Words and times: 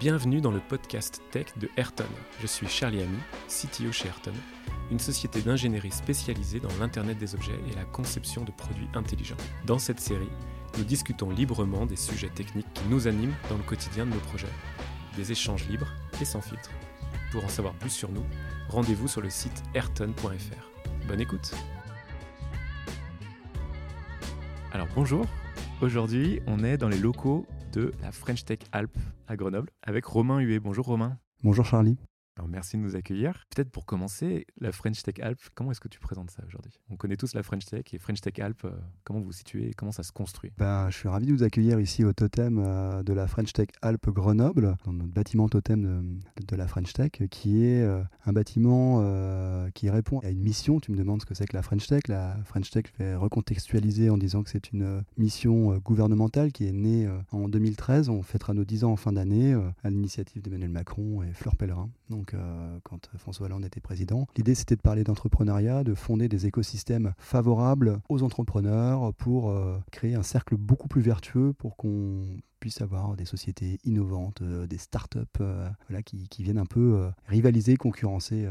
Bienvenue 0.00 0.40
dans 0.40 0.50
le 0.50 0.58
podcast 0.58 1.20
tech 1.30 1.48
de 1.58 1.68
Ayrton. 1.76 2.06
Je 2.40 2.46
suis 2.46 2.66
Charlie 2.66 3.02
Ami, 3.02 3.18
CTO 3.46 3.92
chez 3.92 4.08
Ayrton, 4.08 4.32
une 4.90 4.98
société 4.98 5.42
d'ingénierie 5.42 5.90
spécialisée 5.90 6.60
dans 6.60 6.74
l'Internet 6.80 7.18
des 7.18 7.34
objets 7.34 7.60
et 7.70 7.76
la 7.76 7.84
conception 7.84 8.42
de 8.42 8.52
produits 8.52 8.88
intelligents. 8.94 9.36
Dans 9.66 9.78
cette 9.78 10.00
série, 10.00 10.30
nous 10.78 10.84
discutons 10.84 11.28
librement 11.28 11.84
des 11.84 11.96
sujets 11.96 12.30
techniques 12.30 12.72
qui 12.72 12.84
nous 12.88 13.06
animent 13.06 13.34
dans 13.50 13.58
le 13.58 13.62
quotidien 13.64 14.06
de 14.06 14.12
nos 14.12 14.20
projets. 14.20 14.48
Des 15.14 15.30
échanges 15.30 15.68
libres 15.68 15.92
et 16.22 16.24
sans 16.24 16.40
filtre. 16.40 16.70
Pour 17.30 17.44
en 17.44 17.48
savoir 17.48 17.74
plus 17.74 17.90
sur 17.90 18.10
nous, 18.10 18.24
rendez-vous 18.70 19.08
sur 19.08 19.20
le 19.20 19.28
site 19.28 19.62
ayrton.fr. 19.74 21.06
Bonne 21.06 21.20
écoute 21.20 21.54
Alors 24.72 24.88
bonjour, 24.94 25.26
aujourd'hui 25.82 26.40
on 26.46 26.64
est 26.64 26.78
dans 26.78 26.88
les 26.88 26.98
locaux 26.98 27.46
de 27.72 27.92
la 28.00 28.10
French 28.10 28.46
Tech 28.46 28.60
Alp 28.72 28.96
à 29.32 29.36
Grenoble 29.36 29.70
avec 29.82 30.04
Romain 30.04 30.40
Huet. 30.40 30.60
Bonjour 30.60 30.84
Romain. 30.86 31.18
Bonjour 31.42 31.64
Charlie. 31.64 31.96
Alors 32.36 32.48
merci 32.48 32.78
de 32.78 32.82
nous 32.82 32.96
accueillir. 32.96 33.44
Peut-être 33.54 33.70
pour 33.70 33.84
commencer, 33.84 34.46
la 34.58 34.72
French 34.72 35.02
Tech 35.02 35.16
Alp, 35.20 35.38
comment 35.54 35.70
est-ce 35.70 35.80
que 35.80 35.88
tu 35.88 36.00
présentes 36.00 36.30
ça 36.30 36.42
aujourd'hui? 36.46 36.80
On 36.88 36.96
connaît 36.96 37.18
tous 37.18 37.34
la 37.34 37.42
French 37.42 37.66
Tech 37.66 37.84
et 37.92 37.98
French 37.98 38.22
Tech 38.22 38.38
Alp, 38.38 38.64
euh, 38.64 38.70
comment 39.04 39.18
vous 39.18 39.26
vous 39.26 39.32
situez 39.32 39.68
et 39.68 39.74
comment 39.74 39.92
ça 39.92 40.02
se 40.02 40.12
construit? 40.12 40.50
Ben, 40.56 40.88
Je 40.88 40.96
suis 40.96 41.08
ravi 41.08 41.26
de 41.26 41.32
vous 41.32 41.42
accueillir 41.42 41.78
ici 41.78 42.04
au 42.04 42.14
totem 42.14 42.58
euh, 42.58 43.02
de 43.02 43.12
la 43.12 43.26
French 43.26 43.52
Tech 43.52 43.68
Alp 43.82 44.08
Grenoble, 44.08 44.76
dans 44.86 44.94
notre 44.94 45.12
bâtiment 45.12 45.46
totem 45.50 46.22
de, 46.48 46.56
la 46.56 46.66
French 46.66 46.94
Tech, 46.94 47.10
qui 47.30 47.66
est 47.66 47.82
euh, 47.82 48.02
un 48.24 48.32
bâtiment 48.32 49.02
qui 49.74 49.90
répond 49.90 50.20
à 50.20 50.30
une 50.30 50.40
mission. 50.40 50.80
Tu 50.80 50.90
me 50.90 50.96
demandes 50.96 51.20
ce 51.20 51.26
que 51.26 51.34
c'est 51.34 51.46
que 51.46 51.56
la 51.56 51.62
French 51.62 51.86
Tech. 51.86 52.08
La 52.08 52.36
French 52.44 52.70
Tech, 52.70 52.84
je 52.92 53.04
vais 53.04 53.14
recontextualiser 53.14 54.08
en 54.08 54.16
disant 54.16 54.42
que 54.42 54.50
c'est 54.50 54.72
une 54.72 55.02
mission 55.18 55.76
gouvernementale 55.78 56.52
qui 56.52 56.66
est 56.66 56.72
née 56.72 57.08
en 57.30 57.48
2013. 57.48 58.08
On 58.08 58.22
fêtera 58.22 58.54
nos 58.54 58.64
10 58.64 58.84
ans 58.84 58.92
en 58.92 58.96
fin 58.96 59.12
d'année 59.12 59.54
à 59.82 59.90
l'initiative 59.90 60.42
d'Emmanuel 60.42 60.70
Macron 60.70 61.22
et 61.22 61.32
Fleur 61.32 61.56
Pellerin. 61.56 61.90
Donc 62.08 62.21
quand 62.24 63.10
François 63.18 63.46
Hollande 63.46 63.64
était 63.64 63.80
président. 63.80 64.26
L'idée, 64.36 64.54
c'était 64.54 64.76
de 64.76 64.80
parler 64.80 65.04
d'entrepreneuriat, 65.04 65.84
de 65.84 65.94
fonder 65.94 66.28
des 66.28 66.46
écosystèmes 66.46 67.14
favorables 67.18 68.00
aux 68.08 68.22
entrepreneurs 68.22 69.12
pour 69.14 69.50
euh, 69.50 69.78
créer 69.90 70.14
un 70.14 70.22
cercle 70.22 70.56
beaucoup 70.56 70.88
plus 70.88 71.00
vertueux 71.00 71.52
pour 71.52 71.76
qu'on 71.76 72.26
puisse 72.60 72.80
avoir 72.80 73.16
des 73.16 73.24
sociétés 73.24 73.78
innovantes, 73.84 74.42
euh, 74.42 74.66
des 74.66 74.78
startups 74.78 75.18
euh, 75.40 75.68
qui, 76.04 76.42
viennent 76.42 76.58
un 76.58 76.66
peu 76.66 77.10
rivaliser, 77.26 77.76
concurrencer 77.76 78.48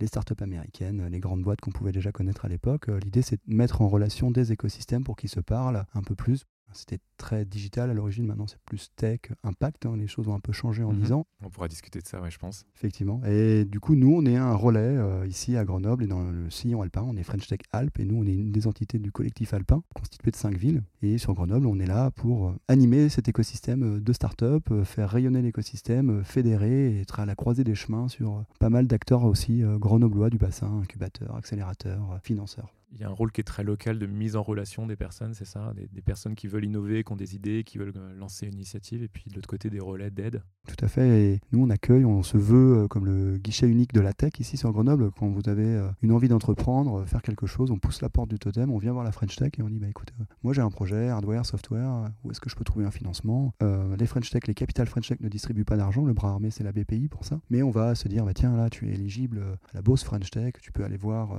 les 0.00 0.06
startups 0.06 0.40
américaines, 0.40 1.06
les 1.08 1.18
grandes 1.18 1.42
boîtes 1.42 1.60
qu'on 1.60 1.72
pouvait 1.72 1.92
déjà 1.92 2.12
connaître 2.12 2.44
à 2.44 2.48
l'époque. 2.48 2.86
L'idée, 3.02 3.22
c'est 3.22 3.40
de 3.48 3.54
mettre 3.54 3.82
en 3.82 3.88
relation 3.88 4.30
des 4.30 4.52
écosystèmes 4.52 5.02
pour 5.02 5.16
qu'ils 5.16 5.30
se 5.30 5.40
parlent 5.40 5.84
un 5.94 6.02
peu 6.02 6.14
plus 6.14 6.44
c'était 6.74 6.98
très 7.16 7.44
digital 7.44 7.90
à 7.90 7.94
l'origine, 7.94 8.26
maintenant 8.26 8.46
c'est 8.46 8.60
plus 8.66 8.90
tech, 8.96 9.20
impact. 9.44 9.86
Hein. 9.86 9.96
les 9.96 10.06
choses 10.06 10.28
ont 10.28 10.34
un 10.34 10.40
peu 10.40 10.52
changé 10.52 10.82
en 10.82 10.92
10 10.92 11.10
mhm. 11.10 11.12
ans. 11.12 11.26
On 11.42 11.50
pourra 11.50 11.68
discuter 11.68 12.00
de 12.00 12.06
ça, 12.06 12.20
ouais, 12.20 12.30
je 12.30 12.38
pense. 12.38 12.66
Effectivement. 12.76 13.20
Et 13.24 13.64
du 13.64 13.80
coup, 13.80 13.94
nous, 13.94 14.12
on 14.12 14.26
est 14.26 14.36
un 14.36 14.54
relais 14.54 14.80
euh, 14.80 15.26
ici 15.26 15.56
à 15.56 15.64
Grenoble 15.64 16.04
et 16.04 16.06
dans 16.06 16.22
le 16.30 16.50
sillon 16.50 16.82
alpin. 16.82 17.04
On 17.06 17.16
est 17.16 17.22
French 17.22 17.46
Tech 17.46 17.60
Alpes 17.72 17.98
et 17.98 18.04
nous, 18.04 18.16
on 18.16 18.26
est 18.26 18.34
une 18.34 18.50
des 18.50 18.66
entités 18.66 18.98
du 18.98 19.12
collectif 19.12 19.54
alpin 19.54 19.82
constitué 19.94 20.30
de 20.30 20.36
cinq 20.36 20.56
villes. 20.56 20.82
Et 21.02 21.18
sur 21.18 21.34
Grenoble, 21.34 21.66
on 21.66 21.78
est 21.78 21.86
là 21.86 22.10
pour 22.10 22.48
euh, 22.48 22.54
animer 22.68 23.08
cet 23.08 23.28
écosystème 23.28 23.96
euh, 23.96 24.00
de 24.00 24.12
start-up, 24.12 24.68
faire 24.84 25.10
rayonner 25.10 25.42
l'écosystème, 25.42 26.24
fédérer 26.24 26.92
et 26.92 27.00
être 27.00 27.20
à 27.20 27.26
la 27.26 27.34
croisée 27.34 27.64
des 27.64 27.74
chemins 27.74 28.08
sur 28.08 28.44
pas 28.58 28.70
mal 28.70 28.86
d'acteurs 28.86 29.24
aussi 29.24 29.62
grenoblois 29.78 30.30
du 30.30 30.38
bassin, 30.38 30.80
incubateurs, 30.82 31.36
accélérateurs, 31.36 32.18
financeurs 32.22 32.72
il 32.94 33.00
y 33.00 33.04
a 33.04 33.08
un 33.08 33.12
rôle 33.12 33.32
qui 33.32 33.40
est 33.40 33.44
très 33.44 33.64
local 33.64 33.98
de 33.98 34.06
mise 34.06 34.36
en 34.36 34.42
relation 34.42 34.86
des 34.86 34.96
personnes, 34.96 35.34
c'est 35.34 35.46
ça 35.46 35.72
des, 35.74 36.02
personnes 36.02 36.34
qui 36.34 36.46
veulent 36.46 36.64
innover, 36.64 37.04
qui 37.04 37.12
ont 37.12 37.16
des 37.16 37.34
idées, 37.34 37.64
qui 37.64 37.78
veulent 37.78 37.92
euh, 37.96 38.14
lancer 38.18 38.46
une 38.46 38.54
initiative, 38.54 39.02
et 39.02 39.08
puis 39.08 39.24
de 39.30 39.34
l'autre 39.34 39.48
côté, 39.48 39.70
des 39.70 39.80
relais 39.80 40.10
d'aide. 40.10 40.42
Tout 40.66 40.84
à 40.84 40.88
fait. 40.88 41.22
Et 41.22 41.40
nous, 41.52 41.64
on 41.64 41.70
accueille, 41.70 42.04
on 42.04 42.22
se 42.22 42.36
veut 42.36 42.82
euh, 42.82 42.88
comme 42.88 43.06
le 43.06 43.38
guichet 43.38 43.66
unique 43.66 43.92
de 43.92 44.00
la 44.00 44.12
tech 44.12 44.32
ici 44.38 44.56
sur 44.56 44.72
Grenoble. 44.72 45.10
Quand 45.18 45.28
vous 45.28 45.48
avez 45.48 45.64
euh, 45.64 45.88
une 46.02 46.12
envie 46.12 46.28
d'entreprendre, 46.28 47.04
faire 47.06 47.22
quelque 47.22 47.46
chose, 47.46 47.70
on 47.70 47.78
pousse 47.78 48.02
la 48.02 48.08
porte 48.08 48.28
du 48.28 48.38
totem, 48.38 48.70
on 48.70 48.78
vient 48.78 48.92
voir 48.92 49.04
la 49.04 49.12
French 49.12 49.36
Tech 49.36 49.52
et 49.58 49.62
on 49.62 49.68
dit 49.68 49.78
bah, 49.78 49.88
écoute, 49.88 50.12
moi 50.42 50.52
j'ai 50.52 50.60
un 50.60 50.70
projet, 50.70 51.08
hardware, 51.08 51.46
software, 51.46 52.10
où 52.24 52.30
est-ce 52.30 52.40
que 52.40 52.50
je 52.50 52.56
peux 52.56 52.64
trouver 52.64 52.84
un 52.84 52.90
financement? 52.90 53.54
Les 53.98 54.06
French 54.06 54.30
Tech, 54.30 54.42
les 54.46 54.54
capitales 54.54 54.86
French 54.86 55.08
Tech 55.08 55.20
ne 55.20 55.28
distribuent 55.28 55.64
pas 55.64 55.76
d'argent, 55.76 56.04
le 56.04 56.12
bras 56.12 56.30
armé, 56.30 56.50
c'est 56.50 56.64
la 56.64 56.72
BPI 56.72 57.08
pour 57.08 57.24
ça. 57.24 57.40
Mais 57.50 57.62
on 57.62 57.70
va 57.70 57.94
se 57.94 58.08
dire 58.08 58.24
bah, 58.24 58.34
tiens, 58.34 58.56
là, 58.56 58.70
tu 58.70 58.88
es 58.88 58.92
éligible 58.92 59.40
à 59.72 59.76
la 59.76 59.82
bourse 59.82 60.04
French 60.04 60.30
Tech, 60.30 60.54
tu 60.60 60.72
peux 60.72 60.84
aller 60.84 60.96
voir 60.96 61.30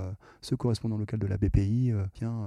ce 0.42 0.56
correspondant 0.56 0.98
local 0.98 1.20
de 1.20 1.28
la 1.28 1.38
BPI 1.38 1.43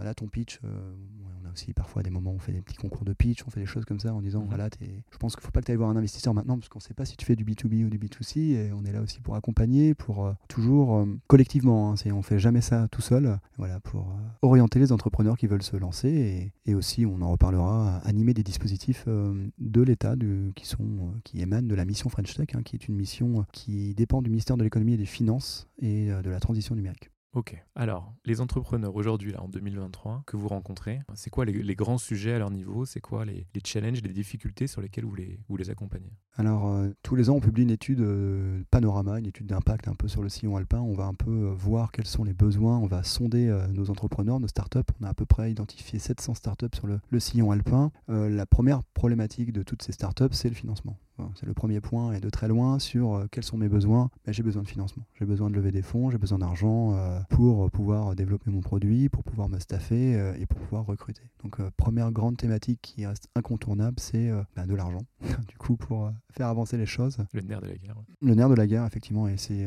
là 0.03 0.15
ton 0.15 0.27
pitch, 0.27 0.61
euh, 0.65 0.95
on 1.43 1.49
a 1.49 1.53
aussi 1.53 1.73
parfois 1.73 2.03
des 2.03 2.11
moments 2.11 2.33
où 2.33 2.37
on 2.37 2.39
fait 2.39 2.53
des 2.53 2.63
petits 2.63 2.77
concours 2.77 3.05
de 3.05 3.13
pitch, 3.13 3.45
on 3.47 3.51
fait 3.51 3.61
des 3.61 3.67
choses 3.67 3.85
comme 3.85 4.01
ça 4.01 4.15
en 4.15 4.21
disant, 4.21 4.41
mhm. 4.41 4.49
voilà, 4.49 4.69
je 4.81 5.17
pense 5.19 5.35
qu'il 5.35 5.43
ne 5.43 5.47
faut 5.47 5.53
pas 5.53 5.61
que 5.61 5.67
tu 5.67 5.73
ailles 5.73 5.79
voir 5.79 5.91
un 5.91 5.97
investisseur 5.97 6.35
maintenant 6.35 6.57
parce 6.59 6.69
qu'on 6.69 6.79
ne 6.79 6.83
sait 6.83 6.95
pas 6.95 7.05
si 7.05 7.17
tu 7.17 7.27
fais 7.27 7.37
du 7.37 7.45
B2B 7.45 7.85
ou 7.85 7.91
du 7.91 7.99
B2C 7.99 8.39
et 8.39 8.73
on 8.73 8.85
est 8.85 8.93
là 8.93 9.03
aussi 9.03 9.21
pour 9.21 9.37
accompagner, 9.37 9.95
pour 9.95 10.27
euh, 10.27 10.33
toujours 10.49 10.97
euh, 10.97 11.07
collectivement, 11.27 11.93
hein, 11.93 11.95
on 12.13 12.17
ne 12.17 12.23
fait 12.23 12.39
jamais 12.39 12.61
ça 12.61 12.89
tout 12.89 13.03
seul, 13.03 13.39
voilà, 13.59 13.81
pour 13.81 14.17
orienter 14.43 14.79
les 14.79 14.93
entrepreneurs 14.93 15.37
qui 15.37 15.47
veulent 15.47 15.63
se 15.63 15.77
lancer 15.77 16.53
et, 16.67 16.75
aussi, 16.75 17.07
on 17.07 17.23
en 17.23 17.31
reparlera, 17.31 17.99
animer 18.05 18.35
des 18.35 18.43
dispositifs 18.43 19.07
de 19.07 19.81
l'État 19.81 20.15
qui, 20.55 20.67
sont, 20.67 21.15
qui 21.25 21.41
émanent 21.41 21.67
de 21.67 21.75
la 21.75 21.87
mission 21.87 22.11
French 22.11 22.35
Tech, 22.35 22.49
hein, 22.55 22.63
qui 22.63 22.77
est 22.77 22.87
une 22.87 22.97
mission 22.97 23.47
qui 23.53 23.95
dépend 23.95 24.21
du 24.21 24.29
ministère 24.29 24.59
de 24.59 24.63
l'économie 24.63 24.93
et 24.93 24.99
des 24.99 25.07
finances 25.07 25.69
et 25.81 26.09
de 26.09 26.29
la 26.29 26.39
transition 26.39 26.75
numérique. 26.75 27.11
Ok. 27.37 27.55
Alors, 27.75 28.15
les 28.25 28.41
entrepreneurs 28.41 28.97
aujourd'hui, 28.97 29.31
là, 29.31 29.43
en 29.43 29.49
2023, 29.49 30.23
que 30.25 30.39
vous 30.39 30.49
rencontrez, 30.49 31.03
c'est 31.13 31.29
quoi 31.29 31.45
les, 31.45 31.75
grands 31.75 31.99
sujets 31.99 32.33
à 32.33 32.39
leur 32.39 32.51
niveau? 32.51 32.87
C'est 32.87 33.03
quoi 33.03 33.27
les, 33.27 33.47
challenges, 33.63 34.01
les 34.03 34.15
difficultés 34.15 34.67
sur 34.67 34.81
lesquels 34.81 35.05
vous 35.05 35.15
les, 35.15 35.39
vous 35.47 35.59
les 35.59 35.69
accompagnez? 35.69 36.15
Alors, 36.37 36.67
euh, 36.69 36.89
tous 37.03 37.15
les 37.15 37.29
ans, 37.29 37.35
on 37.35 37.41
publie 37.41 37.65
une 37.65 37.71
étude 37.71 38.01
euh, 38.01 38.63
panorama, 38.71 39.19
une 39.19 39.27
étude 39.27 39.45
d'impact 39.49 39.87
un 39.87 39.95
peu 39.95 40.09
sur 40.09 40.23
le 40.23 40.31
sillon 40.31 40.57
alpin. 40.57 40.81
On 40.81 40.95
va 40.95 41.05
un 41.05 41.13
peu 41.13 41.31
euh, 41.31 41.53
voir 41.55 41.93
quels 41.93 42.07
sont 42.07 42.25
les 42.25 42.33
besoins. 42.33 42.79
On 42.79 42.87
va 42.87 43.03
sonder 43.03 43.55
nos 43.71 43.91
entrepreneurs, 43.91 44.41
nos 44.41 44.49
startups. 44.49 44.79
On 44.99 45.05
a 45.05 45.11
à 45.11 45.15
peu 45.15 45.27
près 45.27 45.51
identifié 45.51 45.99
700 45.99 46.33
startups 46.37 46.75
sur 46.75 46.87
le, 46.87 47.01
le 47.11 47.21
sillon 47.21 47.51
alpin. 47.51 47.93
la 48.09 48.47
première 48.47 48.83
problématique 48.95 49.53
de 49.53 49.63
toutes 49.63 49.83
ces 49.83 49.93
startups, 49.93 50.33
c'est 50.33 50.49
le 50.49 50.55
financement. 50.55 50.97
C'est 51.35 51.47
le 51.47 51.55
premier 51.55 51.81
point 51.81 52.13
et 52.13 52.21
de 52.21 52.31
très 52.31 52.49
loin 52.49 52.79
sur 52.79 53.15
euh, 53.15 53.27
quels 53.31 53.45
sont 53.45 53.57
mes 53.57 53.69
besoins. 53.69 54.11
Ben, 54.25 54.33
j'ai 54.33 54.43
besoin 54.43 54.63
de 54.63 54.69
financement. 54.69 55.05
J'ai 55.19 55.25
besoin 55.25 55.51
de 55.51 55.55
lever 55.55 55.71
des 55.71 55.83
fonds, 55.83 56.11
j'ai 56.11 56.19
besoin 56.19 56.39
d'argent 56.39 56.95
euh, 56.95 57.19
pour 57.31 57.71
pouvoir 57.71 58.15
développer 58.15 58.51
mon 58.51 58.61
produit, 58.61 59.09
pour 59.09 59.25
pouvoir 59.25 59.49
me 59.49 59.59
staffer 59.59 60.15
euh, 60.17 60.35
et 60.39 60.47
pour 60.47 60.59
pouvoir 60.61 60.85
recruter. 60.85 61.23
Donc 61.43 61.61
première 61.77 62.13
grande 62.13 62.37
thématique 62.37 62.81
qui 62.83 63.07
reste 63.07 63.29
incontournable, 63.35 63.99
c'est 63.99 64.31
ben, 64.55 64.67
de 64.67 64.75
l'argent. 64.75 65.03
du 65.49 65.57
coup, 65.57 65.77
pour 65.77 66.11
faire 66.31 66.49
avancer 66.49 66.77
les 66.77 66.87
choses. 66.87 67.19
Le 67.33 67.41
nerf 67.41 67.61
de 67.61 67.69
la 67.69 67.77
guerre. 67.77 67.97
Le 68.21 68.35
nerf 68.35 68.49
de 68.49 68.55
la 68.55 68.67
guerre, 68.67 68.85
effectivement, 68.85 69.29
et 69.29 69.37
c'est 69.37 69.67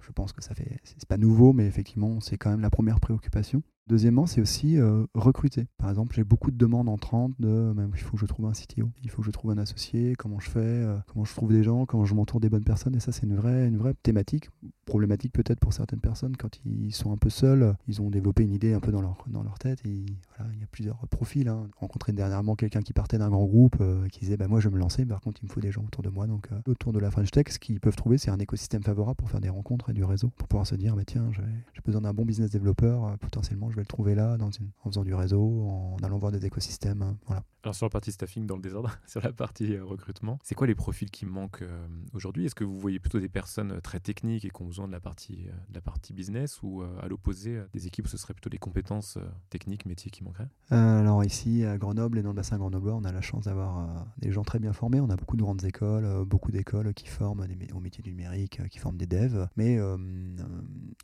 je 0.00 0.12
pense 0.12 0.32
que 0.32 0.42
ça 0.42 0.54
fait, 0.54 0.80
c'est 0.84 1.08
pas 1.08 1.18
nouveau, 1.18 1.52
mais 1.52 1.66
effectivement, 1.66 2.20
c'est 2.20 2.38
quand 2.38 2.50
même 2.50 2.60
la 2.60 2.70
première 2.70 3.00
préoccupation. 3.00 3.62
Deuxièmement, 3.88 4.26
c'est 4.26 4.42
aussi 4.42 4.78
euh, 4.78 5.06
recruter. 5.14 5.66
Par 5.78 5.88
exemple, 5.88 6.14
j'ai 6.14 6.22
beaucoup 6.22 6.50
de 6.50 6.58
demandes 6.58 6.90
entrantes 6.90 7.32
de 7.38 7.72
même, 7.74 7.90
il 7.94 8.00
faut 8.00 8.12
que 8.12 8.20
je 8.20 8.26
trouve 8.26 8.44
un 8.44 8.52
CTO, 8.52 8.90
il 9.02 9.10
faut 9.10 9.22
que 9.22 9.26
je 9.26 9.30
trouve 9.30 9.50
un 9.50 9.56
associé, 9.56 10.14
comment 10.14 10.38
je 10.38 10.50
fais, 10.50 10.58
euh, 10.58 10.98
comment 11.06 11.24
je 11.24 11.34
trouve 11.34 11.50
des 11.50 11.62
gens, 11.62 11.86
comment 11.86 12.04
je 12.04 12.14
m'entoure 12.14 12.38
des 12.38 12.50
bonnes 12.50 12.64
personnes. 12.64 12.94
Et 12.94 13.00
ça, 13.00 13.12
c'est 13.12 13.24
une 13.24 13.36
vraie, 13.36 13.66
une 13.66 13.78
vraie 13.78 13.94
thématique, 13.94 14.50
problématique 14.84 15.32
peut-être 15.32 15.58
pour 15.58 15.72
certaines 15.72 16.00
personnes 16.00 16.36
quand 16.36 16.60
ils 16.66 16.92
sont 16.92 17.12
un 17.12 17.16
peu 17.16 17.30
seuls, 17.30 17.76
ils 17.86 18.02
ont 18.02 18.10
développé 18.10 18.42
une 18.42 18.52
idée 18.52 18.74
un 18.74 18.80
peu 18.80 18.92
dans 18.92 19.00
leur, 19.00 19.24
dans 19.26 19.42
leur 19.42 19.58
tête. 19.58 19.80
Il 19.86 20.10
y 20.10 20.62
a 20.62 20.66
plusieurs 20.70 20.98
profils. 21.08 21.48
Hein. 21.48 21.68
Rencontré 21.78 22.12
dernièrement 22.12 22.56
quelqu'un 22.56 22.82
qui 22.82 22.92
partait 22.92 23.16
d'un 23.16 23.30
grand 23.30 23.46
groupe 23.46 23.76
euh, 23.80 24.06
qui 24.08 24.20
disait 24.20 24.36
bah, 24.36 24.48
Moi, 24.48 24.60
je 24.60 24.68
vais 24.68 24.74
me 24.74 24.80
lancer, 24.80 25.06
par 25.06 25.22
contre, 25.22 25.40
il 25.42 25.46
me 25.46 25.50
faut 25.50 25.60
des 25.60 25.72
gens 25.72 25.82
autour 25.82 26.02
de 26.02 26.10
moi. 26.10 26.26
Donc, 26.26 26.48
autour 26.66 26.92
de 26.92 26.98
la 26.98 27.10
French 27.10 27.30
Tech, 27.30 27.46
ce 27.48 27.58
qu'ils 27.58 27.80
peuvent 27.80 27.96
trouver, 27.96 28.18
c'est 28.18 28.30
un 28.30 28.38
écosystème 28.38 28.82
favorable 28.82 29.16
pour 29.16 29.30
faire 29.30 29.40
des 29.40 29.48
rencontres 29.48 29.88
et 29.88 29.94
du 29.94 30.04
réseau, 30.04 30.30
pour 30.36 30.46
pouvoir 30.46 30.66
se 30.66 30.74
dire 30.74 30.94
bah, 30.94 31.04
Tiens, 31.06 31.30
j'ai 31.32 31.80
besoin 31.82 32.02
d'un 32.02 32.12
bon 32.12 32.26
business 32.26 32.50
développeur, 32.50 33.16
potentiellement, 33.18 33.70
je 33.70 33.77
vais 33.78 33.82
le 33.82 33.86
trouver 33.86 34.14
là, 34.14 34.36
dans 34.36 34.48
en 34.48 34.90
faisant 34.90 35.04
du 35.04 35.14
réseau, 35.14 35.68
en 35.68 35.96
allant 36.02 36.18
voir 36.18 36.32
des 36.32 36.44
écosystèmes. 36.44 37.02
Hein, 37.02 37.16
voilà. 37.26 37.42
Alors 37.64 37.74
sur 37.74 37.86
la 37.86 37.90
partie 37.90 38.12
staffing 38.12 38.46
dans 38.46 38.54
le 38.54 38.62
désordre, 38.62 38.96
sur 39.06 39.20
la 39.20 39.32
partie 39.32 39.74
euh, 39.74 39.84
recrutement, 39.84 40.38
c'est 40.44 40.54
quoi 40.54 40.66
les 40.66 40.76
profils 40.76 41.10
qui 41.10 41.26
manquent 41.26 41.62
euh, 41.62 41.86
aujourd'hui? 42.12 42.46
Est-ce 42.46 42.54
que 42.54 42.62
vous 42.62 42.78
voyez 42.78 43.00
plutôt 43.00 43.18
des 43.18 43.28
personnes 43.28 43.72
euh, 43.72 43.80
très 43.80 43.98
techniques 43.98 44.44
et 44.44 44.50
qui 44.50 44.62
ont 44.62 44.66
besoin 44.66 44.86
de 44.86 44.92
la 44.92 45.00
partie, 45.00 45.48
de 45.68 45.74
la 45.74 45.80
partie 45.80 46.12
business 46.12 46.62
ou 46.62 46.82
à 46.82 47.08
l'opposé 47.08 47.60
des 47.74 47.86
équipes 47.86 48.06
où 48.06 48.08
ce 48.08 48.16
serait 48.16 48.34
plutôt 48.34 48.50
les 48.50 48.58
compétences 48.58 49.18
techniques, 49.50 49.86
métiers 49.86 50.10
qui 50.10 50.22
manqueraient? 50.22 50.48
Alors 50.70 51.24
ici 51.24 51.64
à 51.64 51.76
Grenoble 51.78 52.18
et 52.18 52.22
dans 52.22 52.30
le 52.30 52.36
bassin 52.36 52.58
grenoblois, 52.58 52.94
on 52.94 53.04
a 53.04 53.12
la 53.12 53.20
chance 53.20 53.44
d'avoir 53.44 54.06
des 54.18 54.30
gens 54.30 54.44
très 54.44 54.58
bien 54.58 54.72
formés. 54.72 55.00
On 55.00 55.10
a 55.10 55.16
beaucoup 55.16 55.36
de 55.36 55.42
grandes 55.42 55.64
écoles, 55.64 56.24
beaucoup 56.24 56.52
d'écoles 56.52 56.94
qui 56.94 57.06
forment 57.06 57.46
des, 57.46 57.72
au 57.72 57.80
métier 57.80 58.02
du 58.02 58.10
numérique, 58.10 58.60
qui 58.70 58.78
forment 58.78 58.96
des 58.96 59.06
devs. 59.06 59.48
Mais 59.56 59.76
une 59.76 60.38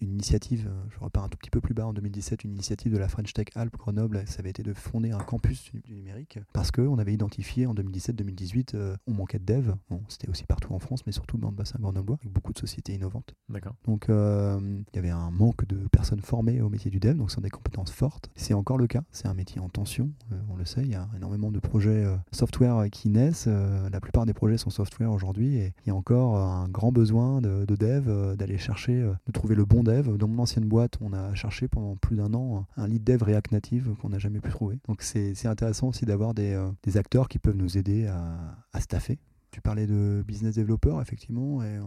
initiative, 0.00 0.70
je 0.90 0.98
repars 0.98 1.24
un 1.24 1.28
tout 1.28 1.38
petit 1.38 1.50
peu 1.50 1.60
plus 1.60 1.74
bas 1.74 1.86
en 1.86 1.92
2017, 1.92 2.44
une 2.44 2.52
l'initiative 2.64 2.94
de 2.94 2.98
la 2.98 3.08
French 3.08 3.34
Tech 3.34 3.48
Alpes 3.56 3.76
Grenoble, 3.76 4.22
ça 4.26 4.38
avait 4.38 4.48
été 4.48 4.62
de 4.62 4.72
fonder 4.72 5.10
un 5.10 5.18
campus 5.18 5.70
du 5.84 5.94
numérique 5.94 6.38
parce 6.54 6.70
qu'on 6.70 6.98
avait 6.98 7.12
identifié 7.12 7.66
en 7.66 7.74
2017-2018, 7.74 8.96
on 9.06 9.12
manquait 9.12 9.38
de 9.38 9.44
dev. 9.44 9.74
C'était 10.08 10.30
aussi 10.30 10.44
partout 10.44 10.72
en 10.72 10.78
France, 10.78 11.04
mais 11.04 11.12
surtout 11.12 11.36
dans 11.36 11.50
le 11.50 11.54
bassin 11.54 11.78
grenoblois, 11.78 12.16
avec 12.22 12.32
beaucoup 12.32 12.54
de 12.54 12.58
sociétés 12.58 12.94
innovantes. 12.94 13.34
D'accord. 13.50 13.74
Donc 13.84 14.06
il 14.08 14.84
y 14.94 14.98
avait 14.98 15.10
un 15.10 15.30
manque 15.30 15.66
de 15.66 15.76
personnes 15.88 16.22
formées 16.22 16.62
au 16.62 16.70
métier 16.70 16.90
du 16.90 17.00
dev, 17.00 17.18
donc 17.18 17.30
ce 17.30 17.34
sont 17.34 17.42
des 17.42 17.50
compétences 17.50 17.90
fortes. 17.90 18.30
C'est 18.34 18.54
encore 18.54 18.78
le 18.78 18.86
cas, 18.86 19.02
c'est 19.10 19.28
un 19.28 19.34
métier 19.34 19.60
en 19.60 19.68
tension, 19.68 20.10
on 20.48 20.56
le 20.56 20.64
sait, 20.64 20.80
il 20.80 20.90
y 20.90 20.94
a 20.94 21.06
énormément 21.14 21.52
de 21.52 21.58
projets 21.58 22.06
software 22.32 22.88
qui 22.90 23.10
naissent. 23.10 23.46
la 23.46 24.00
plupart 24.00 24.24
des 24.24 24.32
projets 24.32 24.56
sont 24.56 24.70
software 24.70 25.12
aujourd'hui 25.12 25.56
et 25.56 25.74
il 25.84 25.88
y 25.88 25.92
a 25.92 25.94
encore 25.94 26.38
un 26.38 26.70
grand 26.70 26.92
besoin 26.92 27.42
de, 27.42 27.66
de 27.66 27.76
dev, 27.76 28.36
d'aller 28.36 28.56
chercher, 28.56 28.94
de 29.26 29.32
trouver 29.32 29.54
le 29.54 29.66
bon 29.66 29.82
dev. 29.82 30.16
Dans 30.16 30.28
mon 30.28 30.44
ancienne 30.44 30.64
boîte, 30.64 30.96
on 31.02 31.12
a 31.12 31.34
cherché 31.34 31.68
pendant 31.68 31.96
plus 31.96 32.16
d'un 32.16 32.32
an 32.32 32.43
un 32.76 32.88
lead 32.88 33.04
dev 33.04 33.22
React 33.22 33.52
Native 33.52 33.94
qu'on 34.00 34.10
n'a 34.10 34.18
jamais 34.18 34.40
pu 34.40 34.50
trouver. 34.50 34.78
Donc 34.88 35.02
c'est 35.02 35.46
intéressant 35.46 35.88
aussi 35.88 36.04
d'avoir 36.04 36.34
des, 36.34 36.52
euh, 36.52 36.70
des, 36.82 36.96
acteurs 36.96 37.28
qui 37.28 37.38
peuvent 37.38 37.56
nous 37.56 37.78
aider 37.78 38.06
à, 38.06 38.56
à 38.72 38.80
staffer. 38.80 39.18
Tu 39.50 39.60
parlais 39.60 39.86
de 39.86 40.24
business 40.26 40.56
developer, 40.56 40.96
effectivement, 41.00 41.62
et 41.62 41.76
euh, 41.76 41.82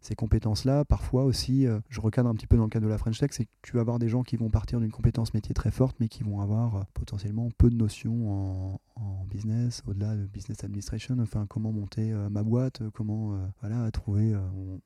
ces 0.00 0.14
compétences-là, 0.14 0.84
parfois 0.84 1.24
aussi, 1.24 1.66
euh, 1.66 1.80
je 1.88 2.00
recadre 2.00 2.28
un 2.28 2.34
petit 2.34 2.46
peu 2.46 2.56
dans 2.56 2.64
le 2.64 2.70
cadre 2.70 2.86
de 2.86 2.90
la 2.90 2.98
French 2.98 3.18
Tech, 3.18 3.30
c'est 3.32 3.44
que 3.44 3.50
tu 3.62 3.72
vas 3.72 3.80
avoir 3.80 3.98
des 3.98 4.08
gens 4.08 4.22
qui 4.22 4.36
vont 4.36 4.50
partir 4.50 4.80
d'une 4.80 4.90
compétence 4.90 5.34
métier 5.34 5.54
très 5.54 5.70
forte, 5.70 5.96
mais 6.00 6.08
qui 6.08 6.22
vont 6.22 6.40
avoir 6.40 6.86
potentiellement 6.94 7.48
peu 7.58 7.70
de 7.70 7.76
notions 7.76 8.78
en, 9.00 9.24
business, 9.30 9.82
au-delà 9.86 10.16
de 10.16 10.26
business 10.26 10.64
administration, 10.64 11.16
enfin 11.20 11.46
comment 11.48 11.72
monter 11.72 12.12
euh, 12.12 12.28
ma 12.28 12.42
boîte, 12.42 12.82
euh, 12.82 12.90
comment 12.92 13.34
euh, 13.34 13.36
voilà 13.60 13.90
trouver. 13.90 14.34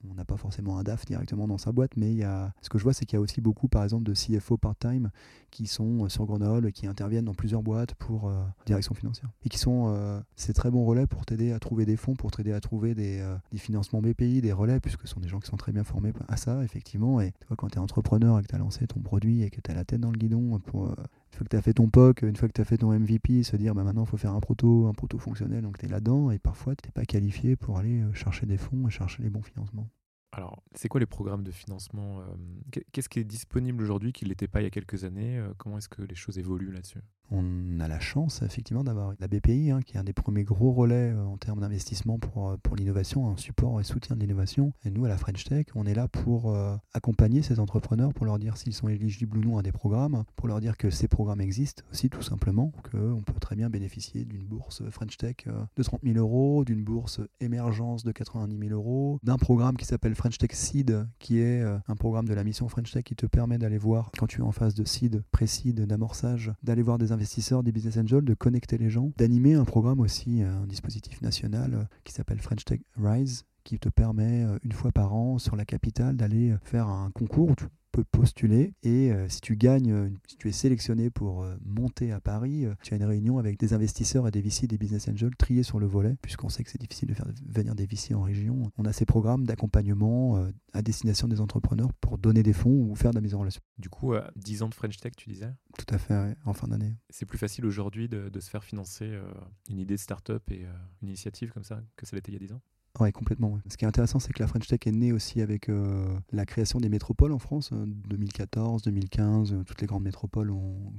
on 0.08 0.14
n'a 0.14 0.24
pas 0.24 0.36
forcément 0.36 0.78
un 0.78 0.82
DAF 0.82 1.04
directement 1.06 1.48
dans 1.48 1.58
sa 1.58 1.72
boîte, 1.72 1.96
mais 1.96 2.10
il 2.10 2.18
y 2.18 2.24
a, 2.24 2.52
ce 2.60 2.68
que 2.68 2.78
je 2.78 2.84
vois, 2.84 2.92
c'est 2.92 3.06
qu'il 3.06 3.16
y 3.16 3.18
a 3.18 3.20
aussi 3.20 3.40
beaucoup, 3.40 3.68
par 3.68 3.82
exemple, 3.82 4.04
de 4.04 4.12
CFO 4.12 4.56
part-time 4.56 5.10
qui 5.50 5.66
sont 5.66 6.08
sur 6.08 6.26
Grenoble, 6.26 6.72
qui 6.72 6.86
interviennent 6.86 7.24
dans 7.24 7.34
plusieurs 7.34 7.62
boîtes 7.62 7.94
pour 7.94 8.30
direction 8.66 8.94
financière 8.94 9.30
et 9.44 9.48
qui 9.48 9.58
sont 9.58 10.22
c'est 10.36 10.52
très 10.52 10.70
bon 10.70 10.84
relais 10.84 11.06
pour 11.06 11.24
t'aider 11.24 11.52
à 11.52 11.58
trouver 11.58 11.84
des 11.86 11.96
fonds, 11.96 12.14
pour 12.14 12.30
t'aider 12.30 12.52
à 12.52 12.60
trouver 12.60 12.94
des, 12.94 13.24
des, 13.52 13.58
financements 13.58 14.02
BPI, 14.02 14.40
des 14.40 14.52
relais, 14.52 14.80
puisque 14.80 15.03
ce 15.04 15.12
sont 15.12 15.20
des 15.20 15.28
gens 15.28 15.38
qui 15.38 15.48
sont 15.48 15.56
très 15.56 15.72
bien 15.72 15.84
formés 15.84 16.12
à 16.28 16.36
ça, 16.36 16.64
effectivement. 16.64 17.20
Et 17.20 17.32
tu 17.32 17.56
quand 17.56 17.68
tu 17.68 17.76
es 17.76 17.78
entrepreneur 17.78 18.38
et 18.38 18.42
que 18.42 18.48
tu 18.48 18.54
as 18.54 18.58
lancé 18.58 18.86
ton 18.86 19.00
produit 19.00 19.42
et 19.42 19.50
que 19.50 19.60
tu 19.60 19.70
as 19.70 19.74
la 19.74 19.84
tête 19.84 20.00
dans 20.00 20.10
le 20.10 20.18
guidon 20.18 20.58
pour 20.60 20.88
une 20.88 21.38
fois 21.38 21.44
que 21.44 21.50
tu 21.50 21.56
as 21.56 21.62
fait 21.62 21.74
ton 21.74 21.88
POC, 21.88 22.22
une 22.22 22.36
fois 22.36 22.48
que 22.48 22.54
tu 22.54 22.60
as 22.60 22.64
fait 22.64 22.78
ton 22.78 22.92
MVP, 22.98 23.42
se 23.42 23.56
dire 23.56 23.74
bah 23.74 23.84
maintenant 23.84 24.04
il 24.04 24.08
faut 24.08 24.16
faire 24.16 24.32
un 24.32 24.40
proto, 24.40 24.86
un 24.86 24.92
proto 24.92 25.18
fonctionnel, 25.18 25.62
donc 25.62 25.78
tu 25.78 25.86
es 25.86 25.88
là-dedans 25.88 26.30
et 26.30 26.38
parfois 26.38 26.74
tu 26.76 26.86
n'es 26.86 26.92
pas 26.92 27.04
qualifié 27.04 27.56
pour 27.56 27.78
aller 27.78 28.02
euh, 28.02 28.12
chercher 28.12 28.46
des 28.46 28.56
fonds 28.56 28.86
et 28.88 28.90
chercher 28.90 29.22
les 29.22 29.30
bons 29.30 29.42
financements. 29.42 29.88
Alors, 30.32 30.64
c'est 30.74 30.88
quoi 30.88 30.98
les 30.98 31.06
programmes 31.06 31.44
de 31.44 31.52
financement 31.52 32.20
euh, 32.20 32.80
Qu'est-ce 32.92 33.08
qui 33.08 33.20
est 33.20 33.24
disponible 33.24 33.82
aujourd'hui 33.82 34.12
qui 34.12 34.24
ne 34.24 34.30
l'était 34.30 34.48
pas 34.48 34.60
il 34.60 34.64
y 34.64 34.66
a 34.66 34.70
quelques 34.70 35.04
années 35.04 35.38
euh, 35.38 35.52
Comment 35.58 35.78
est-ce 35.78 35.88
que 35.88 36.02
les 36.02 36.16
choses 36.16 36.38
évoluent 36.38 36.72
là-dessus? 36.72 37.02
On 37.30 37.80
a 37.80 37.88
la 37.88 38.00
chance, 38.00 38.42
effectivement, 38.42 38.84
d'avoir 38.84 39.14
la 39.18 39.28
BPI, 39.28 39.70
hein, 39.70 39.80
qui 39.82 39.96
est 39.96 40.00
un 40.00 40.04
des 40.04 40.12
premiers 40.12 40.44
gros 40.44 40.72
relais 40.72 41.12
euh, 41.12 41.24
en 41.24 41.36
termes 41.36 41.60
d'investissement 41.60 42.18
pour, 42.18 42.56
pour 42.62 42.76
l'innovation, 42.76 43.28
un 43.28 43.36
support 43.36 43.80
et 43.80 43.84
soutien 43.84 44.16
de 44.16 44.20
l'innovation. 44.20 44.72
Et 44.84 44.90
nous, 44.90 45.04
à 45.04 45.08
la 45.08 45.18
French 45.18 45.44
Tech, 45.44 45.66
on 45.74 45.86
est 45.86 45.94
là 45.94 46.08
pour 46.08 46.56
accompagner 46.92 47.42
ces 47.42 47.60
entrepreneurs, 47.60 48.12
pour 48.12 48.26
leur 48.26 48.38
dire 48.38 48.56
s'ils 48.56 48.74
sont 48.74 48.88
éligibles 48.88 49.38
ou 49.38 49.40
non 49.42 49.58
à 49.58 49.62
des 49.62 49.72
programmes, 49.72 50.24
pour 50.36 50.48
leur 50.48 50.60
dire 50.60 50.76
que 50.76 50.90
ces 50.90 51.08
programmes 51.08 51.40
existent 51.40 51.82
aussi, 51.90 52.10
tout 52.10 52.22
simplement, 52.22 52.72
qu'on 52.90 53.22
peut 53.22 53.40
très 53.40 53.56
bien 53.56 53.70
bénéficier 53.70 54.24
d'une 54.24 54.44
bourse 54.44 54.82
French 54.90 55.16
Tech 55.16 55.36
de 55.76 55.82
30 55.82 56.00
000 56.02 56.18
euros, 56.18 56.64
d'une 56.64 56.84
bourse 56.84 57.20
émergence 57.40 58.04
de 58.04 58.12
90 58.12 58.58
000 58.58 58.70
euros, 58.72 59.18
d'un 59.22 59.36
programme 59.36 59.76
qui 59.76 59.84
s'appelle 59.84 60.14
French 60.14 60.38
Tech 60.38 60.52
Seed, 60.52 61.06
qui 61.18 61.38
est 61.40 61.62
euh, 61.62 61.78
un 61.88 61.96
programme 61.96 62.26
de 62.26 62.34
la 62.34 62.44
mission 62.44 62.68
French 62.68 62.92
Tech 62.92 63.04
qui 63.04 63.14
te 63.14 63.26
permet 63.26 63.58
d'aller 63.58 63.78
voir, 63.78 64.10
quand 64.18 64.26
tu 64.26 64.40
es 64.40 64.44
en 64.44 64.52
phase 64.52 64.74
de 64.74 64.84
seed, 64.84 65.22
pré-seed, 65.30 65.80
d'amorçage, 65.86 66.52
d'aller 66.62 66.82
voir 66.82 66.98
des 66.98 67.12
investisseurs, 67.14 67.62
des 67.62 67.72
business 67.72 67.96
angels, 67.96 68.24
de 68.24 68.34
connecter 68.34 68.78
les 68.78 68.90
gens, 68.90 69.12
d'animer 69.16 69.54
un 69.54 69.64
programme 69.64 70.00
aussi, 70.00 70.42
euh, 70.42 70.62
un 70.62 70.66
dispositif 70.66 71.22
national 71.22 71.74
euh, 71.74 71.84
qui 72.04 72.12
s'appelle 72.12 72.40
French 72.40 72.64
Tech 72.64 72.80
Rise, 72.96 73.44
qui 73.64 73.78
te 73.78 73.88
permet 73.88 74.44
une 74.62 74.72
fois 74.72 74.92
par 74.92 75.14
an 75.14 75.38
sur 75.38 75.56
la 75.56 75.64
capitale 75.64 76.18
d'aller 76.18 76.54
faire 76.64 76.86
un 76.86 77.10
concours 77.10 77.54
peux 77.94 78.04
postuler 78.04 78.72
et 78.82 79.12
euh, 79.12 79.28
si 79.28 79.40
tu 79.40 79.56
gagnes, 79.56 79.92
euh, 79.92 80.10
si 80.26 80.36
tu 80.36 80.48
es 80.48 80.52
sélectionné 80.52 81.10
pour 81.10 81.44
euh, 81.44 81.54
monter 81.64 82.10
à 82.10 82.20
Paris, 82.20 82.66
tu 82.82 82.92
as 82.92 82.96
une 82.96 83.04
réunion 83.04 83.38
avec 83.38 83.56
des 83.56 83.72
investisseurs 83.72 84.26
et 84.26 84.32
des 84.32 84.40
VC, 84.40 84.66
des 84.66 84.78
business 84.78 85.06
angels 85.08 85.36
triés 85.36 85.62
sur 85.62 85.78
le 85.78 85.86
volet, 85.86 86.16
puisqu'on 86.20 86.48
sait 86.48 86.64
que 86.64 86.70
c'est 86.70 86.80
difficile 86.80 87.08
de 87.08 87.14
faire 87.14 87.26
venir 87.46 87.76
des 87.76 87.86
VC 87.86 88.14
en 88.14 88.22
région. 88.22 88.72
On 88.78 88.84
a 88.84 88.92
ces 88.92 89.06
programmes 89.06 89.46
d'accompagnement 89.46 90.44
à 90.72 90.82
destination 90.82 91.28
des 91.28 91.40
entrepreneurs 91.40 91.92
pour 92.00 92.18
donner 92.18 92.42
des 92.42 92.52
fonds 92.52 92.88
ou 92.90 92.96
faire 92.96 93.12
de 93.12 93.16
la 93.16 93.20
mise 93.20 93.34
en 93.34 93.40
relation. 93.40 93.62
Du 93.78 93.88
coup, 93.88 94.14
10 94.36 94.62
ans 94.62 94.68
de 94.68 94.74
French 94.74 94.96
Tech, 94.96 95.12
tu 95.16 95.28
disais? 95.28 95.52
Tout 95.78 95.94
à 95.94 95.98
fait, 95.98 96.36
en 96.44 96.52
fin 96.52 96.66
d'année. 96.66 96.96
C'est 97.10 97.26
plus 97.26 97.38
facile 97.38 97.64
aujourd'hui 97.64 98.08
de, 98.08 98.28
de, 98.28 98.40
se 98.40 98.50
faire 98.50 98.64
financer 98.64 99.16
une 99.68 99.78
idée 99.78 99.94
de 99.94 100.00
start-up 100.00 100.42
et 100.50 100.64
une 101.02 101.08
initiative 101.08 101.52
comme 101.52 101.64
ça 101.64 101.80
que 101.96 102.06
ça 102.06 102.16
l'était 102.16 102.32
il 102.32 102.34
y 102.34 102.36
a 102.36 102.46
10 102.46 102.52
ans? 102.54 102.60
Oui, 103.00 103.10
complètement. 103.10 103.58
Ce 103.68 103.76
qui 103.76 103.84
est 103.84 103.88
intéressant, 103.88 104.20
c'est 104.20 104.32
que 104.32 104.40
la 104.40 104.46
French 104.46 104.68
Tech 104.68 104.78
est 104.86 104.92
née 104.92 105.12
aussi 105.12 105.40
avec 105.40 105.68
euh, 105.68 106.06
la 106.30 106.46
création 106.46 106.78
des 106.78 106.88
métropoles 106.88 107.32
en 107.32 107.40
France, 107.40 107.70
2014, 107.72 108.82
euh, 108.82 108.90
2015. 108.90 109.52
Euh, 109.52 109.64
toutes 109.64 109.80
les 109.80 109.88
grandes 109.88 110.04
métropoles 110.04 110.52
ont, 110.52 110.92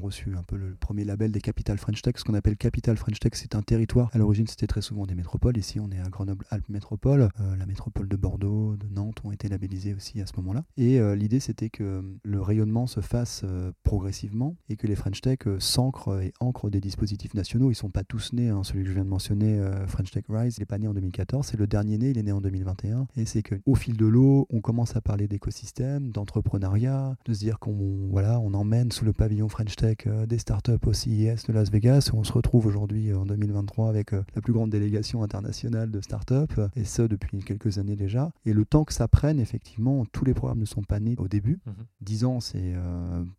reçu 0.00 0.36
un 0.36 0.44
peu 0.44 0.56
le 0.56 0.76
premier 0.76 1.04
label 1.04 1.32
des 1.32 1.40
capitales 1.40 1.78
French 1.78 2.02
Tech. 2.02 2.14
Ce 2.16 2.24
qu'on 2.24 2.34
appelle 2.34 2.56
Capital 2.56 2.96
French 2.96 3.18
Tech, 3.18 3.32
c'est 3.34 3.56
un 3.56 3.62
territoire. 3.62 4.10
À 4.12 4.18
l'origine, 4.18 4.46
c'était 4.46 4.68
très 4.68 4.80
souvent 4.80 5.06
des 5.06 5.16
métropoles. 5.16 5.56
Ici, 5.56 5.80
on 5.80 5.90
est 5.90 5.98
à 5.98 6.08
Grenoble-Alpes 6.08 6.68
Métropole. 6.68 7.28
la 7.38 7.66
métropole 7.66 8.08
de 8.08 8.16
Bordeaux, 8.16 8.76
de 8.76 8.86
Nantes 8.86 9.18
ont 9.24 9.32
été 9.32 9.48
labellisées 9.48 9.94
aussi 9.94 10.20
à 10.20 10.26
ce 10.26 10.32
moment-là. 10.36 10.64
Et 10.76 11.00
l'idée, 11.16 11.40
c'était 11.40 11.68
que 11.68 12.02
le 12.22 12.40
rayonnement 12.40 12.86
se 12.86 13.00
fasse 13.00 13.44
progressivement 13.82 14.56
et 14.68 14.76
que 14.76 14.86
les 14.86 14.94
French 14.94 15.20
Tech 15.20 15.40
s'ancrent 15.58 16.22
et 16.22 16.32
ancrent 16.40 16.70
des 16.70 16.80
dispositifs 16.80 17.34
nationaux. 17.34 17.66
Ils 17.66 17.70
ne 17.70 17.74
sont 17.74 17.90
pas 17.90 18.04
tous 18.04 18.32
nés. 18.32 18.48
Hein. 18.48 18.62
Celui 18.62 18.84
que 18.84 18.88
je 18.88 18.94
viens 18.94 19.04
de 19.04 19.10
mentionner, 19.10 19.60
French 19.86 20.10
Tech 20.10 20.24
Rise, 20.28 20.58
n'est 20.58 20.66
pas 20.66 20.78
né 20.78 20.86
en 20.86 20.94
2014 20.94 21.39
c'est 21.42 21.56
le 21.56 21.66
dernier 21.66 21.98
né, 21.98 22.10
il 22.10 22.18
est 22.18 22.22
né 22.22 22.32
en 22.32 22.40
2021. 22.40 23.06
Et 23.16 23.24
c'est 23.24 23.42
qu'au 23.42 23.74
fil 23.74 23.96
de 23.96 24.06
l'eau, 24.06 24.46
on 24.50 24.60
commence 24.60 24.96
à 24.96 25.00
parler 25.00 25.28
d'écosystème, 25.28 26.10
d'entrepreneuriat, 26.10 27.16
de 27.24 27.34
se 27.34 27.40
dire 27.40 27.58
qu'on 27.58 28.08
voilà, 28.10 28.40
on 28.40 28.54
emmène 28.54 28.92
sous 28.92 29.04
le 29.04 29.12
pavillon 29.12 29.48
French 29.48 29.76
Tech 29.76 29.98
euh, 30.06 30.26
des 30.26 30.38
startups 30.38 30.72
au 30.86 30.92
CES 30.92 31.46
de 31.46 31.52
Las 31.52 31.70
Vegas. 31.70 32.10
Où 32.12 32.18
on 32.18 32.24
se 32.24 32.32
retrouve 32.32 32.66
aujourd'hui 32.66 33.10
euh, 33.10 33.18
en 33.18 33.26
2023 33.26 33.88
avec 33.88 34.12
euh, 34.12 34.22
la 34.34 34.40
plus 34.40 34.52
grande 34.52 34.70
délégation 34.70 35.22
internationale 35.22 35.90
de 35.90 36.00
startups, 36.00 36.60
et 36.76 36.84
ce 36.84 37.02
depuis 37.02 37.42
quelques 37.42 37.78
années 37.78 37.96
déjà. 37.96 38.30
Et 38.44 38.52
le 38.52 38.64
temps 38.64 38.84
que 38.84 38.92
ça 38.92 39.08
prenne, 39.08 39.40
effectivement, 39.40 40.04
tous 40.12 40.24
les 40.24 40.34
programmes 40.34 40.60
ne 40.60 40.64
sont 40.64 40.82
pas 40.82 41.00
nés 41.00 41.14
au 41.18 41.28
début. 41.28 41.60
Mhm. 41.66 41.74
Dix 42.00 42.24
ans, 42.24 42.40
c'est 42.40 42.74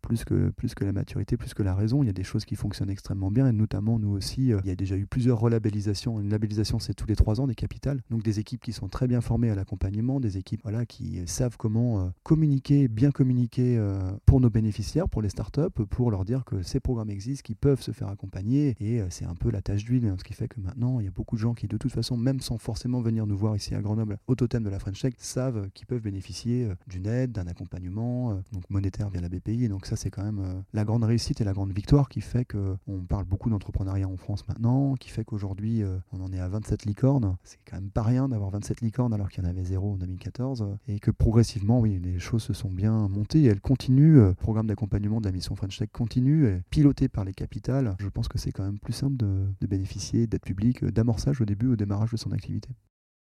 plus, 0.00 0.24
que, 0.24 0.50
plus 0.50 0.74
que 0.74 0.84
la 0.84 0.92
maturité, 0.92 1.36
plus 1.36 1.54
que 1.54 1.62
la 1.62 1.74
raison. 1.74 2.02
Il 2.02 2.06
y 2.06 2.10
a 2.10 2.14
des 2.14 2.24
choses 2.24 2.44
qui 2.44 2.56
fonctionnent 2.56 2.90
extrêmement 2.90 3.30
bien, 3.30 3.48
et 3.48 3.52
notamment 3.52 3.98
nous 3.98 4.10
aussi, 4.10 4.48
il 4.48 4.66
y 4.66 4.70
a 4.70 4.76
déjà 4.76 4.96
eu 4.96 5.06
plusieurs 5.06 5.38
relabellisations. 5.38 6.20
Une 6.20 6.30
labellisation, 6.30 6.78
c'est 6.78 6.94
tous 6.94 7.06
les 7.06 7.16
trois 7.16 7.40
ans 7.40 7.46
des 7.46 7.54
capitales 7.54 7.91
donc 8.10 8.22
des 8.22 8.38
équipes 8.38 8.62
qui 8.62 8.72
sont 8.72 8.88
très 8.88 9.06
bien 9.06 9.20
formées 9.20 9.50
à 9.50 9.54
l'accompagnement, 9.54 10.20
des 10.20 10.38
équipes 10.38 10.60
voilà, 10.62 10.86
qui 10.86 11.22
savent 11.26 11.56
comment 11.56 12.00
euh, 12.00 12.08
communiquer, 12.22 12.88
bien 12.88 13.10
communiquer 13.10 13.76
euh, 13.78 13.98
pour 14.26 14.40
nos 14.40 14.50
bénéficiaires, 14.50 15.08
pour 15.08 15.22
les 15.22 15.28
startups, 15.28 15.84
pour 15.90 16.10
leur 16.10 16.24
dire 16.24 16.44
que 16.44 16.62
ces 16.62 16.80
programmes 16.80 17.10
existent, 17.10 17.42
qu'ils 17.44 17.56
peuvent 17.56 17.80
se 17.80 17.92
faire 17.92 18.08
accompagner. 18.08 18.76
Et 18.80 19.00
euh, 19.00 19.06
c'est 19.10 19.24
un 19.24 19.34
peu 19.34 19.50
la 19.50 19.62
tâche 19.62 19.84
d'huile, 19.84 20.06
hein, 20.06 20.16
ce 20.18 20.24
qui 20.24 20.34
fait 20.34 20.48
que 20.48 20.60
maintenant, 20.60 21.00
il 21.00 21.04
y 21.04 21.08
a 21.08 21.12
beaucoup 21.12 21.36
de 21.36 21.40
gens 21.40 21.54
qui, 21.54 21.68
de 21.68 21.76
toute 21.76 21.92
façon, 21.92 22.16
même 22.16 22.40
sans 22.40 22.58
forcément 22.58 23.00
venir 23.00 23.26
nous 23.26 23.36
voir 23.36 23.56
ici 23.56 23.74
à 23.74 23.80
Grenoble, 23.80 24.18
au 24.26 24.34
totem 24.34 24.62
de 24.62 24.70
la 24.70 24.78
French 24.78 25.00
Tech, 25.00 25.14
savent 25.18 25.70
qu'ils 25.74 25.86
peuvent 25.86 26.02
bénéficier 26.02 26.68
d'une 26.86 27.06
aide, 27.06 27.32
d'un 27.32 27.46
accompagnement 27.46 28.40
donc 28.52 28.68
monétaire 28.70 29.08
via 29.10 29.20
la 29.20 29.28
BPI. 29.28 29.64
Et 29.64 29.68
donc 29.68 29.86
ça, 29.86 29.96
c'est 29.96 30.10
quand 30.10 30.24
même 30.24 30.62
la 30.72 30.84
grande 30.84 31.04
réussite 31.04 31.40
et 31.40 31.44
la 31.44 31.52
grande 31.52 31.72
victoire 31.72 32.08
qui 32.08 32.20
fait 32.20 32.44
qu'on 32.44 33.04
parle 33.08 33.24
beaucoup 33.24 33.50
d'entrepreneuriat 33.50 34.08
en 34.08 34.16
France 34.16 34.46
maintenant, 34.48 34.94
qui 34.94 35.10
fait 35.10 35.24
qu'aujourd'hui, 35.24 35.82
on 36.12 36.20
en 36.20 36.32
est 36.32 36.40
à 36.40 36.48
27 36.48 36.84
licornes. 36.84 37.36
C'est 37.44 37.58
quand 37.64 37.76
même 37.76 37.81
pas 37.90 38.02
rien 38.02 38.28
d'avoir 38.28 38.50
27 38.50 38.80
licornes 38.80 39.14
alors 39.14 39.28
qu'il 39.28 39.42
y 39.42 39.46
en 39.46 39.50
avait 39.50 39.64
zéro 39.64 39.92
en 39.92 39.96
2014 39.96 40.76
et 40.88 40.98
que 40.98 41.10
progressivement, 41.10 41.80
oui, 41.80 41.98
les 42.02 42.18
choses 42.18 42.42
se 42.42 42.52
sont 42.52 42.70
bien 42.70 43.08
montées 43.08 43.40
et 43.42 43.46
elles 43.46 43.60
continuent. 43.60 44.16
Le 44.16 44.34
programme 44.34 44.66
d'accompagnement 44.66 45.20
de 45.20 45.26
la 45.26 45.32
mission 45.32 45.54
French 45.56 45.78
Tech 45.78 45.88
continue, 45.92 46.62
piloté 46.70 47.08
par 47.08 47.24
les 47.24 47.34
capitales. 47.34 47.94
Je 47.98 48.08
pense 48.08 48.28
que 48.28 48.38
c'est 48.38 48.52
quand 48.52 48.64
même 48.64 48.78
plus 48.78 48.92
simple 48.92 49.16
de, 49.16 49.46
de 49.60 49.66
bénéficier 49.66 50.26
d'aide 50.26 50.42
publique, 50.42 50.84
d'amorçage 50.84 51.40
au 51.40 51.44
début, 51.44 51.68
au 51.68 51.76
démarrage 51.76 52.12
de 52.12 52.16
son 52.16 52.32
activité. 52.32 52.70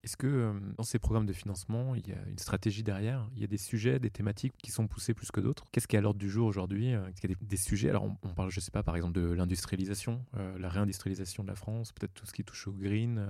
Est-ce 0.07 0.15
que 0.15 0.27
euh, 0.27 0.53
dans 0.77 0.85
ces 0.85 0.99
programmes 0.99 1.25
de 1.25 1.33
financement, 1.33 1.93
il 1.93 2.07
y 2.07 2.13
a 2.13 2.29
une 2.29 2.37
stratégie 2.37 2.81
derrière? 2.81 3.29
Il 3.35 3.41
y 3.41 3.43
a 3.43 3.47
des 3.47 3.57
sujets, 3.57 3.99
des 3.99 4.09
thématiques 4.09 4.53
qui 4.63 4.71
sont 4.71 4.87
poussés 4.87 5.13
plus 5.13 5.31
que 5.31 5.41
d'autres? 5.41 5.65
Qu'est-ce 5.73 5.85
qui 5.85 5.97
est 5.97 5.99
à 5.99 6.01
l'ordre 6.01 6.17
du 6.17 6.29
jour 6.29 6.47
aujourd'hui 6.47 6.93
euh, 6.93 7.05
Est-ce 7.09 7.19
qu'il 7.19 7.29
y 7.29 7.33
a 7.33 7.35
des, 7.41 7.57
sujets? 7.57 7.89
Alors, 7.89 8.05
on, 8.05 8.33
parle, 8.33 8.49
je 8.49 8.57
ne 8.57 8.61
sais 8.61 8.71
pas, 8.71 8.83
par 8.83 8.95
exemple, 8.95 9.19
de 9.19 9.33
l'industrialisation, 9.33 10.23
euh, 10.37 10.57
la 10.59 10.69
réindustrialisation 10.69 11.43
de 11.43 11.49
la 11.49 11.55
France, 11.55 11.91
peut-être 11.91 12.13
tout 12.13 12.25
ce 12.25 12.31
qui 12.31 12.45
touche 12.45 12.69
au 12.69 12.71
green. 12.71 13.21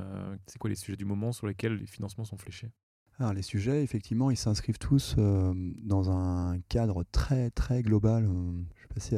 c'est 0.45 0.59
quoi 0.59 0.69
les 0.69 0.75
sujets 0.75 0.97
du 0.97 1.05
moment 1.05 1.31
sur 1.31 1.47
lesquels 1.47 1.77
les 1.77 1.87
financements 1.87 2.25
sont 2.25 2.37
fléchés? 2.37 2.69
Alors, 3.17 3.33
les 3.33 3.41
sujets, 3.41 3.81
effectivement, 3.81 4.29
ils 4.29 4.37
s'inscrivent 4.37 4.77
tous 4.77 5.15
dans 5.17 6.11
un 6.11 6.59
cadre 6.69 7.03
très 7.11 7.49
très 7.49 7.81
global 7.81 8.29
passé 8.97 9.17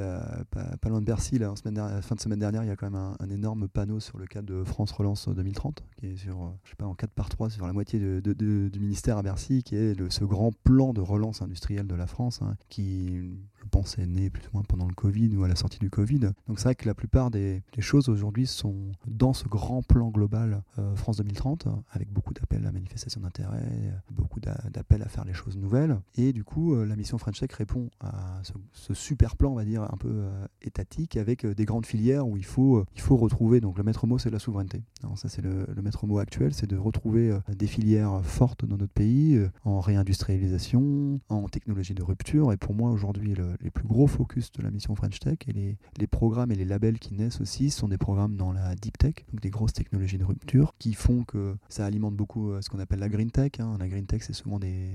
pas, 0.52 0.90
loin 0.90 1.00
de 1.00 1.06
Bercy, 1.06 1.40
là, 1.40 1.54
fin 2.02 2.16
de 2.16 2.20
semaine 2.20 2.40
dernière, 2.40 2.64
il 2.64 2.68
y 2.68 2.72
a 2.72 2.76
quand 2.76 2.90
même 2.90 3.16
un, 3.20 3.30
énorme 3.30 3.68
panneau 3.68 4.00
sur 4.00 4.18
le 4.18 4.26
cadre 4.26 4.48
de 4.48 4.64
France 4.64 4.92
Relance 4.92 5.30
2030, 5.30 5.84
qui 5.98 6.08
est 6.08 6.18
sur, 6.18 6.44
euh, 6.44 6.50
je 6.64 6.72
sais 6.72 6.76
pas, 6.76 6.86
en 6.86 6.96
4 6.96 7.12
par 7.12 7.30
3, 7.30 7.50
sur 7.50 7.66
la 7.66 7.74
moitié 7.74 8.00
du 8.00 8.80
ministère 8.80 9.18
à 9.18 9.24
Bercy, 9.24 9.64
qui 9.64 9.76
est 9.76 10.10
ce 10.10 10.24
grand 10.26 10.52
plan 10.64 10.94
de 10.94 11.02
relance 11.02 11.42
industrielle 11.42 11.88
de 11.88 11.96
la 11.96 12.08
France, 12.08 12.42
hein, 12.42 12.56
qui, 12.68 13.40
pense, 13.70 13.98
est 13.98 14.06
né 14.06 14.30
plus 14.30 14.46
ou 14.48 14.50
moins 14.54 14.64
pendant 14.64 14.88
le 14.88 14.94
Covid 14.94 15.36
ou 15.36 15.44
à 15.44 15.48
la 15.48 15.56
sortie 15.56 15.80
du 15.80 15.90
Covid. 15.90 16.20
Donc 16.48 16.58
c'est 16.60 16.66
vrai 16.66 16.76
que 16.76 16.88
la 16.88 16.94
plupart 16.94 17.32
des, 17.32 17.64
choses 17.80 18.10
aujourd'hui 18.10 18.46
sont 18.46 18.92
dans 19.08 19.32
ce 19.32 19.48
grand 19.48 19.82
plan 19.82 20.10
global 20.10 20.64
euh, 20.78 20.96
France 20.96 21.18
2030, 21.18 21.68
avec 21.92 22.12
beaucoup 22.12 22.34
d'appels 22.34 22.66
à 22.66 22.72
manifestation 22.72 23.22
d'intérêt, 23.22 23.94
beaucoup 24.12 24.40
d'appels 24.40 25.02
à 25.02 25.08
faire 25.08 25.24
les 25.26 25.34
choses 25.34 25.58
nouvelles. 25.58 25.98
Et 26.16 26.34
du 26.34 26.44
coup, 26.44 26.76
la 26.76 26.96
mission 26.96 27.18
French 27.18 27.40
Tech 27.40 27.52
répond 27.54 27.90
à 28.02 28.42
ce, 28.74 28.94
super 28.94 29.38
plan, 29.38 29.52
on 29.52 29.56
va 29.56 29.64
dire, 29.64 29.84
un 29.84 29.98
peu 29.98 30.26
étatique, 30.62 31.16
avec 31.16 31.46
des 31.46 31.66
grandes 31.66 31.86
filières 31.86 32.28
où 32.28 32.36
il 32.36 32.46
faut, 32.46 32.86
il 32.96 33.02
faut 33.02 33.16
retrouver, 33.16 33.62
donc 33.62 33.78
le 33.78 33.84
maître 33.84 34.08
mot 34.08 34.18
c'est 34.18 34.30
la 34.30 34.40
souveraineté. 34.40 34.84
Ça 35.16 35.30
c'est 35.30 35.42
le, 35.42 35.66
maître 35.82 36.06
mot 36.06 36.20
actuel, 36.20 36.54
c'est 36.54 36.68
de 36.68 36.76
retrouver 36.76 37.38
des 37.48 37.68
filières 37.68 38.24
fortes 38.24 38.66
dans 38.66 38.78
notre 38.78 38.94
pays, 38.94 39.40
en 39.64 39.80
réindustrialisation, 39.80 41.20
en 41.30 41.48
technologie 41.48 41.94
de 41.94 42.04
rupture. 42.04 42.52
Et 42.52 42.58
pour 42.58 42.74
moi, 42.74 42.92
aujourd'hui, 42.92 43.34
les 43.62 43.70
plus 43.70 43.88
gros 43.88 44.08
focus 44.08 44.52
de 44.52 44.62
la 44.62 44.72
mission 44.72 44.96
French 44.96 45.20
Tech 45.20 45.38
et 45.48 45.54
les, 45.98 46.08
programmes 46.08 46.52
et 46.52 46.56
les 46.56 46.66
labels 46.66 47.00
qui 47.00 47.14
naissent 47.14 47.42
aussi 47.42 47.70
sont 47.70 47.88
des 47.88 47.98
programmes 47.98 48.36
dans 48.36 48.52
la 48.52 48.76
deep 48.76 48.98
tech, 48.98 49.26
donc 49.32 49.42
des 49.42 49.50
grosses 49.50 49.74
technologies 49.74 50.18
de 50.18 50.24
rupture, 50.24 50.74
qui 50.80 50.94
font 50.94 51.24
que 51.24 51.56
ça 51.68 51.86
alimente 51.86 52.16
beaucoup 52.16 52.52
euh, 52.52 52.62
ce 52.62 52.70
qu'on 52.70 52.80
appelle 52.80 53.00
la 53.00 53.10
green 53.10 53.32
tech. 53.32 53.52
Hein. 53.60 53.78
La 53.80 53.88
green 53.88 54.06
tech, 54.06 54.24
c'est 54.24 54.34
souvent 54.34 54.60
des, 54.60 54.90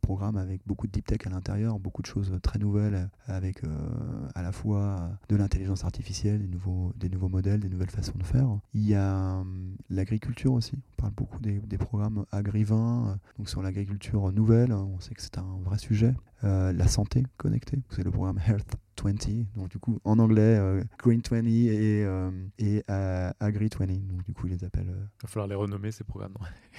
programmes 0.00 0.36
avec 0.36 0.60
beaucoup 0.66 0.88
de 0.88 0.92
deep 0.92 1.06
tech 1.06 1.20
à 1.26 1.30
l'intérieur, 1.30 1.78
beaucoup 1.78 2.02
de 2.02 2.06
choses 2.06 2.36
très 2.42 2.58
nouvelles, 2.58 3.08
avec 3.26 3.62
euh, 3.62 3.68
à 4.34 4.42
la 4.42 4.50
fois 4.50 5.10
de 5.28 5.36
l'intelligence 5.36 5.84
artificielle, 5.84 6.40
des 6.40 7.08
nouveaux, 7.08 7.28
modèles, 7.28 7.60
des 7.60 7.68
nouvelles 7.68 7.90
façons 7.90 8.18
de 8.18 8.24
faire. 8.24 8.48
Il 8.74 8.88
y 8.88 8.96
a 8.96 9.36
hum, 9.36 9.76
l'agriculture 9.90 10.52
aussi. 10.52 10.74
On 10.74 11.02
parle 11.02 11.12
beaucoup 11.14 11.38
des, 11.40 11.60
programmes 11.78 12.24
agri-vin, 12.32 13.06
euh, 13.06 13.14
donc 13.38 13.48
sur 13.48 13.62
l'agriculture 13.62 14.32
nouvelle. 14.32 14.72
On 14.72 14.98
sait 14.98 15.14
que 15.14 15.22
c'est 15.22 15.38
un 15.38 15.58
vrai 15.64 15.78
sujet. 15.78 16.14
La 16.42 16.88
santé 16.88 17.22
connectée. 17.36 17.78
Le 18.04 18.10
programme 18.10 18.38
Health 18.46 18.74
20, 19.02 19.56
donc 19.56 19.68
du 19.68 19.78
coup 19.78 19.98
en 20.04 20.18
anglais 20.18 20.58
euh, 20.58 20.82
Green 20.98 21.20
20 21.28 21.44
et, 21.46 22.04
euh, 22.04 22.30
et 22.58 22.82
Agri 23.40 23.68
20, 23.76 23.86
donc 24.08 24.24
du 24.24 24.32
coup 24.32 24.46
ils 24.46 24.52
les 24.52 24.64
appellent. 24.64 24.86
Il 24.86 25.22
va 25.22 25.28
falloir 25.28 25.46
les 25.48 25.54
renommer 25.54 25.90
ces 25.92 26.04
programmes. 26.04 26.34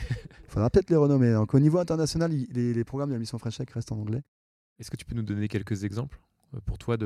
Il 0.10 0.16
faudra 0.50 0.70
peut-être 0.70 0.90
les 0.90 0.96
renommer. 0.96 1.34
Donc 1.34 1.54
au 1.54 1.60
niveau 1.60 1.80
international, 1.80 2.32
les, 2.32 2.74
les 2.74 2.84
programmes 2.84 3.10
de 3.10 3.16
la 3.16 3.20
mission 3.20 3.38
French 3.38 3.58
Tech 3.58 3.70
restent 3.72 3.92
en 3.92 3.98
anglais. 4.00 4.22
Est-ce 4.80 4.90
que 4.92 4.98
tu 4.98 5.06
peux 5.06 5.16
nous 5.16 5.24
donner 5.24 5.48
quelques 5.48 5.84
exemples? 5.84 6.20
euh, 6.20 6.33
pour 6.66 6.78
toi 6.78 6.98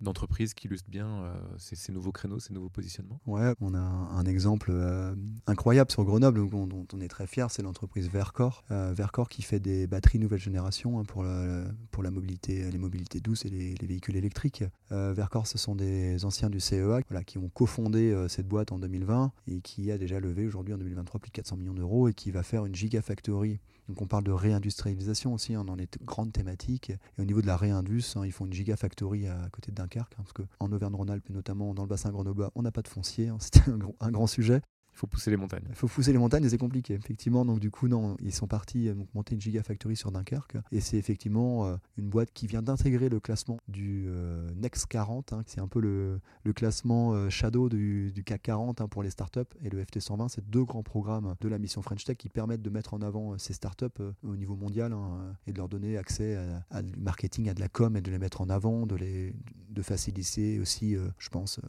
d'entreprise 0.00 0.54
qui 0.54 0.66
illustre 0.66 0.90
bien 0.90 1.08
euh, 1.08 1.34
ces, 1.58 1.92
nouveaux 1.92 2.12
créneaux, 2.12 2.38
ces 2.38 2.52
nouveaux 2.52 2.68
positionnements? 2.68 3.20
Ouais, 3.26 3.54
on 3.60 3.74
a 3.74 3.78
un, 3.78 4.24
exemple 4.24 4.70
euh, 4.72 5.14
incroyable 5.46 5.90
sur 5.90 6.04
Grenoble 6.04 6.48
dont, 6.48 6.86
on 6.92 7.00
est 7.00 7.08
très 7.08 7.26
fier, 7.26 7.50
c'est 7.50 7.62
l'entreprise 7.62 8.08
Vercor. 8.08 8.64
Vercor 8.70 9.28
qui 9.28 9.42
fait 9.42 9.60
des 9.60 9.86
batteries 9.86 10.18
nouvelle 10.18 10.40
génération 10.40 10.98
hein, 10.98 11.04
pour, 11.04 11.22
la 11.22 12.10
mobilité, 12.10 12.70
les 12.70 12.78
mobilités 12.78 13.20
douces 13.20 13.44
et 13.44 13.50
les, 13.50 13.74
véhicules 13.86 14.16
électriques. 14.16 14.64
Vercor, 14.90 15.46
ce 15.46 15.58
sont 15.58 15.74
des 15.74 16.24
anciens 16.24 16.50
du 16.50 16.60
CEA 16.60 17.02
qui 17.26 17.38
ont 17.38 17.48
cofondé 17.48 18.26
cette 18.28 18.46
boîte 18.46 18.72
en 18.72 18.78
2020 18.78 19.32
et 19.46 19.60
qui 19.60 19.90
a 19.90 19.98
déjà 19.98 20.20
levé 20.20 20.46
aujourd'hui 20.46 20.74
en 20.74 20.78
2023 20.78 21.20
plus 21.20 21.30
de 21.30 21.34
400 21.34 21.56
millions 21.56 21.74
d'euros 21.74 22.08
et 22.08 22.14
qui 22.14 22.30
va 22.30 22.42
faire 22.42 22.66
une 22.66 22.74
gigafactory 22.74 23.60
donc 23.88 24.02
on 24.02 24.06
parle 24.06 24.24
de 24.24 24.32
réindustrialisation 24.32 25.32
aussi 25.32 25.54
hein, 25.54 25.64
dans 25.64 25.74
les 25.74 25.88
grandes 26.04 26.32
thématiques. 26.32 26.90
Et 26.90 27.22
au 27.22 27.24
niveau 27.24 27.40
de 27.40 27.46
la 27.46 27.56
réindus, 27.56 28.16
hein, 28.16 28.22
ils 28.24 28.32
font 28.32 28.44
une 28.44 28.52
gigafactory 28.52 29.26
à 29.26 29.48
côté 29.50 29.72
de 29.72 29.76
Dunkerque, 29.76 30.14
hein, 30.18 30.22
parce 30.22 30.32
qu'en 30.32 30.70
Auvergne-Rhône-Alpes, 30.70 31.30
notamment 31.30 31.74
dans 31.74 31.82
le 31.82 31.88
bassin 31.88 32.10
grenoblois, 32.10 32.52
on 32.54 32.62
n'a 32.62 32.70
pas 32.70 32.82
de 32.82 32.88
foncier. 32.88 33.30
C'était 33.40 33.70
un, 34.00 34.10
grand 34.10 34.26
sujet. 34.26 34.60
Il 34.98 35.02
faut 35.02 35.06
pousser 35.06 35.30
les 35.30 35.36
montagnes. 35.36 35.62
Il 35.68 35.76
faut 35.76 35.86
pousser 35.86 36.10
les 36.10 36.18
montagnes 36.18 36.44
et 36.44 36.48
c'est 36.48 36.58
compliqué, 36.58 36.94
effectivement. 36.94 37.44
Donc, 37.44 37.60
du 37.60 37.70
coup, 37.70 37.86
non, 37.86 38.16
ils 38.20 38.34
sont 38.34 38.48
partis 38.48 38.88
euh, 38.88 38.94
monter 39.14 39.36
une 39.36 39.40
gigafactory 39.40 39.94
sur 39.94 40.10
Dunkerque. 40.10 40.56
Et 40.72 40.80
c'est 40.80 40.96
effectivement 40.96 41.66
euh, 41.66 41.76
une 41.98 42.08
boîte 42.08 42.32
qui 42.32 42.48
vient 42.48 42.62
d'intégrer 42.62 43.08
le 43.08 43.20
classement 43.20 43.58
du 43.68 44.06
euh, 44.08 44.50
Next 44.56 44.86
40. 44.86 45.32
Hein. 45.32 45.44
c'est 45.46 45.60
un 45.60 45.68
peu 45.68 45.80
le, 45.80 46.20
classement 46.52 47.30
Shadow 47.30 47.68
du, 47.68 48.10
du, 48.10 48.24
CAC 48.24 48.42
40 48.42 48.80
hein, 48.80 48.88
pour 48.88 49.04
les 49.04 49.10
startups. 49.10 49.42
Et 49.62 49.70
le 49.70 49.84
FT 49.84 50.00
120, 50.00 50.30
c'est 50.30 50.50
deux 50.50 50.64
grands 50.64 50.82
programmes 50.82 51.36
de 51.40 51.48
la 51.48 51.60
mission 51.60 51.80
French 51.80 52.02
Tech 52.02 52.16
qui 52.16 52.28
permettent 52.28 52.62
de 52.62 52.70
mettre 52.70 52.92
en 52.94 53.00
avant 53.00 53.38
ces 53.38 53.52
startups 53.52 53.86
au 54.24 54.34
niveau 54.34 54.56
mondial 54.56 54.92
hein, 54.92 55.36
et 55.46 55.52
de 55.52 55.58
leur 55.58 55.68
donner 55.68 55.96
accès 55.96 56.36
à, 56.70 56.82
du 56.82 56.98
marketing, 56.98 57.48
à 57.50 57.54
de 57.54 57.60
la 57.60 57.68
com 57.68 57.96
et 57.96 58.00
de 58.00 58.10
les 58.10 58.18
mettre 58.18 58.40
en 58.40 58.48
avant, 58.48 58.84
de, 58.84 58.96
les, 58.96 59.32
de 59.70 59.82
faciliter 59.82 60.58
aussi, 60.58 60.96
je 61.18 61.28
pense, 61.28 61.60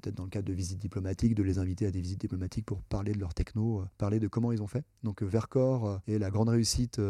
peut-être 0.00 0.14
dans 0.14 0.24
le 0.24 0.30
cadre 0.30 0.46
de 0.46 0.52
visites 0.52 0.78
diplomatiques, 0.78 1.34
de 1.34 1.42
les 1.42 1.58
inviter 1.58 1.86
à 1.86 1.90
des 1.90 2.00
visites 2.00 2.20
diplomatiques 2.20 2.66
pour 2.66 2.82
parler 2.82 3.12
de 3.12 3.18
leur 3.18 3.34
techno, 3.34 3.80
euh, 3.80 3.84
parler 3.98 4.20
de 4.20 4.28
comment 4.28 4.52
ils 4.52 4.62
ont 4.62 4.66
fait. 4.66 4.84
Donc 5.02 5.22
euh, 5.22 5.26
Vercor 5.26 5.86
euh, 5.86 5.98
et 6.06 6.18
la 6.18 6.30
grande 6.30 6.48
réussite 6.48 7.00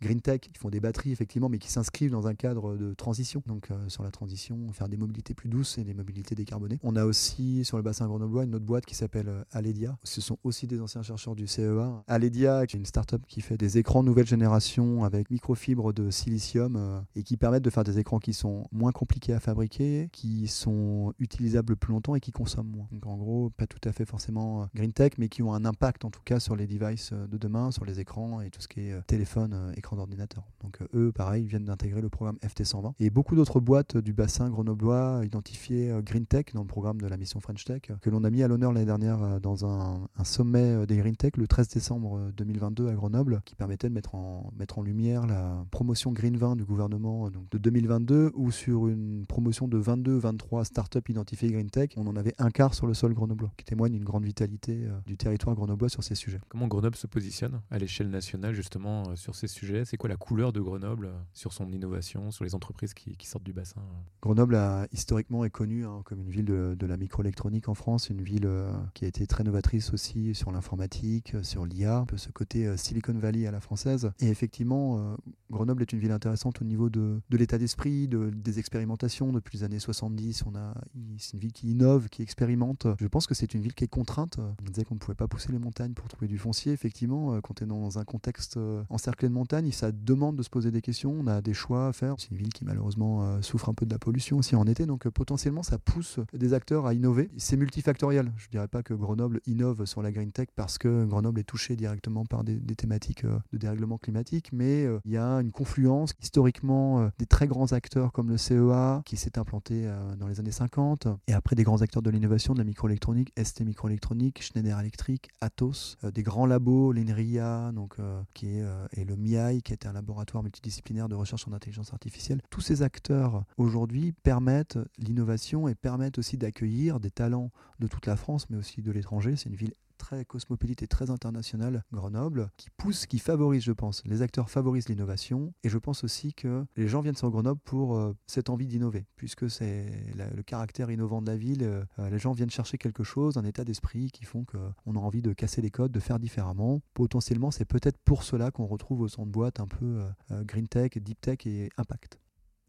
Green 0.00 0.20
Tech, 0.20 0.40
ils 0.48 0.58
font 0.58 0.70
des 0.70 0.80
batteries 0.80 1.12
effectivement, 1.12 1.48
mais 1.48 1.58
qui 1.58 1.70
s'inscrivent 1.70 2.10
dans 2.10 2.26
un 2.26 2.34
cadre 2.34 2.76
de 2.76 2.94
transition. 2.94 3.42
Donc 3.46 3.68
sur 3.88 4.02
la 4.02 4.10
transition, 4.10 4.72
faire 4.72 4.88
des 4.88 4.96
mobilités 4.96 5.34
plus 5.34 5.48
douces 5.48 5.78
et 5.78 5.84
des 5.84 5.94
mobilités 5.94 6.34
décarbonées. 6.34 6.78
On 6.82 6.96
a 6.96 7.04
aussi 7.04 7.64
sur 7.64 7.76
le 7.76 7.82
bassin 7.82 8.06
grenoblois 8.06 8.44
une 8.44 8.54
autre 8.54 8.64
boîte 8.64 8.86
qui 8.86 8.94
s'appelle 8.94 9.44
Aledia. 9.52 9.96
Ce 10.02 10.20
sont 10.20 10.38
aussi 10.44 10.66
des 10.66 10.80
anciens 10.80 11.02
chercheurs 11.02 11.34
du 11.34 11.46
CEA. 11.46 12.02
Aledia, 12.06 12.66
qui 12.66 12.76
est 12.76 12.78
une 12.78 12.86
start-up 12.86 13.22
qui 13.28 13.40
fait 13.40 13.56
des 13.56 13.78
écrans 13.78 14.02
nouvelle 14.02 14.26
génération 14.26 15.04
avec 15.04 15.30
microfibres 15.30 15.92
de 15.92 16.10
silicium 16.10 17.04
et 17.14 17.22
qui 17.22 17.36
permettent 17.36 17.64
de 17.64 17.70
faire 17.70 17.84
des 17.84 17.98
écrans 17.98 18.18
qui 18.18 18.32
sont 18.32 18.66
moins 18.72 18.92
compliqués 18.92 19.32
à 19.32 19.40
fabriquer, 19.40 20.08
qui 20.12 20.48
sont 20.48 21.12
utilisables 21.18 21.76
plus 21.76 21.92
longtemps 21.92 22.15
qui 22.20 22.32
consomment 22.32 22.68
moins. 22.68 22.88
Donc 22.92 23.06
en 23.06 23.16
gros, 23.16 23.50
pas 23.50 23.66
tout 23.66 23.80
à 23.88 23.92
fait 23.92 24.04
forcément 24.04 24.62
euh, 24.62 24.66
green 24.74 24.92
tech, 24.92 25.12
mais 25.18 25.28
qui 25.28 25.42
ont 25.42 25.52
un 25.52 25.64
impact 25.64 26.04
en 26.04 26.10
tout 26.10 26.20
cas 26.24 26.40
sur 26.40 26.56
les 26.56 26.66
devices 26.66 27.10
euh, 27.12 27.26
de 27.26 27.36
demain, 27.36 27.70
sur 27.70 27.84
les 27.84 28.00
écrans 28.00 28.40
et 28.40 28.50
tout 28.50 28.60
ce 28.60 28.68
qui 28.68 28.80
est 28.80 28.92
euh, 28.92 29.00
téléphone, 29.06 29.72
écran 29.76 29.96
d'ordinateur. 29.96 30.44
Donc 30.62 30.78
eux, 30.94 31.12
pareil, 31.12 31.46
viennent 31.46 31.64
d'intégrer 31.64 32.00
le 32.00 32.08
programme 32.08 32.38
FT120. 32.42 32.92
Et 33.00 33.10
beaucoup 33.10 33.36
d'autres 33.36 33.60
boîtes 33.60 33.96
du 33.96 34.12
bassin 34.12 34.50
grenoblois 34.50 35.22
identifiées 35.24 35.92
green 36.02 36.26
tech 36.26 36.46
dans 36.54 36.62
le 36.62 36.66
programme 36.66 37.00
de 37.00 37.06
la 37.06 37.16
mission 37.16 37.40
French 37.40 37.64
Tech, 37.64 37.82
que 38.00 38.10
l'on 38.10 38.24
a 38.24 38.30
mis 38.30 38.42
à 38.42 38.48
l'honneur 38.48 38.72
l'année 38.72 38.86
dernière 38.86 39.40
dans 39.40 39.64
un, 39.66 40.08
sommet 40.24 40.86
des 40.86 40.96
green 40.96 41.16
tech 41.16 41.32
le 41.36 41.46
13 41.46 41.68
décembre 41.68 42.30
2022 42.36 42.88
à 42.88 42.94
Grenoble, 42.94 43.42
qui 43.44 43.54
permettait 43.54 43.88
de 43.88 43.94
mettre 43.94 44.14
en, 44.14 44.52
mettre 44.58 44.78
en 44.78 44.82
lumière 44.82 45.26
la 45.26 45.64
promotion 45.70 46.12
Green 46.12 46.36
20 46.36 46.56
du 46.56 46.64
gouvernement 46.64 47.30
donc 47.30 47.48
de 47.50 47.58
2022, 47.58 48.32
ou 48.34 48.50
sur 48.50 48.88
une 48.88 49.24
promotion 49.26 49.68
de 49.68 49.80
22-23 49.80 50.64
startups 50.64 51.08
identifiées 51.08 51.50
green 51.50 51.70
tech, 51.70 51.90
en 52.06 52.16
avait 52.16 52.34
un 52.38 52.50
quart 52.50 52.74
sur 52.74 52.86
le 52.86 52.94
sol 52.94 53.14
grenoblois, 53.14 53.52
qui 53.56 53.64
témoigne 53.64 53.92
d'une 53.92 54.04
grande 54.04 54.24
vitalité 54.24 54.84
euh, 54.84 54.98
du 55.06 55.16
territoire 55.16 55.54
grenoblois 55.54 55.88
sur 55.88 56.02
ces 56.02 56.14
sujets. 56.14 56.40
Comment 56.48 56.68
Grenoble 56.68 56.96
se 56.96 57.06
positionne 57.06 57.60
à 57.70 57.78
l'échelle 57.78 58.10
nationale 58.10 58.54
justement 58.54 59.04
euh, 59.08 59.16
sur 59.16 59.34
ces 59.34 59.48
sujets? 59.48 59.84
C'est 59.84 59.96
quoi 59.96 60.08
la 60.08 60.16
couleur 60.16 60.52
de 60.52 60.60
Grenoble 60.60 61.06
euh, 61.06 61.18
sur 61.32 61.52
son 61.52 61.70
innovation, 61.72 62.30
sur 62.30 62.44
les 62.44 62.54
entreprises 62.54 62.94
qui, 62.94 63.16
sortent 63.26 63.44
du 63.44 63.52
bassin 63.52 63.82
Grenoble 64.22 64.54
a, 64.54 64.86
historiquement 64.92 65.44
est 65.44 65.50
connue 65.50 65.84
hein, 65.84 66.02
comme 66.04 66.20
une 66.20 66.30
ville 66.30 66.44
de, 66.44 66.86
la 66.86 66.96
microélectronique 66.96 67.68
en 67.68 67.74
France, 67.74 68.10
une 68.10 68.22
ville 68.22 68.48
qui 68.94 69.04
a 69.04 69.08
été 69.08 69.26
très 69.26 69.42
novatrice 69.42 69.92
aussi 69.92 70.34
sur 70.34 70.52
l'informatique, 70.52 71.34
sur 71.42 71.66
l'IA, 71.66 71.98
un 71.98 72.04
peu 72.04 72.16
ce 72.16 72.30
côté 72.30 72.76
Silicon 72.76 73.14
Valley 73.14 73.46
à 73.46 73.50
la 73.50 73.60
française. 73.60 74.12
Et 74.20 74.28
effectivement, 74.28 75.16
Grenoble 75.50 75.82
est 75.82 75.92
une 75.92 75.98
ville 75.98 76.12
intéressante 76.12 76.62
au 76.62 76.64
niveau 76.64 76.88
de, 76.88 77.20
de 77.28 77.36
l'état 77.36 77.58
d'esprit, 77.58 78.06
de, 78.06 78.30
des 78.30 78.60
expérimentations. 78.60 79.32
Depuis 79.32 79.58
les 79.58 79.64
années 79.64 79.80
70, 79.80 80.44
on 80.46 80.54
a, 80.54 80.74
c'est 81.18 81.32
une 81.32 81.40
ville 81.40 81.52
qui 81.52 81.70
innove 81.70 81.95
qui 82.10 82.22
expérimente. 82.22 82.86
Je 82.98 83.06
pense 83.06 83.26
que 83.26 83.34
c'est 83.34 83.54
une 83.54 83.60
ville 83.60 83.74
qui 83.74 83.84
est 83.84 83.88
contrainte. 83.88 84.38
On 84.38 84.70
disait 84.70 84.84
qu'on 84.84 84.94
ne 84.94 85.00
pouvait 85.00 85.14
pas 85.14 85.28
pousser 85.28 85.52
les 85.52 85.58
montagnes 85.58 85.92
pour 85.92 86.08
trouver 86.08 86.28
du 86.28 86.38
foncier. 86.38 86.72
Effectivement, 86.72 87.34
euh, 87.34 87.40
quand 87.40 87.54
tu 87.54 87.64
es 87.64 87.66
dans 87.66 87.98
un 87.98 88.04
contexte 88.04 88.56
euh, 88.56 88.82
encerclé 88.90 89.28
de 89.28 89.34
montagnes, 89.34 89.70
ça 89.72 89.92
demande 89.92 90.36
de 90.36 90.42
se 90.42 90.50
poser 90.50 90.70
des 90.70 90.82
questions. 90.82 91.14
On 91.18 91.26
a 91.26 91.40
des 91.40 91.54
choix 91.54 91.88
à 91.88 91.92
faire. 91.92 92.16
C'est 92.18 92.30
une 92.30 92.36
ville 92.36 92.52
qui 92.52 92.64
malheureusement 92.64 93.22
euh, 93.22 93.42
souffre 93.42 93.68
un 93.68 93.74
peu 93.74 93.86
de 93.86 93.92
la 93.92 93.98
pollution 93.98 94.38
aussi 94.38 94.56
en 94.56 94.66
été. 94.66 94.86
Donc 94.86 95.08
potentiellement, 95.08 95.62
ça 95.62 95.78
pousse 95.78 96.20
des 96.32 96.54
acteurs 96.54 96.86
à 96.86 96.94
innover. 96.94 97.30
C'est 97.36 97.56
multifactoriel. 97.56 98.32
Je 98.36 98.46
ne 98.46 98.50
dirais 98.50 98.68
pas 98.68 98.82
que 98.82 98.94
Grenoble 98.94 99.40
innove 99.46 99.84
sur 99.84 100.02
la 100.02 100.12
green 100.12 100.32
tech 100.32 100.48
parce 100.54 100.78
que 100.78 101.04
Grenoble 101.04 101.40
est 101.40 101.44
touché 101.44 101.76
directement 101.76 102.24
par 102.24 102.44
des, 102.44 102.58
thématiques 102.76 103.24
de 103.24 103.58
dérèglement 103.58 103.96
climatique, 103.96 104.50
mais 104.52 104.86
il 105.04 105.10
y 105.10 105.16
a 105.16 105.36
une 105.36 105.50
confluence 105.50 106.12
historiquement 106.20 107.10
des 107.18 107.26
très 107.26 107.46
grands 107.46 107.72
acteurs 107.72 108.12
comme 108.12 108.28
le 108.28 108.36
CEA 108.36 109.02
qui 109.04 109.16
s'est 109.16 109.38
implanté 109.38 109.90
dans 110.18 110.28
les 110.28 110.40
années 110.40 110.50
50 110.50 111.08
et 111.26 111.32
après 111.32 111.56
des 111.56 111.62
grands 111.62 111.75
acteurs 111.82 112.02
de 112.02 112.10
l'innovation, 112.10 112.54
de 112.54 112.58
la 112.58 112.64
microélectronique, 112.64 113.32
ST 113.42 113.62
Microélectronique, 113.62 114.42
Schneider 114.42 114.78
Electric, 114.78 115.28
Atos, 115.40 115.96
euh, 116.04 116.10
des 116.10 116.22
grands 116.22 116.46
labos, 116.46 116.92
l'INRIA, 116.92 117.72
donc, 117.72 117.94
euh, 117.98 118.20
qui 118.34 118.46
est, 118.46 118.62
euh, 118.62 118.86
et 118.92 119.04
le 119.04 119.16
MIAI, 119.16 119.62
qui 119.62 119.72
était 119.72 119.88
un 119.88 119.92
laboratoire 119.92 120.42
multidisciplinaire 120.42 121.08
de 121.08 121.14
recherche 121.14 121.46
en 121.48 121.52
intelligence 121.52 121.92
artificielle. 121.92 122.40
Tous 122.50 122.60
ces 122.60 122.82
acteurs 122.82 123.44
aujourd'hui 123.56 124.12
permettent 124.12 124.78
l'innovation 124.98 125.68
et 125.68 125.74
permettent 125.74 126.18
aussi 126.18 126.36
d'accueillir 126.36 127.00
des 127.00 127.10
talents 127.10 127.50
de 127.78 127.86
toute 127.86 128.06
la 128.06 128.16
France, 128.16 128.48
mais 128.50 128.56
aussi 128.56 128.82
de 128.82 128.92
l'étranger. 128.92 129.36
C'est 129.36 129.48
une 129.48 129.56
ville 129.56 129.74
très 129.96 130.24
cosmopolite 130.24 130.82
et 130.82 130.86
très 130.86 131.10
internationale, 131.10 131.84
Grenoble, 131.92 132.50
qui 132.56 132.68
pousse, 132.76 133.06
qui 133.06 133.18
favorise, 133.18 133.62
je 133.62 133.72
pense. 133.72 134.02
Les 134.04 134.22
acteurs 134.22 134.50
favorisent 134.50 134.88
l'innovation 134.88 135.52
et 135.64 135.68
je 135.68 135.78
pense 135.78 136.04
aussi 136.04 136.34
que 136.34 136.64
les 136.76 136.88
gens 136.88 137.00
viennent 137.00 137.16
sur 137.16 137.30
Grenoble 137.30 137.60
pour 137.64 137.96
euh, 137.96 138.14
cette 138.26 138.50
envie 138.50 138.66
d'innover, 138.66 139.06
puisque 139.16 139.50
c'est 139.50 139.86
le 140.16 140.42
caractère 140.42 140.90
innovant 140.90 141.22
de 141.22 141.30
la 141.30 141.36
ville. 141.36 141.62
Euh, 141.62 142.10
les 142.10 142.18
gens 142.18 142.32
viennent 142.32 142.50
chercher 142.50 142.78
quelque 142.78 143.04
chose, 143.04 143.36
un 143.36 143.44
état 143.44 143.64
d'esprit 143.64 144.10
qui 144.10 144.24
font 144.24 144.44
qu'on 144.44 144.96
a 144.96 144.98
envie 144.98 145.22
de 145.22 145.32
casser 145.32 145.62
les 145.62 145.70
codes, 145.70 145.92
de 145.92 146.00
faire 146.00 146.18
différemment. 146.18 146.80
Potentiellement, 146.94 147.50
c'est 147.50 147.64
peut-être 147.64 147.98
pour 148.04 148.22
cela 148.22 148.50
qu'on 148.50 148.66
retrouve 148.66 149.00
au 149.00 149.08
de 149.24 149.30
boîte 149.30 149.60
un 149.60 149.66
peu 149.66 150.02
euh, 150.30 150.44
green 150.44 150.68
tech, 150.68 150.98
deep 150.98 151.20
tech 151.20 151.46
et 151.46 151.70
impact. 151.76 152.18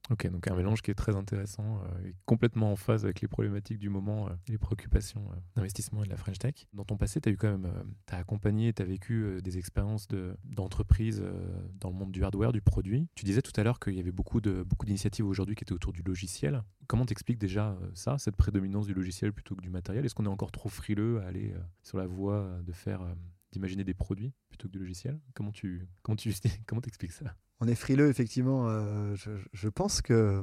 Ok, 0.10 0.26
donc 0.30 0.48
un 0.48 0.56
mélange 0.56 0.82
qui 0.82 0.92
est 0.92 0.96
très 0.96 1.16
intéressant 1.16 1.82
euh, 1.84 2.08
et 2.08 2.16
complètement 2.26 2.72
en 2.72 2.76
phase 2.78 3.04
avec 3.04 3.20
les 3.20 3.28
problématiques 3.28 3.78
du 3.78 3.90
moment 3.90 4.28
euh, 4.28 4.32
les 4.48 4.58
préoccupations 4.58 5.30
euh, 5.32 5.36
d'investissement 5.56 6.02
et 6.02 6.06
de 6.06 6.10
la 6.10 6.16
French 6.16 6.40
Tech. 6.40 6.66
Dans 6.74 6.86
ton 6.86 6.96
passé, 6.96 7.20
tu 7.20 7.28
as 7.28 7.32
eu 7.34 7.38
quand 7.38 7.50
même, 7.50 7.70
tu 8.08 8.16
accompagné, 8.16 8.72
tu 8.72 8.82
as 8.82 8.86
vécu 8.86 9.42
des 9.42 9.58
expériences 9.58 10.08
d'entreprise 10.46 11.24
dans 11.80 11.90
le 11.90 11.96
monde 11.96 12.12
du 12.12 12.24
hardware, 12.24 12.54
du 12.54 12.62
produit. 12.62 13.08
Tu 13.16 13.26
disais 13.26 13.42
tout 13.42 13.52
à 13.60 13.64
l'heure 13.64 13.80
qu'il 13.80 13.96
y 13.96 14.00
avait 14.00 14.12
beaucoup 14.12 14.40
de 14.40 14.64
beaucoup 14.64 14.86
d'initiatives 14.86 15.26
aujourd'hui 15.26 15.56
qui 15.56 15.64
étaient 15.64 15.74
autour 15.74 15.94
du 15.94 16.04
logiciel. 16.04 16.64
Comment 16.88 17.06
t'expliques 17.06 17.38
déjà 17.38 17.78
ça, 17.94 18.18
cette 18.18 18.38
prédominance 18.38 18.88
du 18.88 18.94
logiciel 18.94 19.34
plutôt 19.34 19.56
que 19.56 19.62
du 19.62 19.70
matériel? 19.70 20.06
Est-ce 20.06 20.16
qu'on 20.16 20.26
est 20.26 20.30
encore 20.30 20.52
trop 20.52 20.70
frileux 20.70 21.22
à 21.22 21.28
aller 21.28 21.54
sur 21.84 21.98
la 21.98 22.08
voie 22.08 22.60
de 22.64 22.72
faire 22.72 23.02
d'imaginer 23.52 23.84
des 23.84 23.94
produits 23.94 24.34
plutôt 24.50 24.68
que 24.68 24.74
du 24.74 24.80
logiciel? 24.80 25.20
Comment 25.34 25.52
tu 25.52 25.88
comment 26.02 26.16
tu 26.16 26.34
comment 26.66 26.82
t'expliques 26.82 27.12
ça? 27.12 27.36
On 27.60 27.68
est 27.68 27.76
frileux, 27.76 28.10
effectivement. 28.10 28.68
Euh, 28.70 29.16
je, 29.54 29.70
pense 29.70 30.02
que 30.02 30.40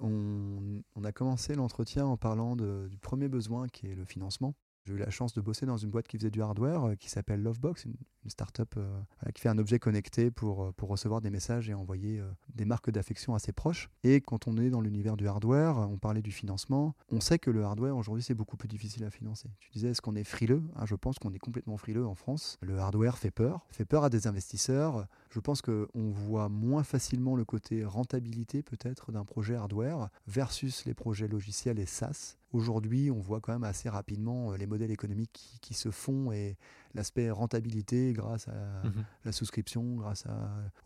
hum, 0.00 0.82
on, 0.94 1.04
a 1.04 1.12
commencé 1.12 1.54
l'entretien 1.54 2.06
en 2.06 2.16
parlant 2.16 2.56
du 2.56 2.98
premier 2.98 3.28
besoin 3.28 3.68
qui 3.68 3.86
est 3.86 3.94
le 3.94 4.04
financement. 4.04 4.54
J'ai 4.84 4.94
eu 4.94 4.98
la 4.98 5.10
chance 5.10 5.34
de 5.34 5.40
bosser 5.40 5.66
dans 5.66 5.76
une 5.76 5.90
boîte 5.90 6.06
qui 6.06 6.16
faisait 6.16 6.30
du 6.30 6.40
hardware 6.42 6.84
euh, 6.84 6.94
qui 6.94 7.10
s'appelle 7.10 7.42
Lovebox, 7.42 7.86
une, 7.86 7.94
une 8.22 8.30
start-up 8.30 8.74
euh, 8.76 9.00
qui 9.34 9.42
fait 9.42 9.48
un 9.48 9.58
objet 9.58 9.80
connecté 9.80 10.30
pour, 10.30 10.72
recevoir 10.80 11.20
des 11.20 11.30
messages 11.30 11.68
et 11.68 11.74
envoyer 11.74 12.22
des 12.54 12.64
marques 12.64 12.90
d'affection 12.90 13.34
assez 13.34 13.52
proches. 13.52 13.88
Et 14.04 14.20
quand 14.20 14.46
on 14.46 14.56
est 14.56 14.70
dans 14.70 14.80
l'univers 14.80 15.16
du 15.16 15.26
hardware, 15.26 15.78
on 15.78 15.98
parlait 15.98 16.22
du 16.22 16.30
financement, 16.30 16.94
on 17.10 17.18
sait 17.18 17.40
que 17.40 17.50
le 17.50 17.64
hardware 17.64 17.96
aujourd'hui 17.96 18.22
c'est 18.22 18.34
beaucoup 18.34 18.56
plus 18.56 18.68
difficile 18.68 19.02
à 19.04 19.10
financer. 19.10 19.48
Tu 19.58 19.70
disais 19.70 19.88
est-ce 19.88 20.00
qu'on 20.00 20.14
est 20.14 20.22
frileux? 20.22 20.62
Ah, 20.76 20.86
Je 20.86 20.94
pense 20.94 21.18
qu'on 21.18 21.32
est 21.32 21.40
complètement 21.40 21.76
frileux 21.76 22.06
en 22.06 22.14
France. 22.14 22.56
Le 22.62 22.78
hardware 22.78 23.18
fait 23.18 23.32
peur, 23.32 23.66
fait 23.70 23.84
peur 23.84 24.04
à 24.04 24.10
des 24.10 24.28
investisseurs. 24.28 25.06
Je 25.36 25.40
pense 25.42 25.60
qu'on 25.60 25.86
voit 25.94 26.48
moins 26.48 26.82
facilement 26.82 27.36
le 27.36 27.44
côté 27.44 27.84
rentabilité 27.84 28.62
peut-être 28.62 29.12
d'un 29.12 29.26
projet 29.26 29.54
hardware 29.54 30.08
versus 30.26 30.86
les 30.86 30.94
projets 30.94 31.28
logiciels 31.28 31.78
et 31.78 31.84
SaaS 31.84 32.38
Aujourd'hui, 32.52 33.10
on 33.10 33.20
voit 33.20 33.40
quand 33.40 33.52
même 33.52 33.64
assez 33.64 33.90
rapidement 33.90 34.52
euh, 34.52 34.56
les 34.56 34.66
modèles 34.66 34.90
économiques 34.90 35.58
qui, 35.60 35.74
se 35.74 35.90
font 35.90 36.32
et 36.32 36.56
l'aspect 36.94 37.30
rentabilité 37.30 38.14
grâce 38.14 38.48
à 38.48 38.86
mhm. 38.86 39.04
la 39.26 39.32
souscription, 39.32 39.96
grâce 39.96 40.24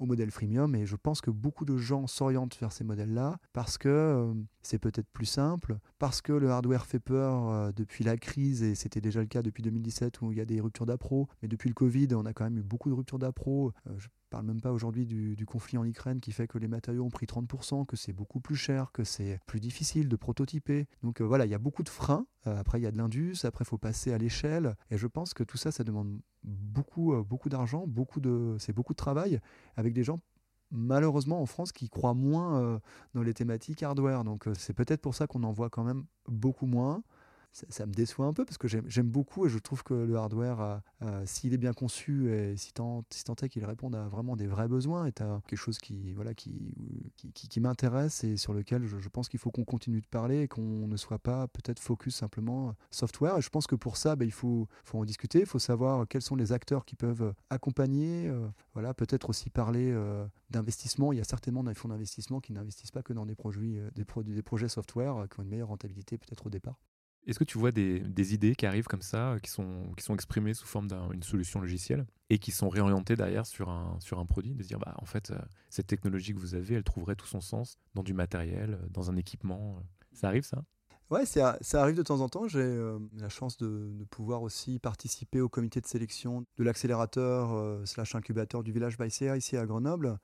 au 0.00 0.07
modèle 0.07 0.33
freemium. 0.33 0.75
Et 0.75 0.85
je 0.85 0.97
pense 0.97 1.21
que 1.21 1.30
beaucoup 1.30 1.64
de 1.64 1.76
gens 1.76 2.09
s'orientent 2.09 2.59
vers 2.59 2.73
ces 2.73 2.83
modèles-là 2.83 3.38
parce 3.52 3.78
que 3.78 3.88
euh, 3.88 4.35
c'est 4.62 4.80
peut-être 4.80 5.09
plus 5.12 5.26
simple, 5.26 5.78
parce 6.00 6.23
que 6.23 6.33
le 6.33 6.50
hardware 6.50 6.87
fait 6.87 6.99
peur 6.99 7.49
euh, 7.50 7.71
depuis 7.71 8.02
la 8.02 8.16
crise, 8.16 8.64
et 8.64 8.75
c'était 8.75 9.00
déjà 9.00 9.21
le 9.21 9.26
cas 9.26 9.42
depuis 9.42 9.62
2017 9.62 10.23
où 10.23 10.33
il 10.33 10.38
y 10.38 10.40
a 10.40 10.47
des 10.47 10.61
ruptures 10.61 10.87
d'appro. 10.87 11.28
Mais 11.40 11.47
depuis 11.47 11.69
le 11.69 11.75
Covid, 11.75 12.09
on 12.14 12.26
a 12.26 12.33
quand 12.33 12.45
même 12.45 12.59
eu 12.59 12.64
beaucoup 12.64 12.88
de 12.88 12.95
ruptures 12.95 13.21
d'appro 13.21 13.73
parle 14.30 14.46
même 14.46 14.60
pas 14.60 14.72
aujourd'hui 14.72 15.04
du, 15.06 15.44
conflit 15.44 15.76
en 15.76 15.84
Ukraine 15.84 16.20
qui 16.20 16.32
fait 16.32 16.46
que 16.46 16.56
les 16.56 16.68
matériaux 16.68 17.04
ont 17.04 17.10
pris 17.10 17.26
30%, 17.26 17.84
que 17.84 17.96
c'est 17.96 18.12
beaucoup 18.12 18.40
plus 18.40 18.56
cher, 18.56 18.92
que 18.92 19.04
c'est 19.04 19.40
plus 19.46 19.60
difficile 19.60 20.08
de 20.08 20.16
prototyper. 20.16 20.87
Donc 21.02 21.20
euh, 21.20 21.25
voilà, 21.25 21.44
il 21.44 21.50
y 21.50 21.54
a 21.54 21.58
beaucoup 21.58 21.82
de 21.82 21.88
freins. 21.88 22.26
Euh, 22.46 22.58
après, 22.58 22.80
il 22.80 22.84
y 22.84 22.87
a 22.87 22.92
de 22.92 22.96
l'indus, 22.96 23.44
après, 23.44 23.64
il 23.64 23.68
faut 23.68 23.78
passer 23.78 24.12
à 24.12 24.18
l'échelle. 24.18 24.76
Et 24.90 24.96
je 24.96 25.06
pense 25.06 25.34
que 25.34 25.42
tout 25.42 25.56
ça, 25.56 25.72
ça 25.72 25.84
demande 25.84 26.20
beaucoup, 26.44 27.12
euh, 27.12 27.22
beaucoup 27.22 27.49
d'argent, 27.49 27.87
beaucoup 27.87 28.20
de, 28.20 28.56
c'est 28.58 28.72
beaucoup 28.72 28.92
de 28.92 28.99
travail 28.99 29.40
avec 29.76 29.92
des 29.92 30.04
gens 30.04 30.20
malheureusement 30.72 31.42
en 31.42 31.46
France 31.46 31.72
qui 31.72 31.88
croient 31.88 32.14
moins 32.14 32.80
dans 33.14 33.22
les 33.22 33.34
thématiques 33.34 33.82
hardware. 33.82 34.22
Donc 34.22 34.46
c'est 34.56 34.72
peut-être 34.72 35.00
pour 35.00 35.16
ça 35.16 35.26
qu'on 35.26 35.42
en 35.42 35.50
voit 35.50 35.68
quand 35.68 35.82
même 35.82 36.04
beaucoup 36.28 36.66
moins 36.66 37.02
ça, 37.52 37.87
me 37.87 37.92
déçoit 37.92 38.26
un 38.26 38.33
peu 38.33 38.45
parce 38.45 38.59
que 38.59 38.69
j'aime 38.69 39.09
beaucoup 39.09 39.47
et 39.47 39.49
je 39.49 39.59
trouve 39.59 39.83
que 39.83 39.95
le 39.95 40.16
hardware, 40.16 40.80
s'il 41.25 41.52
est 41.52 41.59
bien 41.59 41.73
conçu 41.73 42.33
et 42.33 42.57
si 42.57 42.73
tant, 42.73 43.04
si 43.11 43.25
tant 43.25 43.35
est 43.42 43.49
qu'il 43.49 43.64
réponde 43.64 43.95
à 43.95 44.09
vraiment 44.09 44.37
des 44.37 44.47
vrais 44.47 44.69
besoins, 44.69 45.07
est 45.07 45.23
quelque 45.47 45.57
chose 45.57 45.78
qui, 45.78 46.12
voilà, 46.12 46.35
qui, 46.35 46.73
qui, 47.16 47.61
m'intéresse 47.61 48.25
et 48.25 48.37
sur 48.37 48.54
lequel 48.54 48.87
je, 48.87 49.09
pense 49.09 49.28
qu'il 49.28 49.40
faut 49.40 49.50
qu'on 49.50 49.64
continue 49.64 50.00
de 50.00 50.07
parler 50.07 50.42
et 50.42 50.49
qu'on 50.49 50.87
ne 50.87 50.97
soit 50.97 51.19
pas 51.19 51.49
peut-être 51.49 51.80
focus 51.80 52.14
simplement 52.14 52.75
software. 52.90 53.38
Et 53.38 53.42
je 53.42 53.50
pense 53.50 53.66
que 53.66 53.75
pour 53.75 53.97
ça, 53.97 54.16
bah, 54.16 54.25
il 54.25 54.33
faut, 54.33 54.69
faut 54.85 54.99
en 54.99 55.04
discuter, 55.04 55.40
il 55.40 55.47
faut 55.47 55.59
savoir 55.59 56.07
quels 56.09 56.23
sont 56.23 56.37
les 56.37 56.52
acteurs 56.52 56.85
qui 56.85 56.97
peuvent 56.97 57.35
accompagner, 57.50 58.28
euh, 58.28 58.49
voilà, 58.75 58.95
peut-être 58.95 59.30
aussi 59.30 59.50
parler 59.50 59.90
euh, 59.92 60.26
d'investissement. 60.50 61.12
Il 61.12 61.19
y 61.19 61.21
a 61.21 61.25
certainement 61.25 61.64
des 61.64 61.75
fonds 61.75 61.88
d'investissement 61.88 62.40
qui 62.40 62.52
n'investissent 62.52 62.92
pas 62.92 63.02
que 63.02 63.12
dans 63.12 63.26
des, 63.26 63.35
produits, 63.35 63.78
euh, 63.78 63.90
des, 63.95 64.04
des 64.35 64.42
projets 64.42 64.69
software 64.69 65.26
qui 65.28 65.40
ont 65.40 65.42
une 65.42 65.49
meilleure 65.49 65.69
rentabilité 65.69 66.19
peut-être 66.19 66.47
au 66.47 66.50
départ. 66.50 66.78
Est-ce 67.26 67.38
que 67.38 67.44
tu 67.44 67.58
vois 67.58 67.70
des, 67.70 68.34
idées 68.34 68.54
qui 68.54 68.66
arrivent 68.66 68.86
comme 68.86 69.02
ça, 69.02 69.36
qui 69.42 69.50
sont, 69.50 69.92
qui 69.96 70.02
sont 70.02 70.14
exprimées 70.14 70.54
sous 70.54 70.66
forme 70.66 70.88
d'une 70.88 71.22
solution 71.22 71.60
logicielle 71.60 72.06
et 72.30 72.38
qui 72.38 72.50
sont 72.50 72.68
réorientées 72.68 73.16
derrière 73.16 73.47
sur 73.47 73.68
un, 73.68 73.97
sur 74.00 74.18
un 74.18 74.26
produit 74.26 74.54
De 74.54 74.62
dire, 74.62 74.78
bah, 74.78 74.95
en 74.99 75.04
fait, 75.04 75.30
euh, 75.30 75.38
cette 75.68 75.86
technologie 75.86 76.34
que 76.34 76.38
vous 76.38 76.54
avez, 76.54 76.76
elle 76.76 76.84
trouverait 76.84 77.16
tout 77.16 77.26
son 77.26 77.40
sens 77.40 77.78
dans 77.95 78.02
du 78.02 78.14
matériel, 78.14 78.75
euh, 78.75 78.86
dans 78.90 79.10
un 79.10 79.16
équipement. 79.16 79.76
Euh. 79.76 79.82
Ça 80.12 80.28
arrive 80.28 80.45
ça? 80.45 80.64
Ouais, 81.10 81.26
ça, 81.26 81.58
ça, 81.60 81.82
arrive 81.82 81.97
de 81.97 82.02
temps 82.02 82.21
en 82.21 82.28
temps. 82.28 82.47
J'ai 82.47 82.78
la 83.18 83.28
chance 83.28 83.56
de, 83.58 84.04
pouvoir 84.10 84.42
aussi 84.42 84.78
participer 84.78 85.40
au 85.40 85.49
comité 85.49 85.80
de 85.80 85.86
sélection 85.86 86.45
de 86.56 86.64
l'accélérateur 86.64 87.84
slash 87.84 88.14
incubateur 88.14 88.62
du 88.62 88.71
village 88.71 88.97
Baïséa 88.97 89.36
ici 89.36 89.56
à 89.56 89.66
Grenoble. 89.66 90.21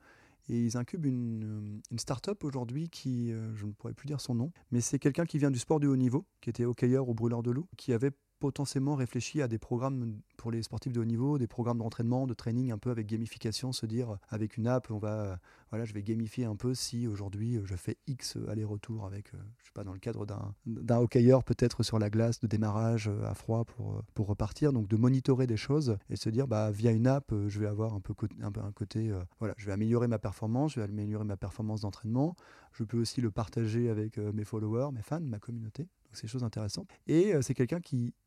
Et 0.49 0.59
ils 0.59 0.77
incubent 0.77 1.05
une, 1.05 1.43
euh, 1.43 1.81
une 1.91 1.99
start-up 1.99 2.43
aujourd'hui 2.43 2.89
qui, 2.89 3.31
euh, 3.31 3.53
je 3.55 3.65
ne 3.65 3.71
pourrais 3.71 3.93
plus 3.93 4.07
dire 4.07 4.21
son 4.21 4.35
nom, 4.35 4.51
mais 4.71 4.81
c'est 4.81 4.99
quelqu'un 4.99 5.25
qui 5.25 5.37
vient 5.37 5.51
du 5.51 5.59
sport 5.59 5.79
de 5.79 5.87
haut 5.87 5.95
niveau, 5.95 6.25
qui 6.41 6.49
était 6.49 6.65
hockeyeur 6.65 7.09
au 7.09 7.13
brûleur 7.13 7.43
de 7.43 7.51
loup, 7.51 7.67
qui 7.77 7.93
avait 7.93 8.11
potentiellement 8.39 8.95
réfléchi 8.95 9.41
à 9.41 9.47
des 9.47 9.57
programmes 9.57 10.19
pour 10.37 10.51
les 10.51 10.61
sportifs 10.63 10.93
de 10.93 10.99
haut 10.99 11.05
niveau, 11.05 11.37
des 11.37 11.47
programmes 11.47 11.79
d'entraînement, 11.79 12.27
de 12.27 12.33
training 12.33 12.71
un 12.71 12.77
peu 12.77 12.91
avec 12.91 13.07
gamification, 13.07 13.71
se 13.71 13.85
dire 13.85 14.17
avec 14.29 14.57
une 14.57 14.67
app, 14.67 14.89
on 14.91 14.97
va, 14.97 15.39
voilà, 15.69 15.85
je 15.85 15.93
vais 15.93 16.03
gamifier 16.03 16.45
un 16.45 16.55
peu 16.55 16.73
si 16.73 17.07
aujourd'hui 17.07 17.59
je 17.65 17.75
fais 17.75 17.97
X 18.07 18.37
aller-retour 18.47 19.05
avec, 19.05 19.33
euh, 19.33 19.37
je 19.59 19.65
sais 19.65 19.71
pas, 19.73 19.83
dans 19.83 19.93
le 19.93 19.99
cadre 19.99 20.25
d'un 20.65 20.97
hockeyeur 20.97 21.43
peut-être 21.43 21.83
sur 21.83 21.99
la 21.99 22.09
glace 22.09 22.39
de 22.39 22.47
démarrage 22.47 23.07
euh, 23.07 23.25
à 23.25 23.33
froid 23.33 23.65
pour, 23.65 23.95
euh, 23.95 24.01
pour 24.13 24.27
repartir, 24.27 24.73
donc 24.73 24.87
de 24.87 24.95
monitorer 24.95 25.47
des 25.47 25.57
choses 25.57 25.97
et 26.09 26.15
se 26.15 26.29
dire 26.29 26.47
bah 26.47 26.71
via 26.71 26.91
une 26.91 27.07
app, 27.07 27.33
je 27.47 27.59
vais 27.59 27.67
avoir 27.67 27.93
un 27.93 27.99
peu, 27.99 28.13
un, 28.41 28.71
côté, 28.71 29.11
voilà, 29.39 29.53
je 29.57 29.65
vais 29.65 29.71
améliorer 29.71 30.07
ma 30.07 30.19
performance, 30.19 30.73
je 30.73 30.79
vais 30.79 30.85
améliorer 30.85 31.25
ma 31.25 31.37
performance 31.37 31.81
d'entraînement, 31.81 32.35
je 32.73 32.83
peux 32.83 32.99
aussi 32.99 33.21
le 33.21 33.31
partager 33.31 33.89
avec 33.89 34.17
mes 34.17 34.43
followers, 34.43 34.91
mes 34.93 35.01
fans, 35.01 35.19
ma 35.19 35.39
communauté, 35.39 35.83
donc 35.83 36.13
c'est 36.13 36.23
des 36.23 36.27
choses 36.27 36.43
intéressantes. 36.43 36.89
Et 37.07 37.33
c'est 37.41 37.53
quelqu'un 37.53 37.79
qui 37.79 38.13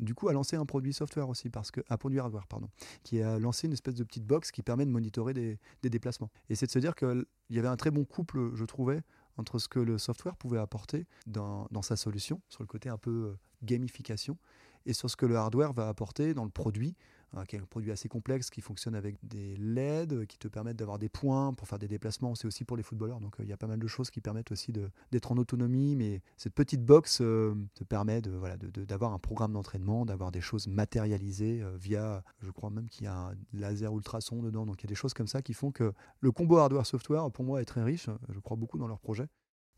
du 0.00 0.14
coup, 0.14 0.28
a 0.28 0.32
lancé 0.32 0.56
un 0.56 0.66
produit 0.66 0.92
software 0.92 1.28
aussi, 1.28 1.50
parce 1.50 1.70
que, 1.70 1.80
un 1.88 1.96
produit 1.96 2.18
hardware, 2.18 2.46
pardon, 2.46 2.68
qui 3.02 3.22
a 3.22 3.38
lancé 3.38 3.66
une 3.66 3.72
espèce 3.72 3.94
de 3.94 4.04
petite 4.04 4.26
box 4.26 4.50
qui 4.50 4.62
permet 4.62 4.84
de 4.84 4.90
monitorer 4.90 5.34
des, 5.34 5.58
déplacements. 5.82 6.30
Et 6.48 6.54
c'est 6.54 6.66
de 6.66 6.72
se 6.72 6.78
dire 6.78 6.94
qu'il 6.94 7.24
y 7.50 7.58
avait 7.58 7.68
un 7.68 7.76
très 7.76 7.90
bon 7.90 8.04
couple, 8.04 8.50
je 8.54 8.64
trouvais, 8.64 9.02
entre 9.36 9.58
ce 9.58 9.68
que 9.68 9.78
le 9.78 9.98
software 9.98 10.36
pouvait 10.36 10.58
apporter 10.58 11.06
dans, 11.26 11.66
dans 11.70 11.82
sa 11.82 11.96
solution, 11.96 12.40
sur 12.48 12.62
le 12.62 12.66
côté 12.66 12.88
un 12.88 12.98
peu 12.98 13.10
euh, 13.10 13.38
gamification, 13.62 14.38
et 14.86 14.92
sur 14.92 15.10
ce 15.10 15.16
que 15.16 15.26
le 15.26 15.36
hardware 15.36 15.72
va 15.72 15.88
apporter 15.88 16.34
dans 16.34 16.44
le 16.44 16.50
produit, 16.50 16.94
hein, 17.32 17.44
qui 17.44 17.56
est 17.56 17.58
un 17.58 17.66
produit 17.66 17.90
assez 17.90 18.08
complexe 18.08 18.50
qui 18.50 18.60
fonctionne 18.60 18.94
avec 18.94 19.16
des 19.22 19.56
LED 19.56 20.26
qui 20.26 20.38
te 20.38 20.48
permettent 20.48 20.76
d'avoir 20.76 20.98
des 20.98 21.08
points 21.08 21.52
pour 21.52 21.68
faire 21.68 21.78
des 21.78 21.88
déplacements. 21.88 22.34
C'est 22.34 22.46
aussi 22.46 22.64
pour 22.64 22.76
les 22.76 22.82
footballeurs, 22.82 23.20
donc 23.20 23.40
euh, 23.40 23.44
il 23.44 23.48
y 23.48 23.52
a 23.52 23.56
pas 23.56 23.66
mal 23.66 23.78
de 23.78 23.86
choses 23.86 24.10
qui 24.10 24.20
permettent 24.20 24.52
aussi 24.52 24.72
d'être 24.72 25.32
en 25.32 25.36
autonomie. 25.36 25.96
Mais 25.96 26.22
cette 26.36 26.54
petite 26.54 26.84
box 26.84 27.20
euh, 27.20 27.54
te 27.74 27.84
permet 27.84 28.20
d'avoir 28.20 28.40
voilà, 28.40 28.56
de, 28.56 29.04
un 29.04 29.18
programme 29.18 29.52
d'entraînement, 29.52 30.04
d'avoir 30.04 30.30
des 30.30 30.40
choses 30.40 30.66
matérialisées 30.66 31.62
euh, 31.62 31.76
via, 31.76 32.22
je 32.40 32.50
crois 32.50 32.70
même 32.70 32.88
qu'il 32.88 33.04
y 33.04 33.08
a 33.08 33.16
un 33.16 33.34
laser 33.52 33.94
ultrason 33.94 34.42
dedans. 34.42 34.66
Donc 34.66 34.82
il 34.82 34.84
y 34.84 34.88
a 34.88 34.92
des 34.92 34.94
choses 34.94 35.14
comme 35.14 35.28
ça 35.28 35.42
qui 35.42 35.54
font 35.54 35.70
que 35.70 35.92
le 36.20 36.32
combo 36.32 36.58
hardware-software, 36.58 37.30
pour 37.30 37.44
moi, 37.44 37.60
est 37.62 37.66
très 37.66 37.82
riche. 37.82 38.08
Je 38.28 38.38
crois 38.40 38.56
beaucoup 38.56 38.78
dans 38.78 38.88
leur 38.88 39.00
projet. 39.00 39.26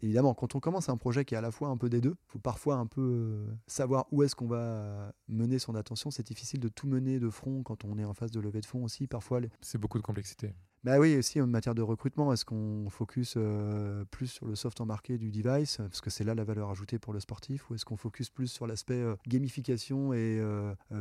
Évidemment, 0.02 0.34
quand 0.34 0.54
on 0.54 0.60
commence 0.60 0.88
un 0.88 0.96
projet 0.96 1.24
qui 1.24 1.34
est 1.34 1.38
à 1.38 1.42
la 1.42 1.50
fois 1.50 1.68
un 1.68 1.76
peu 1.76 1.88
des 1.88 2.00
deux, 2.00 2.16
il 2.28 2.32
faut 2.32 2.38
parfois 2.38 2.76
un 2.76 2.86
peu 2.86 3.00
euh, 3.00 3.46
savoir 3.66 4.06
où 4.12 4.22
est-ce 4.22 4.34
qu'on 4.34 4.46
va 4.46 5.12
mener 5.28 5.58
son 5.58 5.74
attention. 5.74 6.10
C'est 6.10 6.26
difficile 6.26 6.60
de 6.60 6.68
tout 6.68 6.86
mener 6.86 7.18
de 7.18 7.30
front 7.30 7.62
quand 7.62 7.84
on 7.84 7.98
est 7.98 8.04
en 8.04 8.12
phase 8.12 8.30
de 8.30 8.40
levée 8.40 8.60
de 8.60 8.66
fonds 8.66 8.84
aussi. 8.84 9.06
Parfois, 9.06 9.40
c'est 9.62 9.78
beaucoup 9.78 9.98
de 9.98 10.02
complexité. 10.02 10.54
Bah 10.84 10.98
oui, 11.00 11.16
aussi 11.16 11.40
en 11.40 11.46
matière 11.48 11.74
de 11.74 11.82
recrutement, 11.82 12.32
est-ce 12.32 12.44
qu'on 12.44 12.88
focus 12.90 13.34
euh, 13.36 14.04
plus 14.04 14.28
sur 14.28 14.46
le 14.46 14.54
soft 14.54 14.80
embarqué 14.80 15.18
du 15.18 15.32
device, 15.32 15.78
parce 15.78 16.00
que 16.00 16.10
c'est 16.10 16.22
là 16.22 16.34
la 16.34 16.44
valeur 16.44 16.70
ajoutée 16.70 17.00
pour 17.00 17.12
le 17.12 17.18
sportif, 17.18 17.68
ou 17.68 17.74
est-ce 17.74 17.84
qu'on 17.84 17.96
focus 17.96 18.30
plus 18.30 18.46
sur 18.46 18.68
l'aspect 18.68 18.94
euh, 18.94 19.16
gamification 19.26 20.12
et 20.12 20.40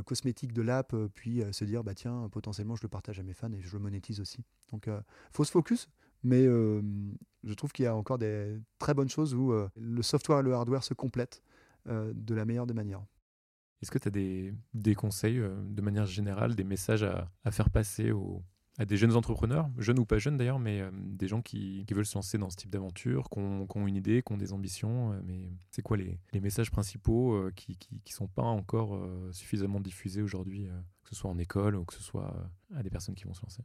cosmétique 0.05 0.53
de 0.53 0.61
l'app, 0.63 0.95
puis 1.13 1.43
se 1.51 1.65
dire, 1.65 1.83
bah 1.83 1.93
tiens, 1.93 2.29
potentiellement 2.31 2.75
je 2.75 2.81
le 2.81 2.89
partage 2.89 3.19
à 3.19 3.23
mes 3.23 3.33
fans 3.33 3.51
et 3.51 3.61
je 3.61 3.73
le 3.73 3.79
monétise 3.79 4.19
aussi. 4.21 4.43
Donc, 4.71 4.89
faut 5.31 5.43
se 5.43 5.51
focus, 5.51 5.89
mais 6.25 6.45
je 6.45 7.53
trouve 7.53 7.71
qu'il 7.71 7.85
y 7.85 7.87
a 7.87 7.95
encore 7.95 8.17
des 8.17 8.57
très 8.79 8.93
bonnes 8.93 9.09
choses 9.09 9.33
où 9.33 9.53
le 9.75 10.01
software 10.01 10.39
et 10.39 10.43
le 10.43 10.53
hardware 10.53 10.83
se 10.83 10.93
complètent 10.93 11.41
de 11.87 12.35
la 12.35 12.45
meilleure 12.45 12.67
des 12.67 12.73
manières. 12.73 13.05
Est-ce 13.81 13.91
que 13.91 13.99
tu 13.99 14.07
as 14.07 14.11
des, 14.11 14.53
des 14.73 14.95
conseils 14.95 15.39
de 15.39 15.81
manière 15.81 16.05
générale, 16.05 16.55
des 16.55 16.63
messages 16.63 17.03
à, 17.03 17.29
à 17.43 17.51
faire 17.51 17.69
passer 17.69 18.11
aux, 18.11 18.41
à 18.77 18.85
des 18.85 18.97
jeunes 18.97 19.15
entrepreneurs, 19.15 19.69
jeunes 19.77 19.99
ou 19.99 20.05
pas 20.05 20.17
jeunes 20.17 20.37
d'ailleurs, 20.37 20.59
mais 20.59 20.81
des 20.91 21.27
gens 21.27 21.41
qui, 21.41 21.85
qui, 21.87 21.93
veulent 21.93 22.05
se 22.05 22.15
lancer 22.15 22.37
dans 22.37 22.49
ce 22.49 22.57
type 22.57 22.69
d'aventure, 22.69 23.29
qui 23.29 23.39
ont, 23.39 23.67
qui 23.67 23.77
ont, 23.77 23.87
une 23.87 23.95
idée, 23.95 24.23
qui 24.23 24.33
ont 24.33 24.37
des 24.37 24.53
ambitions. 24.53 25.21
mais 25.23 25.51
c'est 25.69 25.81
quoi 25.81 25.97
les, 25.97 26.19
les, 26.33 26.41
messages 26.41 26.71
principaux 26.71 27.49
qui 27.55 27.77
ne 27.91 28.11
sont 28.11 28.27
pas 28.27 28.43
encore 28.43 28.99
suffisamment 29.31 29.79
diffusés 29.79 30.21
aujourd'hui, 30.21 30.67
que 31.03 31.09
ce 31.09 31.15
soit 31.15 31.29
en 31.29 31.37
école 31.37 31.75
ou 31.75 31.85
que 31.85 31.93
ce 31.93 32.01
soit 32.01 32.33
à 32.73 32.83
des 32.83 32.89
personnes 32.89 33.15
qui 33.15 33.25
vont 33.25 33.33
se 33.33 33.41
lancer? 33.41 33.63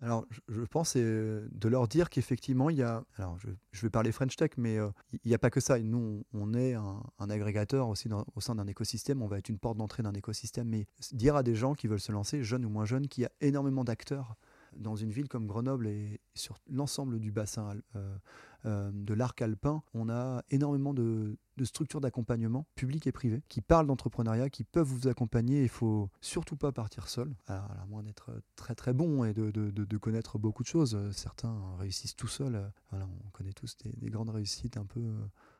Alors, 0.00 0.26
je 0.48 0.62
pense 0.62 0.96
de 0.96 1.68
leur 1.68 1.88
dire 1.88 2.08
qu'effectivement, 2.08 2.70
il 2.70 2.76
y 2.76 2.82
a. 2.82 3.02
Alors, 3.16 3.36
je, 3.38 3.82
vais 3.82 3.90
parler 3.90 4.12
French 4.12 4.36
Tech, 4.36 4.50
mais 4.56 4.76
il 5.12 5.20
n'y 5.26 5.34
a 5.34 5.38
pas 5.38 5.50
que 5.50 5.58
ça. 5.58 5.78
Nous, 5.80 6.24
on 6.32 6.54
est 6.54 6.74
un, 6.74 7.02
agrégateur 7.18 7.88
aussi 7.88 8.08
au 8.36 8.40
sein 8.40 8.54
d'un 8.54 8.68
écosystème. 8.68 9.22
On 9.22 9.26
va 9.26 9.38
être 9.38 9.48
une 9.48 9.58
porte 9.58 9.76
d'entrée 9.76 10.04
d'un 10.04 10.14
écosystème. 10.14 10.68
Mais 10.68 10.86
dire 11.12 11.34
à 11.34 11.42
des 11.42 11.56
gens 11.56 11.74
qui 11.74 11.88
veulent 11.88 11.98
se 11.98 12.12
lancer, 12.12 12.44
jeunes 12.44 12.64
ou 12.64 12.68
moins 12.68 12.84
jeunes, 12.84 13.08
qu'il 13.08 13.22
y 13.22 13.26
a 13.26 13.32
énormément 13.40 13.82
d'acteurs 13.82 14.36
dans 14.76 14.96
une 14.96 15.10
ville 15.10 15.28
comme 15.28 15.46
Grenoble 15.46 15.88
et 15.88 16.20
sur 16.34 16.58
l'ensemble 16.70 17.18
du 17.18 17.32
bassin 17.32 17.74
euh, 17.96 18.16
euh, 18.66 18.90
de 18.92 19.14
l'arc 19.14 19.40
alpin, 19.40 19.82
on 19.94 20.08
a 20.08 20.42
énormément 20.50 20.94
de, 20.94 21.36
structures 21.62 22.00
d'accompagnement, 22.00 22.66
publiques 22.74 23.06
et 23.06 23.12
privées, 23.12 23.42
qui 23.48 23.60
parlent 23.60 23.86
d'entrepreneuriat, 23.86 24.50
qui 24.50 24.64
peuvent 24.64 24.86
vous 24.86 25.08
accompagner. 25.08 25.62
Il 25.62 25.68
faut 25.68 26.10
surtout 26.20 26.56
pas 26.56 26.72
partir 26.72 27.08
seul, 27.08 27.34
à 27.46 27.84
moins 27.88 28.02
d'être 28.02 28.30
très 28.56 28.74
très 28.74 28.92
bon 28.92 29.24
et 29.24 29.34
de, 29.34 29.96
connaître 29.98 30.38
beaucoup 30.38 30.62
de 30.62 30.68
choses. 30.68 30.98
Certains 31.12 31.56
réussissent 31.78 32.16
tout 32.16 32.28
seuls. 32.28 32.70
Voilà, 32.90 33.06
on 33.26 33.30
connaît 33.30 33.52
tous 33.52 33.76
des, 33.78 34.10
grandes 34.10 34.30
réussites 34.30 34.76
un 34.76 34.86
peu 34.86 35.02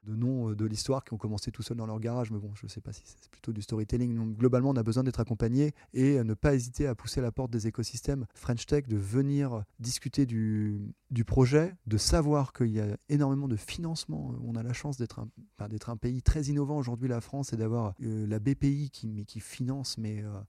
de 0.05 0.15
noms 0.15 0.53
de 0.53 0.65
l'histoire 0.65 1.05
qui 1.05 1.13
ont 1.13 1.19
commencé 1.19 1.51
tout 1.51 1.63
seuls 1.63 1.77
dans 1.77 1.87
leur 1.87 2.01
garage. 2.01 2.31
Mais 2.31 2.39
bon, 2.39 2.55
je 2.55 2.67
ne 2.67 2.69
sais 2.69 2.81
pas 2.81 2.93
si 2.93 3.03
c'est 3.05 3.31
plutôt 3.31 3.53
du 3.53 3.63
storytelling. 3.63 4.37
Globalement, 4.37 4.71
on 4.71 4.77
a 4.77 4.83
besoin 4.83 5.05
d'être 5.05 5.21
accompagné 5.21 5.73
et 5.93 6.23
ne 6.23 6.35
pas 6.35 6.55
hésiter 6.55 6.87
à 6.87 6.95
pousser 6.95 7.21
la 7.21 7.33
porte 7.33 7.51
des 7.51 7.67
écosystèmes 7.67 8.27
French 8.35 8.67
Tech, 8.67 8.87
de 8.87 8.97
venir 8.97 9.65
discuter 9.79 10.27
du, 10.27 10.95
du 11.11 11.25
projet, 11.25 11.75
de 11.87 11.97
savoir 11.97 12.53
qu'il 12.53 12.71
y 12.71 12.81
a 12.81 12.97
énormément 13.09 13.49
de 13.49 13.57
financement. 13.57 14.35
On 14.45 14.55
a 14.57 14.63
la 14.63 14.73
chance 14.73 14.97
d'être 14.97 15.21
un, 15.21 15.29
un 15.59 15.97
pays 15.97 16.23
très 16.23 16.43
innovant 16.45 16.77
aujourd'hui, 16.77 17.09
la 17.09 17.21
France, 17.21 17.53
et 17.53 17.57
d'avoir 17.57 17.95
euh, 18.03 18.27
la 18.27 18.39
BPI 18.39 18.91
qui, 18.91 19.09
mais 19.09 19.25
qui 19.25 19.41
finance, 19.41 19.99
mais, 19.99 20.23
euh, 20.23 20.41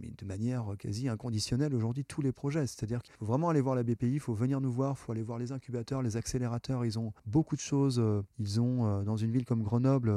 mais 0.00 0.12
de 0.16 0.24
manière 0.24 0.66
quasi 0.78 1.08
inconditionnelle 1.08 1.74
aujourd'hui 1.74 2.04
tous 2.04 2.22
les 2.22 2.32
projets. 2.32 2.66
C'est-à-dire 2.66 3.02
qu'il 3.02 3.14
faut 3.14 3.24
vraiment 3.24 3.48
aller 3.48 3.60
voir 3.60 3.74
la 3.74 3.82
BPI, 3.82 4.14
il 4.14 4.20
faut 4.20 4.34
venir 4.34 4.60
nous 4.60 4.72
voir, 4.72 4.96
il 4.98 5.02
faut 5.02 5.12
aller 5.12 5.22
voir 5.22 5.38
les 5.38 5.52
incubateurs, 5.52 6.02
les 6.02 6.16
accélérateurs. 6.16 6.84
Ils 6.84 6.98
ont 6.98 7.12
beaucoup 7.26 7.56
de 7.56 7.60
choses. 7.60 7.98
Euh, 7.98 8.22
ils 8.38 8.60
ont, 8.60 9.02
dans 9.02 9.16
une 9.16 9.30
ville 9.30 9.44
comme 9.44 9.62
Grenoble, 9.62 10.12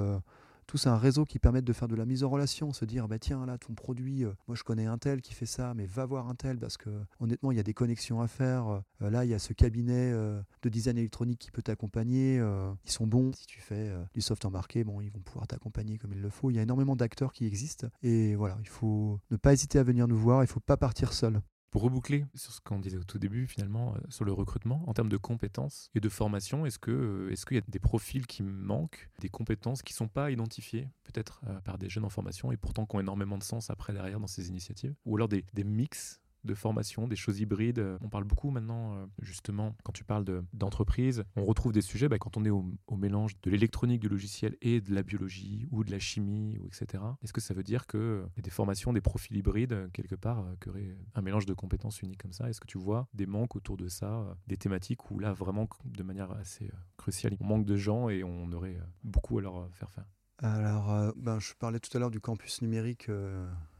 tout 0.67 0.77
c'est 0.77 0.89
un 0.89 0.97
réseau 0.97 1.23
qui 1.25 1.39
permet 1.39 1.61
de 1.61 1.73
faire 1.73 1.87
de 1.87 1.95
la 1.95 2.05
mise 2.05 2.23
en 2.23 2.29
relation, 2.29 2.73
se 2.73 2.85
dire 2.85 3.07
bah 3.07 3.19
tiens 3.19 3.45
là 3.45 3.57
ton 3.57 3.73
produit, 3.73 4.25
euh, 4.25 4.33
moi 4.47 4.55
je 4.55 4.63
connais 4.63 4.85
un 4.85 4.97
tel 4.97 5.21
qui 5.21 5.33
fait 5.33 5.45
ça, 5.45 5.73
mais 5.73 5.85
va 5.85 6.05
voir 6.05 6.27
un 6.29 6.35
tel 6.35 6.59
parce 6.59 6.75
que 6.75 6.89
honnêtement 7.19 7.51
il 7.51 7.57
y 7.57 7.59
a 7.59 7.63
des 7.63 7.73
connexions 7.73 8.21
à 8.21 8.27
faire. 8.27 8.83
Euh, 9.01 9.09
là 9.09 9.23
il 9.23 9.31
y 9.31 9.33
a 9.33 9.39
ce 9.39 9.53
cabinet 9.53 10.11
euh, 10.11 10.41
de 10.61 10.69
design 10.69 10.97
électronique 10.97 11.39
qui 11.39 11.51
peut 11.51 11.61
t'accompagner, 11.61 12.35
ils 12.85 12.91
sont 12.91 13.07
bons. 13.07 13.31
Si 13.33 13.45
tu 13.47 13.61
fais 13.61 13.91
du 14.13 14.21
soft 14.21 14.43
embarqué, 14.45 14.83
bon 14.83 14.99
ils 14.99 15.09
vont 15.09 15.19
pouvoir 15.19 15.47
t'accompagner 15.47 15.97
comme 15.97 16.11
il 16.13 16.21
le 16.21 16.29
faut. 16.29 16.51
Il 16.51 16.57
y 16.57 16.59
a 16.59 16.63
énormément 16.63 16.95
d'acteurs 16.95 17.31
qui 17.31 17.45
existent 17.45 17.87
et 18.03 18.35
voilà 18.35 18.57
il 18.59 18.67
faut 18.67 19.19
ne 19.31 19.37
pas 19.37 19.53
hésiter 19.53 19.79
à 19.79 19.83
venir 19.83 20.07
nous 20.07 20.17
voir, 20.17 20.43
il 20.43 20.47
faut 20.47 20.59
pas 20.59 20.77
partir 20.77 21.13
seul. 21.13 21.41
Pour 21.69 21.81
reboucler 21.81 22.25
sur 22.33 22.53
ce 22.53 22.61
qu'on 22.61 22.79
disait 22.79 22.97
au 22.97 23.03
tout 23.03 23.19
début, 23.19 23.45
finalement, 23.45 23.93
euh, 23.95 23.99
sur 24.09 24.23
le 24.23 24.31
recrutement, 24.31 24.83
en 24.87 24.93
termes 24.93 25.09
de 25.09 25.17
compétences 25.17 25.89
et 25.95 25.99
de 25.99 26.07
formation, 26.07 26.65
est-ce 26.65 26.79
euh, 26.87 27.33
qu'il 27.47 27.57
y 27.57 27.59
a 27.59 27.63
des 27.67 27.79
profils 27.79 28.25
qui 28.25 28.41
manquent, 28.41 29.09
des 29.19 29.29
compétences 29.29 29.81
qui 29.81 29.93
ne 29.93 29.97
sont 29.97 30.07
pas 30.07 30.31
identifiées, 30.31 30.89
peut-être 31.03 31.41
euh, 31.47 31.59
par 31.61 31.77
des 31.77 31.89
jeunes 31.89 32.05
en 32.05 32.09
formation, 32.09 32.53
et 32.53 32.57
pourtant 32.57 32.85
qui 32.85 32.95
ont 32.95 33.01
énormément 33.01 33.37
de 33.37 33.43
sens 33.43 33.69
après 33.69 33.91
derrière 33.91 34.19
dans 34.19 34.27
ces 34.27 34.47
initiatives? 34.47 34.95
Ou 35.05 35.17
alors 35.17 35.27
des, 35.27 35.43
des 35.53 35.65
mix 35.65 36.21
de 36.47 36.55
formation, 36.55 37.07
des 37.07 37.15
choses 37.15 37.39
hybrides. 37.39 37.97
On 38.01 38.09
parle 38.09 38.23
beaucoup 38.23 38.49
maintenant, 38.49 38.95
euh, 38.95 39.05
justement, 39.21 39.75
quand 39.83 39.91
tu 39.91 40.03
parles 40.03 40.25
d'entreprise, 40.53 41.23
on 41.35 41.45
retrouve 41.45 41.71
des 41.71 41.81
sujets 41.81 42.09
bah, 42.09 42.17
quand 42.17 42.37
on 42.37 42.45
est 42.45 42.49
au, 42.49 42.65
mélange 42.97 43.39
de 43.41 43.51
l'électronique, 43.51 44.01
du 44.01 44.09
logiciel 44.09 44.57
et 44.61 44.81
de 44.81 44.93
la 44.93 45.03
biologie 45.03 45.67
ou 45.71 45.83
de 45.83 45.91
la 45.91 45.99
chimie, 45.99 46.57
ou 46.59 46.65
etc. 46.65 47.03
Est-ce 47.21 47.33
que 47.33 47.41
ça 47.41 47.53
veut 47.53 47.63
dire 47.63 47.85
y 47.93 48.39
a 48.39 48.41
des 48.41 48.49
formations, 48.49 48.91
des 48.91 49.01
profils 49.01 49.37
hybrides, 49.37 49.89
quelque 49.93 50.15
part, 50.15 50.39
euh, 50.39 50.69
auraient 50.69 50.97
un 51.13 51.21
mélange 51.21 51.45
de 51.45 51.53
compétences 51.53 52.01
uniques 52.01 52.21
comme 52.21 52.33
ça? 52.33 52.49
Est-ce 52.49 52.59
que 52.59 52.67
tu 52.67 52.77
vois 52.77 53.07
des 53.13 53.27
manques 53.27 53.55
autour 53.55 53.77
de 53.77 53.87
ça, 53.87 54.21
euh, 54.21 54.33
des 54.47 54.57
thématiques 54.57 55.11
où 55.11 55.19
là, 55.19 55.33
vraiment, 55.33 55.69
de 55.85 56.03
manière 56.03 56.31
assez 56.31 56.71
cruciale, 56.97 57.35
on 57.39 57.45
manque 57.45 57.65
de 57.65 57.75
gens 57.75 58.09
et 58.09 58.23
on 58.23 58.51
aurait 58.51 58.79
beaucoup 59.03 59.37
à 59.37 59.41
leur 59.41 59.69
faire 59.73 59.91
faire? 59.91 60.05
Alors, 60.39 61.13
ben, 61.15 61.39
je 61.39 61.53
parlais 61.53 61.79
tout 61.79 61.95
à 61.95 61.99
l'heure 61.99 62.11
du 62.11 62.19
campus 62.19 62.61
numérique 62.61 63.09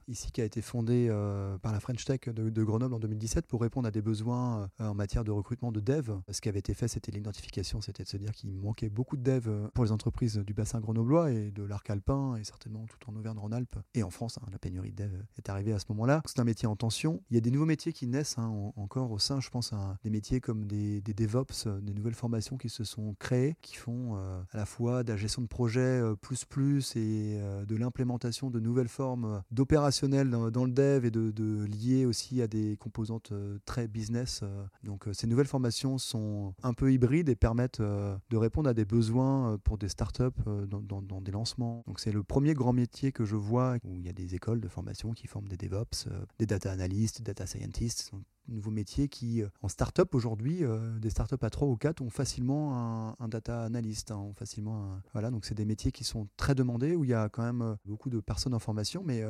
ici 0.08 0.32
qui 0.32 0.42
a 0.42 0.46
été 0.46 0.62
fondée 0.62 1.08
euh, 1.10 1.58
par 1.58 1.72
la 1.72 1.80
French 1.80 2.04
Tech 2.06 2.22
de, 2.28 2.64
Grenoble 2.64 2.96
en 2.96 3.00
2017 3.00 3.46
pour 3.46 3.62
répondre 3.62 3.88
à 3.88 3.92
des 3.92 4.02
besoins 4.02 4.70
euh, 4.80 4.90
en 4.90 4.94
matière 4.94 5.24
de 5.24 5.32
recrutement 5.32 5.72
de 5.72 5.80
dev. 5.80 6.12
Ce 6.32 6.42
qui 6.42 6.50
avait 6.50 6.60
été 6.60 6.74
fait, 6.74 6.88
c'était 6.88 7.12
l'identification, 7.12 7.82
c'était 7.82 8.04
de 8.04 8.08
se 8.08 8.18
dire 8.18 8.32
qu'il 8.32 8.58
manquait 8.60 8.90
beaucoup 8.90 9.18
de 9.18 9.24
dev 9.24 9.48
euh, 9.48 9.68
pour 9.74 9.84
les 9.84 9.92
entreprises 9.92 10.38
du 10.38 10.54
bassin 10.54 10.80
grenoblois 10.80 11.32
et 11.32 11.52
de 11.52 11.64
l'arc 11.64 11.90
alpin 11.90 12.36
et 12.36 12.44
certainement 12.44 12.86
tout 12.88 13.10
en 13.10 13.16
Auvergne-Rhône-Alpes 13.16 13.78
et 13.94 14.04
en 14.04 14.10
France. 14.10 14.38
Hein, 14.42 14.48
la 14.52 14.60
pénurie 14.60 14.92
de 14.92 15.04
dev 15.04 15.12
est 15.38 15.50
arrivée 15.50 15.74
à 15.74 15.80
ce 15.80 15.86
moment-là. 15.90 16.22
C'est 16.26 16.40
un 16.40 16.46
métier 16.46 16.68
en 16.68 16.76
tension. 16.76 17.22
Il 17.30 17.36
y 17.36 17.38
a 17.38 17.42
des 17.42 17.52
nouveaux 17.52 17.66
métiers 17.66 17.94
qui 17.94 18.08
naissent 18.08 18.38
hein, 18.38 18.72
encore 18.76 19.12
au 19.12 19.20
sein, 19.20 19.40
je 19.40 19.50
pense, 19.50 19.74
des 20.04 20.10
métiers 20.10 20.40
comme 20.40 20.66
des, 20.66 21.02
des, 21.02 21.14
DevOps, 21.14 21.68
des 21.82 21.94
nouvelles 21.94 22.16
formations 22.16 22.58
qui 22.58 22.70
se 22.70 22.84
sont 22.84 23.16
créées, 23.20 23.56
qui 23.62 23.76
font 23.76 24.16
à 24.16 24.58
la 24.58 24.66
fois 24.66 25.04
de 25.04 25.12
la 25.12 25.18
gestion 25.18 25.42
de 25.42 25.48
projet 25.48 26.02
plus 26.22 26.46
plus 26.46 26.96
et 26.96 27.40
de 27.68 27.76
l'implémentation 27.76 28.50
de 28.50 28.60
nouvelles 28.60 28.88
formes 28.88 29.44
d'opérations 29.52 29.97
dans, 30.06 30.66
le 30.66 30.72
dev 30.72 31.06
et 31.06 31.12
de, 31.12 31.66
lier 31.66 32.06
aussi 32.06 32.42
à 32.42 32.48
des 32.48 32.78
composantes 32.78 33.32
euh, 33.32 33.58
très 33.66 33.88
business. 33.88 34.42
Euh. 34.44 34.66
Donc 34.84 35.08
euh, 35.08 35.14
ces 35.14 35.28
nouvelles 35.28 35.48
formations 35.48 35.98
sont 35.98 36.54
un 36.64 36.74
peu 36.74 36.92
hybrides 36.92 37.30
et 37.30 37.36
permettent 37.36 37.82
de 37.82 38.38
répondre 38.38 38.70
à 38.70 38.74
des 38.74 38.86
besoins 38.86 39.58
pour 39.64 39.78
des 39.78 39.90
startups 39.90 40.24
dans, 40.68 41.22
des 41.22 41.32
lancements. 41.32 41.84
Donc 41.88 42.00
c'est 42.00 42.12
le 42.12 42.24
premier 42.24 42.54
grand 42.54 42.74
métier 42.74 43.12
que 43.12 43.26
je 43.26 43.36
vois 43.36 43.78
où 43.84 43.96
il 43.96 44.02
y 44.02 44.10
a 44.10 44.14
des 44.14 44.36
écoles 44.36 44.62
de 44.62 44.68
formation 44.68 45.14
qui 45.14 45.28
forment 45.28 45.48
des 45.48 45.58
DevOps, 45.58 46.08
des 46.40 46.46
data 46.46 46.72
analysts, 46.72 47.22
data 47.22 47.46
scientists 47.46 48.12
nouveau 48.48 48.72
métier 48.72 49.08
qui, 49.08 49.42
euh, 49.42 49.50
en 49.62 49.68
start-up 49.68 50.16
aujourd'hui, 50.16 50.64
euh, 50.64 50.98
des 51.00 51.10
start-up 51.10 51.44
à 51.44 51.50
3 51.50 51.68
ou 51.68 51.76
4 51.76 52.02
ont 52.02 52.10
facilement 52.10 53.16
un, 53.20 53.28
data 53.28 53.64
analyst. 53.64 54.12
Hein, 54.12 54.32
facilement 54.36 55.00
voilà, 55.14 55.32
donc 55.32 55.46
c'est 55.46 55.56
des 55.56 55.66
métiers 55.66 55.92
qui 55.92 56.04
sont 56.04 56.28
très 56.38 56.56
demandés, 56.56 56.96
où 56.96 57.04
il 57.04 57.10
y 57.10 57.14
a 57.14 57.30
quand 57.30 57.44
même 57.44 57.62
euh, 57.62 57.76
beaucoup 57.86 58.10
de 58.10 58.20
personnes 58.20 58.54
en 58.54 58.60
formation. 58.60 59.04
Mais 59.06 59.24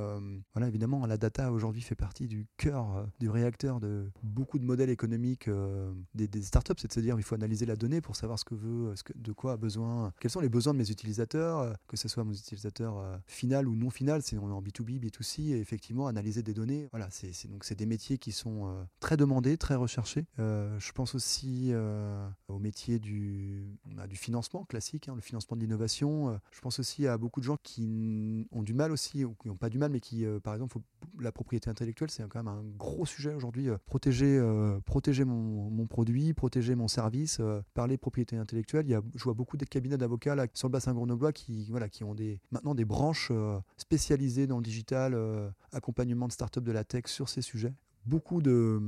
voilà, 0.53 0.67
évidemment, 0.67 1.05
la 1.05 1.17
data 1.17 1.51
aujourd'hui 1.51 1.81
fait 1.81 1.95
partie 1.95 2.27
du 2.27 2.47
cœur 2.57 3.07
du 3.19 3.29
réacteur 3.29 3.79
de 3.79 4.09
beaucoup 4.23 4.59
de 4.59 4.65
modèles 4.65 4.89
économiques 4.89 5.49
des, 6.13 6.27
des 6.27 6.41
start-up. 6.41 6.77
C'est 6.79 6.87
de 6.87 6.93
se 6.93 6.99
dire 6.99 7.15
il 7.17 7.23
faut 7.23 7.35
analyser 7.35 7.65
la 7.65 7.75
donnée 7.75 8.01
pour 8.01 8.15
savoir 8.15 8.39
ce 8.39 8.45
que 8.45 8.55
veut, 8.55 8.95
ce 8.95 9.03
que, 9.03 9.13
de 9.15 9.31
quoi 9.31 9.53
a 9.53 9.57
besoin, 9.57 10.13
quels 10.19 10.31
sont 10.31 10.39
les 10.39 10.49
besoins 10.49 10.73
de 10.73 10.79
mes 10.79 10.89
utilisateurs, 10.89 11.75
que 11.87 11.97
ce 11.97 12.07
soit 12.07 12.23
mes 12.23 12.37
utilisateurs 12.37 13.19
final 13.25 13.67
ou 13.67 13.75
non 13.75 13.89
final, 13.89 14.21
c'est 14.21 14.37
en 14.37 14.61
B2B, 14.61 14.99
B2C, 14.99 15.53
et 15.53 15.59
effectivement 15.59 16.07
analyser 16.07 16.43
des 16.43 16.53
données. 16.53 16.87
Voilà, 16.91 17.07
c'est 17.09 17.31
donc 17.47 17.63
c'est 17.63 17.75
des 17.75 17.85
métiers 17.85 18.17
qui 18.17 18.31
sont 18.31 18.87
très 19.06 19.06
très 19.07 19.15
demandé, 19.15 19.55
très 19.55 19.75
recherché. 19.75 20.25
Euh, 20.37 20.77
je 20.79 20.91
pense 20.91 21.15
aussi 21.15 21.69
euh, 21.71 22.27
au 22.49 22.59
métier 22.59 22.99
du, 22.99 23.63
du 23.85 24.17
financement 24.17 24.65
classique, 24.65 25.07
hein, 25.07 25.15
le 25.15 25.21
financement 25.21 25.55
de 25.55 25.61
l'innovation. 25.61 26.27
Euh, 26.27 26.37
je 26.51 26.59
pense 26.59 26.77
aussi 26.79 27.07
à 27.07 27.17
beaucoup 27.17 27.39
de 27.39 27.45
gens 27.45 27.55
qui 27.63 28.49
ont 28.51 28.63
du 28.63 28.73
mal 28.73 28.91
aussi, 28.91 29.23
ou 29.23 29.33
qui 29.41 29.47
n'ont 29.47 29.55
pas 29.55 29.69
du 29.69 29.77
mal, 29.77 29.91
mais 29.91 30.01
qui, 30.01 30.25
par 30.43 30.53
exemple, 30.53 30.79
la 31.21 31.31
propriété 31.31 31.69
intellectuelle, 31.69 32.11
c'est 32.11 32.21
quand 32.27 32.43
même 32.43 32.53
un 32.53 32.63
gros 32.77 33.05
sujet 33.05 33.33
aujourd'hui. 33.33 33.69
protéger 33.85 34.41
protéger 34.85 35.23
mon, 35.23 35.87
produit, 35.87 36.33
protéger 36.33 36.75
mon 36.75 36.89
service, 36.89 37.39
parler 37.73 37.95
propriété 37.97 38.35
intellectuelle. 38.35 38.87
Il 38.87 38.91
y 38.91 38.95
a, 38.95 39.01
je 39.15 39.23
vois 39.23 39.33
beaucoup 39.33 39.55
de 39.55 39.63
cabinets 39.63 39.97
d'avocats 39.97 40.35
sur 40.53 40.67
le 40.67 40.73
bassin 40.73 40.93
grenoblois 40.93 41.31
qui, 41.31 41.67
voilà, 41.69 41.87
qui 41.87 42.03
ont 42.03 42.13
des, 42.13 42.41
maintenant 42.51 42.75
des 42.75 42.83
branches 42.83 43.31
spécialisées 43.77 44.47
dans 44.47 44.57
le 44.57 44.63
digital, 44.63 45.17
accompagnement 45.71 46.27
de 46.27 46.33
start-up 46.33 46.65
de 46.65 46.73
la 46.73 46.83
tech 46.83 47.05
sur 47.05 47.29
ces 47.29 47.41
sujets 47.41 47.73
beaucoup 48.07 48.41
de, 48.41 48.81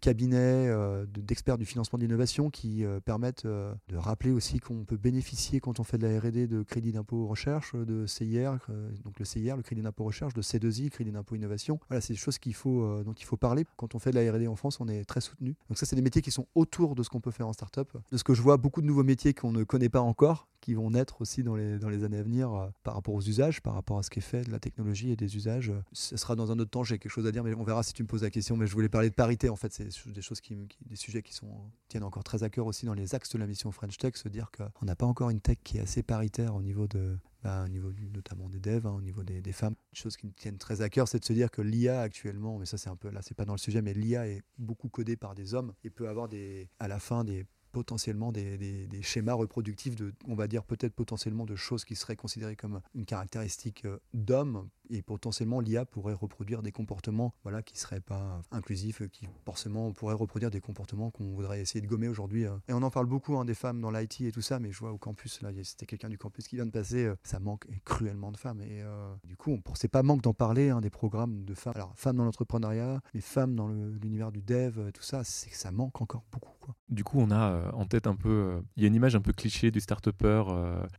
cabinets, 0.00 0.68
euh, 0.68 1.04
d'experts 1.06 1.58
du 1.58 1.66
financement 1.66 1.98
de 1.98 2.04
l'innovation 2.04 2.50
qui 2.50 2.84
euh, 2.84 3.00
permettent 3.00 3.44
euh, 3.44 3.74
de 3.88 3.96
rappeler 3.96 4.30
aussi 4.30 4.60
qu'on 4.60 4.84
peut 4.84 4.96
bénéficier 4.96 5.60
quand 5.60 5.80
on 5.80 5.84
fait 5.84 5.98
de 5.98 6.06
la 6.06 6.18
R&D 6.18 6.46
de 6.46 6.62
crédit 6.62 6.92
d'impôt 6.92 7.26
recherche, 7.26 7.74
de 7.74 8.06
CIR, 8.06 8.58
donc 9.04 9.18
le 9.18 9.24
CIR, 9.24 9.56
le 9.56 9.62
crédit 9.62 9.82
d'impôt 9.82 10.04
recherche, 10.04 10.34
de 10.34 10.42
C2I, 10.42 10.90
crédit 10.90 11.10
d'impôt 11.10 11.34
innovation. 11.34 11.78
Voilà, 11.88 12.00
c'est 12.00 12.12
des 12.12 12.18
choses 12.18 12.38
qu'il 12.38 12.54
faut, 12.54 13.02
dont 13.02 13.12
il 13.12 13.24
faut 13.24 13.36
parler. 13.36 13.64
Quand 13.76 13.94
on 13.94 13.98
fait 13.98 14.10
de 14.10 14.18
la 14.18 14.32
R&D 14.32 14.46
en 14.46 14.56
France, 14.56 14.80
on 14.80 14.88
est 14.88 15.04
très 15.04 15.20
soutenu. 15.20 15.56
Donc 15.68 15.78
ça, 15.78 15.86
c'est 15.86 15.96
des 15.96 16.02
métiers 16.02 16.22
qui 16.22 16.30
sont 16.30 16.46
autour 16.54 16.94
de 16.94 17.02
ce 17.02 17.10
qu'on 17.10 17.20
peut 17.20 17.30
faire 17.30 17.48
en 17.48 17.52
start-up. 17.52 17.92
De 18.10 18.16
ce 18.16 18.24
que 18.24 18.34
je 18.34 18.42
vois, 18.42 18.56
beaucoup 18.56 18.80
de 18.80 18.86
nouveaux 18.86 19.04
métiers 19.04 19.34
qu'on 19.34 19.52
ne 19.52 19.64
connaît 19.64 19.88
pas 19.88 20.00
encore, 20.00 20.48
qui 20.62 20.74
vont 20.74 20.90
naître 20.90 21.20
aussi 21.20 21.42
dans 21.42 21.56
les, 21.56 21.78
dans 21.78 21.90
les 21.90 22.04
années 22.04 22.18
à 22.18 22.22
venir 22.22 22.70
par 22.84 22.94
rapport 22.94 23.14
aux 23.14 23.20
usages, 23.20 23.60
par 23.60 23.74
rapport 23.74 23.98
à 23.98 24.02
ce 24.02 24.08
qui 24.08 24.20
est 24.20 24.22
fait 24.22 24.44
de 24.44 24.50
la 24.50 24.60
technologie 24.60 25.10
et 25.10 25.16
des 25.16 25.36
usages. 25.36 25.72
Ce 25.92 26.16
sera 26.16 26.36
dans 26.36 26.50
un 26.52 26.58
autre 26.58 26.70
temps, 26.70 26.84
j'ai 26.84 26.98
quelque 26.98 27.12
chose 27.12 27.26
à 27.26 27.32
dire, 27.32 27.44
mais 27.44 27.52
on 27.54 27.64
verra 27.64 27.82
si 27.82 27.92
tu 27.92 28.02
me 28.02 28.08
poses 28.08 28.22
la 28.22 28.30
question 28.30 28.56
mais 28.56 28.66
je 28.66 28.72
voulais 28.72 28.88
parler 28.88 29.10
de 29.10 29.14
parité. 29.14 29.48
En 29.48 29.56
fait, 29.56 29.72
c'est 29.72 29.88
des 30.06 30.22
choses 30.22 30.40
qui, 30.40 30.56
des 30.86 30.96
sujets 30.96 31.22
qui 31.22 31.34
sont, 31.34 31.70
tiennent 31.88 32.04
encore 32.04 32.24
très 32.24 32.42
à 32.42 32.48
cœur 32.48 32.66
aussi 32.66 32.86
dans 32.86 32.94
les 32.94 33.14
axes 33.14 33.30
de 33.30 33.38
la 33.38 33.46
mission 33.46 33.72
French 33.72 33.96
Tech, 33.96 34.16
se 34.16 34.28
dire 34.28 34.50
qu'on 34.50 34.86
n'a 34.86 34.96
pas 34.96 35.06
encore 35.06 35.30
une 35.30 35.40
tech 35.40 35.58
qui 35.64 35.78
est 35.78 35.80
assez 35.80 36.02
paritaire 36.02 36.54
au 36.54 36.62
niveau 36.62 36.86
de, 36.86 37.18
bah, 37.42 37.64
au 37.64 37.68
niveau 37.68 37.92
notamment 38.14 38.48
des 38.48 38.60
devs, 38.60 38.86
hein, 38.86 38.92
au 38.92 39.00
niveau 39.00 39.24
des, 39.24 39.52
femmes. 39.52 39.74
Une 39.92 39.96
chose 39.96 40.16
qui 40.16 40.26
me 40.26 40.32
tiennent 40.32 40.58
très 40.58 40.80
à 40.82 40.88
cœur, 40.88 41.08
c'est 41.08 41.18
de 41.18 41.24
se 41.24 41.32
dire 41.32 41.50
que 41.50 41.62
l'IA 41.62 42.00
actuellement, 42.00 42.58
mais 42.58 42.66
ça 42.66 42.78
c'est 42.78 42.90
un 42.90 42.96
peu 42.96 43.10
là, 43.10 43.20
c'est 43.22 43.36
pas 43.36 43.44
dans 43.44 43.54
le 43.54 43.58
sujet, 43.58 43.82
mais 43.82 43.94
l'IA 43.94 44.28
est 44.28 44.42
beaucoup 44.58 44.88
codée 44.88 45.16
par 45.16 45.34
des 45.34 45.54
hommes 45.54 45.72
et 45.84 45.90
peut 45.90 46.08
avoir 46.08 46.28
des, 46.28 46.68
à 46.78 46.88
la 46.88 46.98
fin 46.98 47.24
des 47.24 47.46
potentiellement 47.72 48.30
des, 48.30 48.88
schémas 49.02 49.34
reproductifs 49.34 49.96
de, 49.96 50.14
on 50.28 50.34
va 50.34 50.46
dire 50.46 50.64
peut-être 50.64 50.94
potentiellement 50.94 51.44
de 51.44 51.56
choses 51.56 51.84
qui 51.84 51.96
seraient 51.96 52.16
considérées 52.16 52.56
comme 52.56 52.80
une 52.94 53.04
caractéristique 53.04 53.84
euh, 53.84 53.98
d'homme 54.14 54.68
et 54.90 55.02
potentiellement 55.02 55.60
l'IA 55.60 55.84
pourrait 55.84 56.12
reproduire 56.12 56.62
des 56.62 56.72
comportements 56.72 57.34
voilà, 57.42 57.62
qui 57.62 57.78
seraient 57.78 58.00
pas 58.00 58.42
inclusifs, 58.50 59.08
qui 59.10 59.26
forcément 59.44 59.90
pourraient 59.92 60.14
reproduire 60.14 60.50
des 60.50 60.60
comportements 60.60 61.10
qu'on 61.10 61.32
voudrait 61.32 61.60
essayer 61.60 61.80
de 61.80 61.86
gommer 61.86 62.08
aujourd'hui. 62.08 62.44
Euh. 62.44 62.56
Et 62.68 62.72
on 62.72 62.82
en 62.82 62.90
parle 62.90 63.06
beaucoup 63.06 63.36
hein, 63.36 63.44
des 63.44 63.54
femmes 63.54 63.80
dans 63.80 63.90
l'IT 63.90 64.20
et 64.20 64.32
tout 64.32 64.42
ça, 64.42 64.58
mais 64.58 64.70
je 64.70 64.78
vois 64.78 64.92
au 64.92 64.98
campus, 64.98 65.40
là, 65.40 65.50
c'était 65.62 65.86
quelqu'un 65.86 66.10
du 66.10 66.18
campus 66.18 66.46
qui 66.46 66.56
vient 66.56 66.66
de 66.66 66.70
passer, 66.70 67.04
euh, 67.06 67.16
ça 67.22 67.40
manque 67.40 67.66
cruellement 67.84 68.32
de 68.32 68.36
femmes. 68.36 68.60
Et 68.60 68.82
du 69.24 69.36
coup, 69.36 69.50
on 69.52 69.60
pensait 69.60 69.88
pas 69.88 70.02
manque 70.02 70.22
d'en 70.22 70.34
parler, 70.34 70.70
hein, 70.70 70.80
des 70.80 70.90
programmes 70.90 71.44
de 71.44 71.54
femmes. 71.54 71.74
Alors, 71.76 71.92
femmes 71.96 72.16
dans 72.16 72.24
l'entrepreneuriat, 72.24 73.00
mais 73.14 73.20
femmes 73.20 73.54
dans 73.54 73.68
l'univers 73.68 74.30
du 74.30 74.42
dev, 74.42 74.90
tout 74.92 75.02
ça, 75.02 75.24
c'est 75.24 75.50
que 75.50 75.56
ça 75.56 75.70
manque 75.70 76.00
encore 76.00 76.24
beaucoup. 76.30 76.52
Quoi. 76.60 76.74
Du 76.88 77.04
coup, 77.04 77.18
on 77.18 77.30
a 77.30 77.61
en 77.72 77.86
tête 77.86 78.06
un 78.06 78.16
peu, 78.16 78.62
il 78.76 78.82
y 78.82 78.86
a 78.86 78.88
une 78.88 78.94
image 78.94 79.16
un 79.16 79.20
peu 79.20 79.32
cliché 79.32 79.70
du 79.70 79.80
start-upper, 79.80 80.44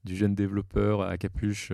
du 0.04 0.16
jeune 0.16 0.36
développeur 0.36 1.02
à 1.02 1.18
capuche 1.18 1.72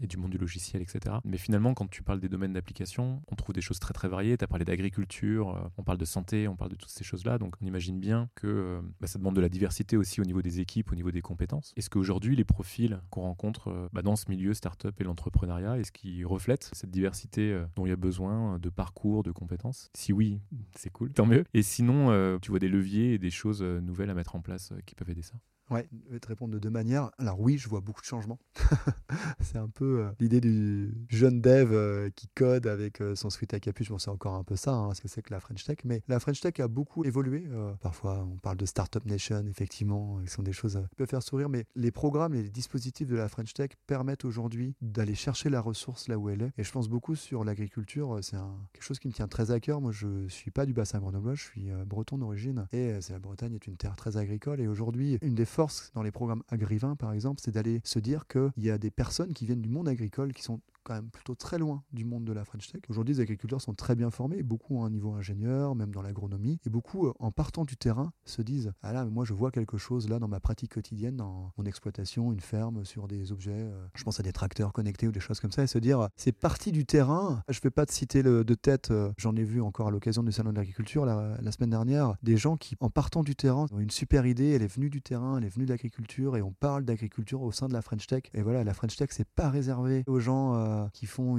et 0.00 0.06
du 0.06 0.16
monde 0.16 0.30
du 0.30 0.38
logiciel, 0.38 0.82
etc. 0.82 1.16
Mais 1.24 1.38
finalement, 1.38 1.74
quand 1.74 1.88
tu 1.88 2.02
parles 2.02 2.20
des 2.20 2.28
domaines 2.28 2.52
d'application, 2.52 3.22
on 3.30 3.36
trouve 3.36 3.54
des 3.54 3.60
choses 3.60 3.78
très 3.78 3.94
très 3.94 4.08
variées. 4.08 4.36
Tu 4.36 4.44
as 4.44 4.48
parlé 4.48 4.64
d'agriculture, 4.64 5.56
euh, 5.56 5.68
on 5.78 5.82
parle 5.82 5.98
de 5.98 6.04
santé, 6.04 6.48
on 6.48 6.56
parle 6.56 6.70
de 6.70 6.76
toutes 6.76 6.90
ces 6.90 7.04
choses-là. 7.04 7.38
Donc 7.38 7.54
on 7.62 7.66
imagine 7.66 7.98
bien 7.98 8.28
que 8.34 8.46
euh, 8.46 8.80
bah, 9.00 9.06
ça 9.06 9.18
demande 9.18 9.36
de 9.36 9.40
la 9.40 9.48
diversité 9.48 9.96
aussi 9.96 10.20
au 10.20 10.24
niveau 10.24 10.42
des 10.42 10.60
équipes, 10.60 10.92
au 10.92 10.94
niveau 10.94 11.10
des 11.10 11.22
compétences. 11.22 11.72
Est-ce 11.76 11.90
qu'aujourd'hui, 11.90 12.36
les 12.36 12.44
profils 12.44 13.00
qu'on 13.10 13.22
rencontre 13.22 13.68
euh, 13.68 13.88
bah, 13.92 14.02
dans 14.02 14.16
ce 14.16 14.28
milieu 14.28 14.54
startup 14.54 15.00
et 15.00 15.04
l'entrepreneuriat, 15.04 15.78
est-ce 15.78 15.92
qu'ils 15.92 16.26
reflètent 16.26 16.70
cette 16.72 16.90
diversité 16.90 17.62
dont 17.76 17.86
il 17.86 17.90
y 17.90 17.92
a 17.92 17.96
besoin 17.96 18.58
de 18.58 18.68
parcours, 18.68 19.22
de 19.22 19.30
compétences? 19.30 19.90
Si 19.94 20.12
oui, 20.12 20.40
c'est 20.74 20.90
cool, 20.90 21.12
tant 21.12 21.26
mieux. 21.26 21.44
Et 21.54 21.62
sinon, 21.62 22.38
tu 22.40 22.50
vois 22.50 22.58
des 22.58 22.68
leviers 22.68 23.14
et 23.14 23.18
des 23.18 23.30
choses 23.30 23.62
nouvelles 23.62 24.10
à 24.10 24.14
mettre 24.22 24.36
en 24.36 24.40
place 24.40 24.72
qui 24.86 24.94
peuvent 24.94 25.10
aider 25.10 25.22
ça? 25.22 25.34
Ouais, 25.70 25.88
je 26.06 26.12
vais 26.12 26.20
te 26.20 26.28
répondre 26.28 26.52
de 26.52 26.58
deux 26.58 26.70
manières. 26.70 27.10
Alors 27.18 27.40
oui, 27.40 27.56
je 27.56 27.68
vois 27.68 27.80
beaucoup 27.80 28.00
de 28.00 28.06
changements. 28.06 28.38
c'est 29.40 29.58
un 29.58 29.68
peu 29.68 30.00
euh, 30.00 30.10
l'idée 30.20 30.40
du 30.40 30.92
jeune 31.08 31.40
dev 31.40 31.72
euh, 31.72 32.10
qui 32.14 32.28
code 32.34 32.66
avec 32.66 33.00
euh, 33.00 33.14
son 33.14 33.30
suite 33.30 33.54
à 33.54 33.60
capuche. 33.60 33.88
Bon, 33.88 33.98
c'est 33.98 34.10
encore 34.10 34.34
un 34.34 34.44
peu 34.44 34.56
ça, 34.56 34.72
hein, 34.72 34.92
ce 34.92 35.00
que 35.00 35.08
c'est 35.08 35.22
que 35.22 35.32
la 35.32 35.40
French 35.40 35.64
Tech. 35.64 35.78
Mais 35.84 36.02
la 36.08 36.20
French 36.20 36.40
Tech 36.40 36.60
a 36.60 36.68
beaucoup 36.68 37.04
évolué. 37.04 37.46
parfois, 37.80 38.26
on 38.30 38.36
parle 38.36 38.56
de 38.56 38.66
Startup 38.66 39.04
Nation, 39.06 39.44
effectivement, 39.48 40.20
qui 40.22 40.30
sont 40.30 40.42
des 40.42 40.52
choses 40.52 40.78
qui 40.90 40.96
peuvent 40.96 41.08
faire 41.08 41.22
sourire. 41.22 41.48
Mais 41.48 41.64
les 41.74 41.90
programmes 41.90 42.34
les 42.34 42.50
dispositifs 42.50 43.08
de 43.08 43.16
la 43.16 43.28
French 43.28 43.52
Tech 43.54 43.70
permettent 43.86 44.24
aujourd'hui 44.24 44.74
d'aller 44.80 45.14
chercher 45.14 45.48
la 45.48 45.60
ressource 45.60 46.08
là 46.08 46.18
où 46.18 46.28
elle 46.28 46.42
est. 46.42 46.52
Et 46.58 46.64
je 46.64 46.72
pense 46.72 46.88
beaucoup 46.88 47.14
sur 47.14 47.44
l'agriculture. 47.44 48.18
C'est 48.22 48.36
quelque 48.72 48.84
chose 48.84 48.98
qui 48.98 49.08
me 49.08 49.12
tient 49.12 49.28
très 49.28 49.50
à 49.50 49.60
cœur. 49.60 49.80
Moi, 49.80 49.92
je 49.92 50.28
suis 50.28 50.50
pas 50.50 50.66
du 50.66 50.72
bassin 50.72 50.98
grenoblois, 50.98 51.34
je 51.34 51.42
suis 51.42 51.70
breton 51.86 52.18
d'origine. 52.18 52.66
Et 52.72 52.98
la 53.08 53.18
Bretagne 53.18 53.54
est 53.54 53.66
une 53.66 53.76
terre 53.76 53.96
très 53.96 54.16
agricole. 54.16 54.60
Et 54.60 54.66
aujourd'hui, 54.66 55.18
une 55.22 55.34
des 55.34 55.46
dans 55.94 56.02
les 56.02 56.10
programmes 56.10 56.42
agrivins, 56.48 56.96
par 56.96 57.12
exemple, 57.12 57.40
c'est 57.44 57.52
d'aller 57.52 57.80
se 57.84 57.98
dire 57.98 58.26
qu'il 58.26 58.52
y 58.58 58.70
a 58.70 58.78
des 58.78 58.90
personnes 58.90 59.32
qui 59.32 59.46
viennent 59.46 59.62
du 59.62 59.68
monde 59.68 59.88
agricole 59.88 60.32
qui 60.32 60.42
sont 60.42 60.60
quand 60.82 60.94
même 60.94 61.10
plutôt 61.10 61.34
très 61.34 61.58
loin 61.58 61.82
du 61.92 62.04
monde 62.04 62.24
de 62.24 62.32
la 62.32 62.44
French 62.44 62.70
Tech. 62.70 62.82
Aujourd'hui, 62.88 63.14
les 63.14 63.20
agriculteurs 63.20 63.60
sont 63.60 63.74
très 63.74 63.94
bien 63.94 64.10
formés, 64.10 64.42
beaucoup 64.42 64.76
ont 64.76 64.84
un 64.84 64.90
niveau 64.90 65.12
ingénieur, 65.12 65.74
même 65.74 65.92
dans 65.92 66.02
l'agronomie, 66.02 66.58
et 66.66 66.70
beaucoup, 66.70 67.06
euh, 67.06 67.12
en 67.18 67.30
partant 67.30 67.64
du 67.64 67.76
terrain, 67.76 68.12
se 68.24 68.42
disent 68.42 68.72
Ah 68.82 68.92
là, 68.92 69.04
moi 69.04 69.24
je 69.24 69.32
vois 69.32 69.50
quelque 69.50 69.78
chose 69.78 70.08
là 70.08 70.18
dans 70.18 70.28
ma 70.28 70.40
pratique 70.40 70.74
quotidienne, 70.74 71.16
dans 71.16 71.52
mon 71.56 71.64
exploitation, 71.64 72.32
une 72.32 72.40
ferme 72.40 72.84
sur 72.84 73.08
des 73.08 73.32
objets, 73.32 73.52
euh, 73.52 73.86
je 73.94 74.04
pense 74.04 74.20
à 74.20 74.22
des 74.22 74.32
tracteurs 74.32 74.72
connectés 74.72 75.08
ou 75.08 75.12
des 75.12 75.20
choses 75.20 75.40
comme 75.40 75.52
ça, 75.52 75.62
et 75.62 75.66
se 75.66 75.78
dire 75.78 76.08
C'est 76.16 76.32
parti 76.32 76.72
du 76.72 76.84
terrain. 76.84 77.42
Je 77.48 77.58
ne 77.58 77.62
vais 77.62 77.70
pas 77.70 77.86
te 77.86 77.92
citer 77.92 78.22
de 78.22 78.54
tête, 78.54 78.90
euh, 78.90 79.12
j'en 79.16 79.36
ai 79.36 79.44
vu 79.44 79.60
encore 79.60 79.88
à 79.88 79.90
l'occasion 79.90 80.22
du 80.22 80.32
salon 80.32 80.50
de 80.50 80.56
l'agriculture 80.56 81.04
la, 81.04 81.52
semaine 81.52 81.70
dernière, 81.70 82.14
des 82.22 82.36
gens 82.36 82.56
qui, 82.56 82.76
en 82.80 82.88
partant 82.88 83.22
du 83.22 83.36
terrain, 83.36 83.66
ont 83.72 83.78
une 83.78 83.90
super 83.90 84.26
idée, 84.26 84.50
elle 84.50 84.62
est 84.62 84.74
venue 84.74 84.88
du 84.88 85.02
terrain, 85.02 85.38
elle 85.38 85.44
est 85.44 85.54
venue 85.54 85.66
de 85.66 85.70
l'agriculture, 85.70 86.36
et 86.36 86.42
on 86.42 86.52
parle 86.52 86.84
d'agriculture 86.84 87.42
au 87.42 87.52
sein 87.52 87.68
de 87.68 87.74
la 87.74 87.82
French 87.82 88.06
Tech. 88.06 88.22
Et 88.34 88.42
voilà, 88.42 88.64
la 88.64 88.74
French 88.74 88.96
Tech, 88.96 89.08
c'est 89.12 89.28
pas 89.28 89.50
réservé 89.50 90.04
aux 90.06 90.18
gens 90.18 90.54
qui 90.92 91.06
font 91.06 91.36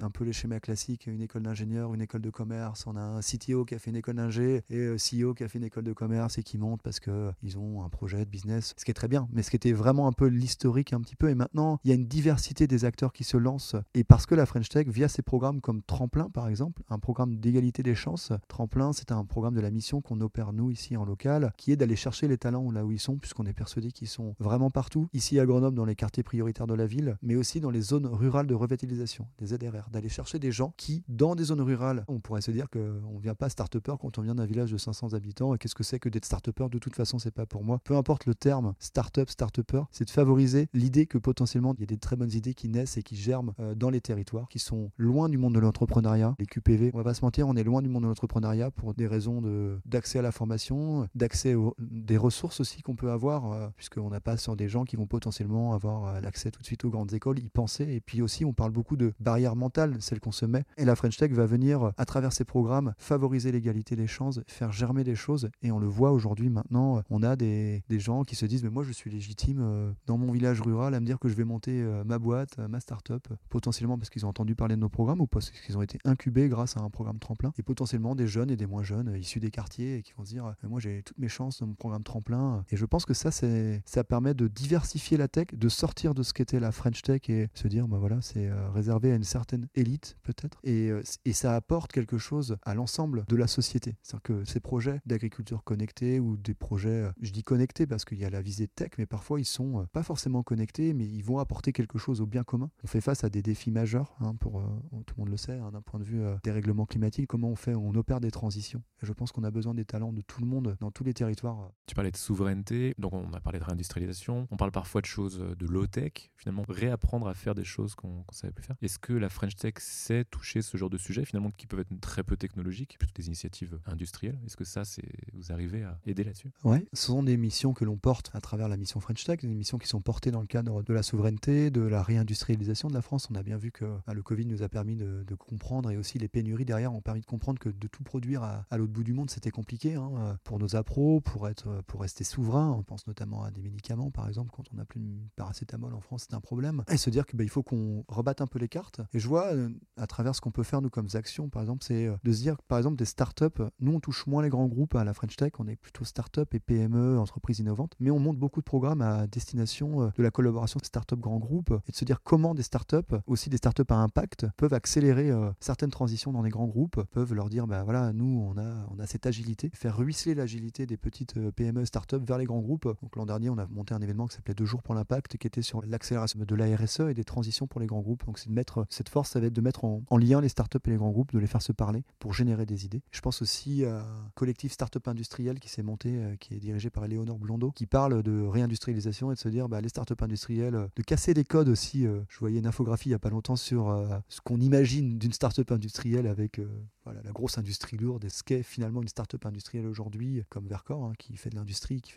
un 0.00 0.10
peu 0.10 0.24
les 0.24 0.32
schémas 0.32 0.60
classiques, 0.60 1.06
une 1.06 1.22
école 1.22 1.42
d'ingénieur, 1.42 1.94
une 1.94 2.02
école 2.02 2.22
de 2.22 2.30
commerce. 2.30 2.86
On 2.86 2.96
a 2.96 3.00
un 3.00 3.20
CTO 3.20 3.64
qui 3.64 3.74
a 3.74 3.78
fait 3.78 3.90
une 3.90 3.96
école 3.96 4.16
d'ingé 4.16 4.62
et 4.70 4.86
un 4.86 4.96
CEO 4.96 5.34
qui 5.34 5.44
a 5.44 5.48
fait 5.48 5.58
une 5.58 5.64
école 5.64 5.84
de 5.84 5.92
commerce 5.92 6.38
et 6.38 6.42
qui 6.42 6.58
monte 6.58 6.82
parce 6.82 7.00
qu'ils 7.00 7.58
ont 7.58 7.82
un 7.84 7.88
projet 7.88 8.24
de 8.24 8.30
business, 8.30 8.74
ce 8.76 8.84
qui 8.84 8.90
est 8.90 8.94
très 8.94 9.08
bien. 9.08 9.28
Mais 9.32 9.42
ce 9.42 9.50
qui 9.50 9.56
était 9.56 9.72
vraiment 9.72 10.08
un 10.08 10.12
peu 10.12 10.26
l'historique 10.26 10.92
un 10.92 11.00
petit 11.00 11.16
peu. 11.16 11.30
Et 11.30 11.34
maintenant, 11.34 11.78
il 11.84 11.90
y 11.90 11.92
a 11.92 11.94
une 11.94 12.06
diversité 12.06 12.66
des 12.66 12.84
acteurs 12.84 13.12
qui 13.12 13.24
se 13.24 13.36
lancent. 13.36 13.76
Et 13.94 14.04
parce 14.04 14.26
que 14.26 14.34
la 14.34 14.46
French 14.46 14.68
Tech, 14.68 14.86
via 14.88 15.08
ses 15.08 15.22
programmes 15.22 15.60
comme 15.60 15.82
Tremplin, 15.82 16.30
par 16.30 16.48
exemple, 16.48 16.82
un 16.88 16.98
programme 16.98 17.36
d'égalité 17.36 17.82
des 17.82 17.94
chances, 17.94 18.32
Tremplin, 18.48 18.92
c'est 18.92 19.12
un 19.12 19.24
programme 19.24 19.54
de 19.54 19.60
la 19.60 19.70
mission 19.70 20.00
qu'on 20.00 20.20
opère 20.20 20.52
nous 20.52 20.70
ici 20.70 20.96
en 20.96 21.04
local, 21.04 21.52
qui 21.56 21.72
est 21.72 21.76
d'aller 21.76 21.96
chercher 21.96 22.28
les 22.28 22.38
talents 22.38 22.70
là 22.70 22.84
où 22.84 22.92
ils 22.92 23.00
sont, 23.00 23.16
puisqu'on 23.16 23.46
est 23.46 23.52
persuadé 23.52 23.90
qu'ils 23.90 24.08
sont 24.08 24.34
vraiment 24.38 24.70
partout, 24.70 25.08
ici 25.12 25.38
à 25.38 25.46
Grenoble, 25.46 25.76
dans 25.76 25.84
les 25.84 25.96
quartiers 25.96 26.22
prioritaires 26.22 26.66
de 26.66 26.74
la 26.74 26.86
ville, 26.86 27.16
mais 27.22 27.36
aussi 27.36 27.60
dans 27.60 27.70
les 27.70 27.80
zones 27.80 28.06
rurales 28.06 28.46
de 28.46 28.54
des 28.84 29.06
ZRR, 29.46 29.88
d'aller 29.90 30.08
chercher 30.08 30.38
des 30.38 30.52
gens 30.52 30.74
qui, 30.76 31.04
dans 31.08 31.34
des 31.34 31.44
zones 31.44 31.60
rurales, 31.60 32.04
on 32.08 32.20
pourrait 32.20 32.40
se 32.40 32.50
dire 32.50 32.68
qu'on 32.68 32.78
ne 32.78 33.20
vient 33.20 33.34
pas 33.34 33.48
start-upper 33.48 33.94
quand 34.00 34.18
on 34.18 34.22
vient 34.22 34.34
d'un 34.34 34.46
village 34.46 34.72
de 34.72 34.78
500 34.78 35.14
habitants, 35.14 35.54
qu'est-ce 35.56 35.74
que 35.74 35.84
c'est 35.84 35.98
que 35.98 36.08
d'être 36.08 36.24
start-upper? 36.24 36.68
De 36.70 36.78
toute 36.78 36.96
façon, 36.96 37.18
c'est 37.18 37.30
pas 37.30 37.46
pour 37.46 37.64
moi. 37.64 37.80
Peu 37.84 37.96
importe 37.96 38.26
le 38.26 38.34
terme 38.34 38.74
start-up, 38.78 39.30
start-upper, 39.30 39.82
c'est 39.92 40.04
de 40.04 40.10
favoriser 40.10 40.68
l'idée 40.74 41.06
que 41.06 41.18
potentiellement, 41.18 41.74
il 41.76 41.80
y 41.80 41.84
a 41.84 41.86
des 41.86 41.98
très 41.98 42.16
bonnes 42.16 42.32
idées 42.32 42.54
qui 42.54 42.68
naissent 42.68 42.96
et 42.96 43.02
qui 43.02 43.16
germent 43.16 43.52
euh, 43.60 43.74
dans 43.74 43.90
les 43.90 44.00
territoires, 44.00 44.48
qui 44.48 44.58
sont 44.58 44.90
loin 44.96 45.28
du 45.28 45.38
monde 45.38 45.54
de 45.54 45.60
l'entrepreneuriat. 45.60 46.34
Les 46.38 46.46
QPV, 46.46 46.90
on 46.94 46.98
va 46.98 47.04
pas 47.04 47.14
se 47.14 47.24
mentir, 47.24 47.46
on 47.48 47.56
est 47.56 47.64
loin 47.64 47.82
du 47.82 47.88
monde 47.88 48.02
de 48.02 48.08
l'entrepreneuriat 48.08 48.70
pour 48.70 48.94
des 48.94 49.06
raisons 49.06 49.42
d'accès 49.84 50.18
à 50.18 50.22
la 50.22 50.32
formation, 50.32 51.08
d'accès 51.14 51.54
des 51.78 52.16
ressources 52.16 52.60
aussi 52.60 52.82
qu'on 52.82 52.96
peut 52.96 53.10
avoir, 53.10 53.52
euh, 53.52 53.68
puisqu'on 53.76 54.10
n'a 54.10 54.20
pas 54.20 54.36
sur 54.36 54.56
des 54.56 54.68
gens 54.68 54.84
qui 54.84 54.96
vont 54.96 55.06
potentiellement 55.06 55.74
avoir 55.74 56.06
euh, 56.06 56.20
l'accès 56.20 56.50
tout 56.50 56.60
de 56.60 56.66
suite 56.66 56.84
aux 56.84 56.90
grandes 56.90 57.12
écoles, 57.12 57.38
y 57.38 57.48
penser. 57.48 57.84
Et 57.84 58.00
puis 58.00 58.22
aussi, 58.22 58.44
on 58.44 58.52
parle 58.52 58.65
beaucoup 58.70 58.96
de 58.96 59.12
barrières 59.20 59.56
mentales, 59.56 59.96
celles 60.00 60.20
qu'on 60.20 60.32
se 60.32 60.46
met. 60.46 60.64
Et 60.76 60.84
la 60.84 60.96
French 60.96 61.16
Tech 61.16 61.30
va 61.32 61.46
venir, 61.46 61.92
à 61.96 62.04
travers 62.04 62.32
ces 62.32 62.44
programmes, 62.44 62.94
favoriser 62.98 63.52
l'égalité 63.52 63.96
des 63.96 64.06
chances, 64.06 64.40
faire 64.46 64.72
germer 64.72 65.04
des 65.04 65.14
choses. 65.14 65.50
Et 65.62 65.70
on 65.70 65.78
le 65.78 65.86
voit 65.86 66.12
aujourd'hui 66.12 66.50
maintenant, 66.50 67.02
on 67.10 67.22
a 67.22 67.36
des, 67.36 67.82
des, 67.88 68.00
gens 68.00 68.24
qui 68.24 68.36
se 68.36 68.46
disent 68.46 68.62
Mais 68.62 68.70
moi, 68.70 68.82
je 68.82 68.92
suis 68.92 69.10
légitime 69.10 69.60
euh, 69.60 69.92
dans 70.06 70.18
mon 70.18 70.32
village 70.32 70.60
rural 70.60 70.94
à 70.94 71.00
me 71.00 71.06
dire 71.06 71.18
que 71.18 71.28
je 71.28 71.34
vais 71.34 71.44
monter 71.44 71.84
ma 72.04 72.18
boîte, 72.18 72.58
ma 72.58 72.80
start-up, 72.80 73.28
potentiellement 73.48 73.98
parce 73.98 74.10
qu'ils 74.10 74.26
ont 74.26 74.28
entendu 74.28 74.54
parler 74.54 74.76
de 74.76 74.80
nos 74.80 74.88
programmes 74.88 75.20
ou 75.20 75.26
parce 75.26 75.50
qu'ils 75.50 75.76
ont 75.76 75.82
été 75.82 75.98
incubés 76.04 76.48
grâce 76.48 76.76
à 76.76 76.80
un 76.80 76.90
programme 76.90 77.18
tremplin. 77.18 77.52
Et 77.58 77.62
potentiellement 77.62 78.14
des 78.14 78.26
jeunes 78.26 78.50
et 78.50 78.56
des 78.56 78.66
moins 78.66 78.82
jeunes 78.82 79.14
issus 79.16 79.40
des 79.40 79.50
quartiers 79.50 79.96
et 79.96 80.02
qui 80.02 80.12
vont 80.14 80.24
se 80.24 80.30
dire 80.30 80.54
Moi, 80.62 80.80
j'ai 80.80 81.02
toutes 81.02 81.18
mes 81.18 81.28
chances 81.28 81.60
dans 81.60 81.66
mon 81.66 81.74
programme 81.74 82.02
tremplin. 82.02 82.64
Et 82.70 82.76
je 82.76 82.84
pense 82.84 83.04
que 83.04 83.14
ça, 83.14 83.30
ça 83.30 84.04
permet 84.04 84.34
de 84.34 84.48
diversifier 84.48 85.16
la 85.16 85.28
tech, 85.28 85.48
de 85.52 85.68
sortir 85.68 86.14
de 86.14 86.22
ce 86.22 86.32
qu'était 86.32 86.60
la 86.60 86.72
French 86.72 87.02
Tech 87.02 87.28
et 87.28 87.48
se 87.54 87.68
dire, 87.68 87.88
bah 87.88 87.98
voilà, 87.98 88.20
c'est 88.20 88.48
euh, 88.48 88.55
réservé 88.72 89.12
à 89.12 89.16
une 89.16 89.24
certaine 89.24 89.68
élite 89.74 90.16
peut-être. 90.22 90.58
Et, 90.64 90.90
euh, 90.90 91.02
et 91.24 91.32
ça 91.32 91.54
apporte 91.54 91.92
quelque 91.92 92.18
chose 92.18 92.56
à 92.62 92.74
l'ensemble 92.74 93.24
de 93.28 93.36
la 93.36 93.46
société. 93.46 93.96
C'est-à-dire 94.02 94.22
que 94.22 94.44
ces 94.44 94.60
projets 94.60 95.00
d'agriculture 95.06 95.64
connectée 95.64 96.20
ou 96.20 96.36
des 96.36 96.54
projets, 96.54 96.88
euh, 96.88 97.10
je 97.20 97.32
dis 97.32 97.42
connectés 97.42 97.86
parce 97.86 98.04
qu'il 98.04 98.18
y 98.18 98.24
a 98.24 98.30
la 98.30 98.42
visée 98.42 98.68
tech, 98.68 98.90
mais 98.98 99.06
parfois 99.06 99.40
ils 99.40 99.44
sont 99.44 99.86
pas 99.92 100.02
forcément 100.02 100.42
connectés, 100.42 100.94
mais 100.94 101.06
ils 101.06 101.22
vont 101.22 101.38
apporter 101.38 101.72
quelque 101.72 101.98
chose 101.98 102.20
au 102.20 102.26
bien 102.26 102.44
commun. 102.44 102.70
On 102.84 102.86
fait 102.86 103.00
face 103.00 103.24
à 103.24 103.30
des 103.30 103.42
défis 103.42 103.70
majeurs, 103.70 104.16
hein, 104.20 104.34
pour 104.34 104.62
tout 105.06 105.14
le 105.16 105.20
monde 105.20 105.30
le 105.30 105.36
sait, 105.36 105.58
hein, 105.58 105.70
d'un 105.72 105.82
point 105.82 106.00
de 106.00 106.04
vue 106.04 106.22
des 106.42 106.50
règlements 106.50 106.86
climatiques. 106.86 107.26
Comment 107.28 107.48
on 107.48 107.56
fait 107.56 107.74
On 107.74 107.94
opère 107.94 108.20
des 108.20 108.30
transitions. 108.30 108.82
Je 109.02 109.12
pense 109.12 109.32
qu'on 109.32 109.44
a 109.44 109.50
besoin 109.50 109.74
des 109.74 109.84
talents 109.84 110.12
de 110.12 110.20
tout 110.20 110.40
le 110.40 110.46
monde 110.46 110.76
dans 110.80 110.90
tous 110.90 111.04
les 111.04 111.14
territoires. 111.14 111.70
Tu 111.86 111.94
parlais 111.94 112.10
de 112.10 112.16
souveraineté, 112.16 112.94
donc 112.98 113.12
on 113.12 113.32
a 113.32 113.40
parlé 113.40 113.58
de 113.58 113.64
réindustrialisation, 113.64 114.46
on 114.50 114.56
parle 114.56 114.72
parfois 114.72 115.00
de 115.00 115.06
choses 115.06 115.38
de 115.38 115.66
low-tech, 115.66 116.30
finalement 116.36 116.64
réapprendre 116.68 117.28
à 117.28 117.34
faire 117.34 117.54
des 117.54 117.64
choses 117.64 117.94
qu'on 117.94 118.24
ne 118.44 118.45
Est-ce 118.82 118.98
que 118.98 119.12
la 119.12 119.28
French 119.28 119.56
Tech 119.56 119.74
sait 119.78 120.24
toucher 120.24 120.62
ce 120.62 120.76
genre 120.76 120.90
de 120.90 120.98
sujet, 120.98 121.24
finalement, 121.24 121.50
qui 121.50 121.66
peuvent 121.66 121.80
être 121.80 122.00
très 122.00 122.22
peu 122.22 122.36
technologiques, 122.36 122.96
plutôt 122.98 123.12
des 123.14 123.26
initiatives 123.26 123.78
industrielles? 123.86 124.38
Est-ce 124.46 124.56
que 124.56 124.64
ça, 124.64 124.84
c'est 124.84 125.04
vous 125.32 125.52
arrivez 125.52 125.84
à 125.84 125.98
aider 126.06 126.24
là-dessus? 126.24 126.50
Oui, 126.64 126.86
ce 126.92 127.06
sont 127.06 127.22
des 127.22 127.36
missions 127.36 127.72
que 127.72 127.84
l'on 127.84 127.96
porte 127.96 128.30
à 128.34 128.40
travers 128.40 128.68
la 128.68 128.76
mission 128.76 129.00
French 129.00 129.24
Tech, 129.24 129.40
des 129.40 129.48
missions 129.48 129.78
qui 129.78 129.88
sont 129.88 130.00
portées 130.00 130.30
dans 130.30 130.40
le 130.40 130.46
cadre 130.46 130.82
de 130.82 130.92
la 130.92 131.02
souveraineté, 131.02 131.70
de 131.70 131.80
la 131.80 132.02
réindustrialisation 132.02 132.88
de 132.88 132.94
la 132.94 133.02
France. 133.02 133.28
On 133.30 133.34
a 133.34 133.42
bien 133.42 133.56
vu 133.56 133.70
que 133.70 133.84
bah, 134.06 134.14
le 134.14 134.22
Covid 134.22 134.46
nous 134.46 134.62
a 134.62 134.68
permis 134.68 134.96
de, 134.96 135.24
comprendre 135.38 135.90
et 135.90 135.96
aussi 135.98 136.18
les 136.18 136.28
pénuries 136.28 136.64
derrière 136.64 136.94
ont 136.94 137.02
permis 137.02 137.20
de 137.20 137.26
comprendre 137.26 137.58
que 137.58 137.68
de 137.68 137.86
tout 137.88 138.02
produire 138.02 138.42
à, 138.42 138.64
l'autre 138.78 138.92
bout 138.92 139.04
du 139.04 139.12
monde, 139.12 139.30
c'était 139.30 139.50
compliqué 139.50 139.94
hein, 139.94 140.38
pour 140.44 140.58
nos 140.58 140.76
appros, 140.76 141.20
pour, 141.20 141.48
être, 141.48 141.82
pour 141.86 142.00
rester 142.00 142.24
souverain. 142.24 142.70
On 142.70 142.82
pense 142.82 143.06
notamment 143.06 143.42
à 143.42 143.50
des 143.50 143.60
médicaments, 143.60 144.10
par 144.10 144.26
exemple, 144.28 144.50
quand 144.54 144.64
on 144.72 144.76
n'a 144.76 144.84
plus 144.84 145.00
de 145.00 145.06
paracétamol 145.36 145.94
en 145.94 146.00
France, 146.00 146.26
c'est 146.28 146.34
un 146.34 146.40
problème. 146.40 146.82
Et 146.88 146.96
se 146.96 147.10
dire 147.10 147.26
qu'il 147.26 147.38
bah, 147.38 147.44
faut 147.48 147.62
qu'on 147.62 148.04
rebatte 148.08 148.35
un 148.40 148.46
peu 148.46 148.58
les 148.58 148.68
cartes. 148.68 149.00
Et 149.12 149.18
je 149.18 149.28
vois, 149.28 149.46
euh, 149.46 149.68
à 149.96 150.06
travers 150.06 150.34
ce 150.34 150.40
qu'on 150.40 150.50
peut 150.50 150.62
faire, 150.62 150.82
nous, 150.82 150.90
comme 150.90 151.08
actions, 151.14 151.48
par 151.48 151.62
exemple, 151.62 151.84
c'est 151.84 152.06
euh, 152.06 152.16
de 152.24 152.32
se 152.32 152.40
dire 152.40 152.56
par 152.68 152.78
exemple, 152.78 152.96
des 152.96 153.04
startups, 153.04 153.62
nous, 153.80 153.92
on 153.92 154.00
touche 154.00 154.26
moins 154.26 154.42
les 154.42 154.48
grands 154.48 154.66
groupes 154.66 154.94
à 154.94 155.04
la 155.04 155.14
French 155.14 155.36
Tech, 155.36 155.52
on 155.58 155.68
est 155.68 155.76
plutôt 155.76 156.04
startup 156.04 156.52
et 156.54 156.60
PME, 156.60 157.18
entreprises 157.18 157.58
innovantes, 157.58 157.94
mais 158.00 158.10
on 158.10 158.18
monte 158.18 158.38
beaucoup 158.38 158.60
de 158.60 158.64
programmes 158.64 159.02
à 159.02 159.26
destination 159.26 160.02
euh, 160.02 160.08
de 160.16 160.22
la 160.22 160.30
collaboration 160.30 160.78
de 160.80 160.86
startups 160.86 161.16
grands 161.16 161.38
groupes 161.38 161.74
et 161.88 161.92
de 161.92 161.96
se 161.96 162.04
dire 162.04 162.22
comment 162.22 162.54
des 162.54 162.62
startups, 162.62 162.96
aussi 163.26 163.50
des 163.50 163.56
startups 163.56 163.82
à 163.88 163.96
impact, 163.96 164.46
peuvent 164.56 164.74
accélérer 164.74 165.30
certaines 165.60 165.90
transitions 165.90 166.32
dans 166.32 166.42
les 166.42 166.50
grands 166.50 166.66
groupes, 166.66 167.02
peuvent 167.10 167.34
leur 167.34 167.48
dire, 167.48 167.66
bah 167.66 167.82
voilà, 167.84 168.12
nous, 168.12 168.46
on 168.50 168.58
a, 168.58 168.86
on 168.90 168.98
a 168.98 169.06
cette 169.06 169.26
agilité, 169.26 169.70
faire 169.74 169.96
ruisseler 169.96 170.34
l'agilité 170.34 170.86
des 170.86 170.96
petites 170.96 171.34
PME, 171.50 171.84
startups 171.84 172.16
vers 172.24 172.38
les 172.38 172.44
grands 172.44 172.60
groupes. 172.60 172.88
Donc 173.02 173.16
l'an 173.16 173.26
dernier, 173.26 173.50
on 173.50 173.58
a 173.58 173.66
monté 173.66 173.94
un 173.94 174.00
événement 174.00 174.26
qui 174.26 174.36
s'appelait 174.36 174.54
Deux 174.54 174.64
jours 174.64 174.82
pour 174.82 174.94
l'impact, 174.94 175.36
qui 175.36 175.46
était 175.46 175.62
sur 175.62 175.82
l'accélération 175.82 176.38
de 176.40 176.54
la 176.54 176.76
RSE 176.76 177.00
et 177.00 177.14
des 177.14 177.24
transitions 177.24 177.66
pour 177.66 177.80
les 177.80 177.86
grands 177.86 178.00
groupes 178.00 178.15
Donc 178.24 178.38
c'est 178.38 178.48
de 178.48 178.54
mettre 178.54 178.86
cette 178.90 179.08
force, 179.08 179.30
ça 179.30 179.40
va 179.40 179.46
être 179.46 179.52
de 179.52 179.60
mettre 179.60 179.84
en, 179.84 180.02
lien 180.16 180.40
les 180.40 180.48
startups 180.48 180.78
et 180.86 180.90
les 180.90 180.96
grands 180.96 181.10
groupes, 181.10 181.32
de 181.32 181.38
les 181.38 181.46
faire 181.46 181.62
se 181.62 181.72
parler 181.72 182.04
pour 182.18 182.32
générer 182.32 182.66
des 182.66 182.84
idées. 182.84 183.02
Je 183.10 183.20
pense 183.20 183.42
aussi 183.42 183.84
à 183.84 184.00
un 184.00 184.30
collectif 184.34 184.72
startup 184.72 185.06
industriel 185.08 185.60
qui 185.60 185.68
s'est 185.68 185.82
monté, 185.82 186.16
euh, 186.16 186.36
qui 186.36 186.54
est 186.54 186.60
dirigé 186.60 186.90
par 186.90 187.06
Léonore 187.06 187.38
Blondeau, 187.38 187.70
qui 187.70 187.86
parle 187.86 188.22
de 188.22 188.42
réindustrialisation 188.42 189.30
et 189.30 189.34
de 189.34 189.40
se 189.40 189.48
dire 189.48 189.68
bah, 189.68 189.80
les 189.80 189.88
startups 189.88 190.14
industrielles, 190.20 190.74
euh, 190.74 190.88
de 190.96 191.02
casser 191.02 191.34
les 191.34 191.44
codes 191.44 191.68
aussi. 191.68 192.06
je 192.28 192.38
voyais 192.38 192.58
une 192.58 192.66
infographie 192.66 193.08
il 193.08 193.12
n'y 193.12 193.16
a 193.16 193.18
pas 193.18 193.30
longtemps 193.30 193.56
sur 193.56 193.94
ce 194.28 194.40
qu'on 194.40 194.60
imagine 194.60 195.18
d'une 195.18 195.32
startup 195.32 195.70
industrielle 195.70 196.26
avec 196.26 196.60
voilà, 197.06 197.22
la 197.22 197.30
grosse 197.30 197.56
industrie 197.56 197.96
lourde 197.96 198.24
et 198.24 198.28
ce 198.28 198.42
qu'est 198.42 198.64
finalement 198.64 199.00
une 199.00 199.08
startup 199.08 199.46
industrielle 199.46 199.86
aujourd'hui, 199.86 200.42
comme 200.48 200.66
Vercor, 200.66 201.04
hein, 201.04 201.12
qui 201.18 201.36
fait 201.36 201.50
de 201.50 201.54
l'industrie, 201.54 202.00
qui, 202.00 202.12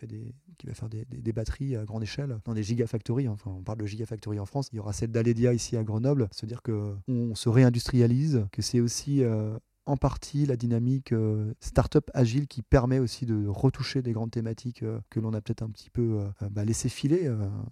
qui 0.58 0.66
va 0.66 0.74
faire 0.74 0.88
des, 0.88 1.04
des, 1.04 1.32
batteries 1.32 1.76
à 1.76 1.84
grande 1.84 2.02
échelle 2.02 2.40
dans 2.44 2.54
des 2.54 2.64
gigafactories. 2.64 3.28
Enfin, 3.28 3.52
on 3.52 3.62
parle 3.62 3.78
de 3.78 3.86
gigafactories 3.86 4.40
en 4.40 4.46
France. 4.46 4.68
Il 4.72 4.76
y 4.76 4.78
aura 4.80 4.92
celle 4.92 5.12
d'Aledia 5.12 5.54
ici 5.54 5.76
à 5.76 5.84
Grenoble. 5.90 6.28
Se 6.32 6.46
dire 6.46 6.62
qu'on 6.62 7.34
se 7.34 7.48
réindustrialise, 7.48 8.46
que 8.52 8.62
c'est 8.62 8.80
aussi 8.80 9.22
euh, 9.22 9.58
en 9.86 9.96
partie 9.96 10.46
la 10.46 10.56
dynamique 10.56 11.12
euh, 11.12 11.52
start-up 11.58 12.08
agile 12.14 12.46
qui 12.46 12.62
permet 12.62 13.00
aussi 13.00 13.26
de 13.26 13.48
retoucher 13.48 14.02
des 14.02 14.12
grandes 14.12 14.30
thématiques 14.30 14.84
euh, 14.84 15.00
que 15.10 15.18
l'on 15.18 15.34
a 15.34 15.40
peut-être 15.40 15.62
un 15.62 15.68
petit 15.68 15.90
peu 15.90 16.20
bah, 16.50 16.64
laissé 16.64 16.88
filer 16.88 17.28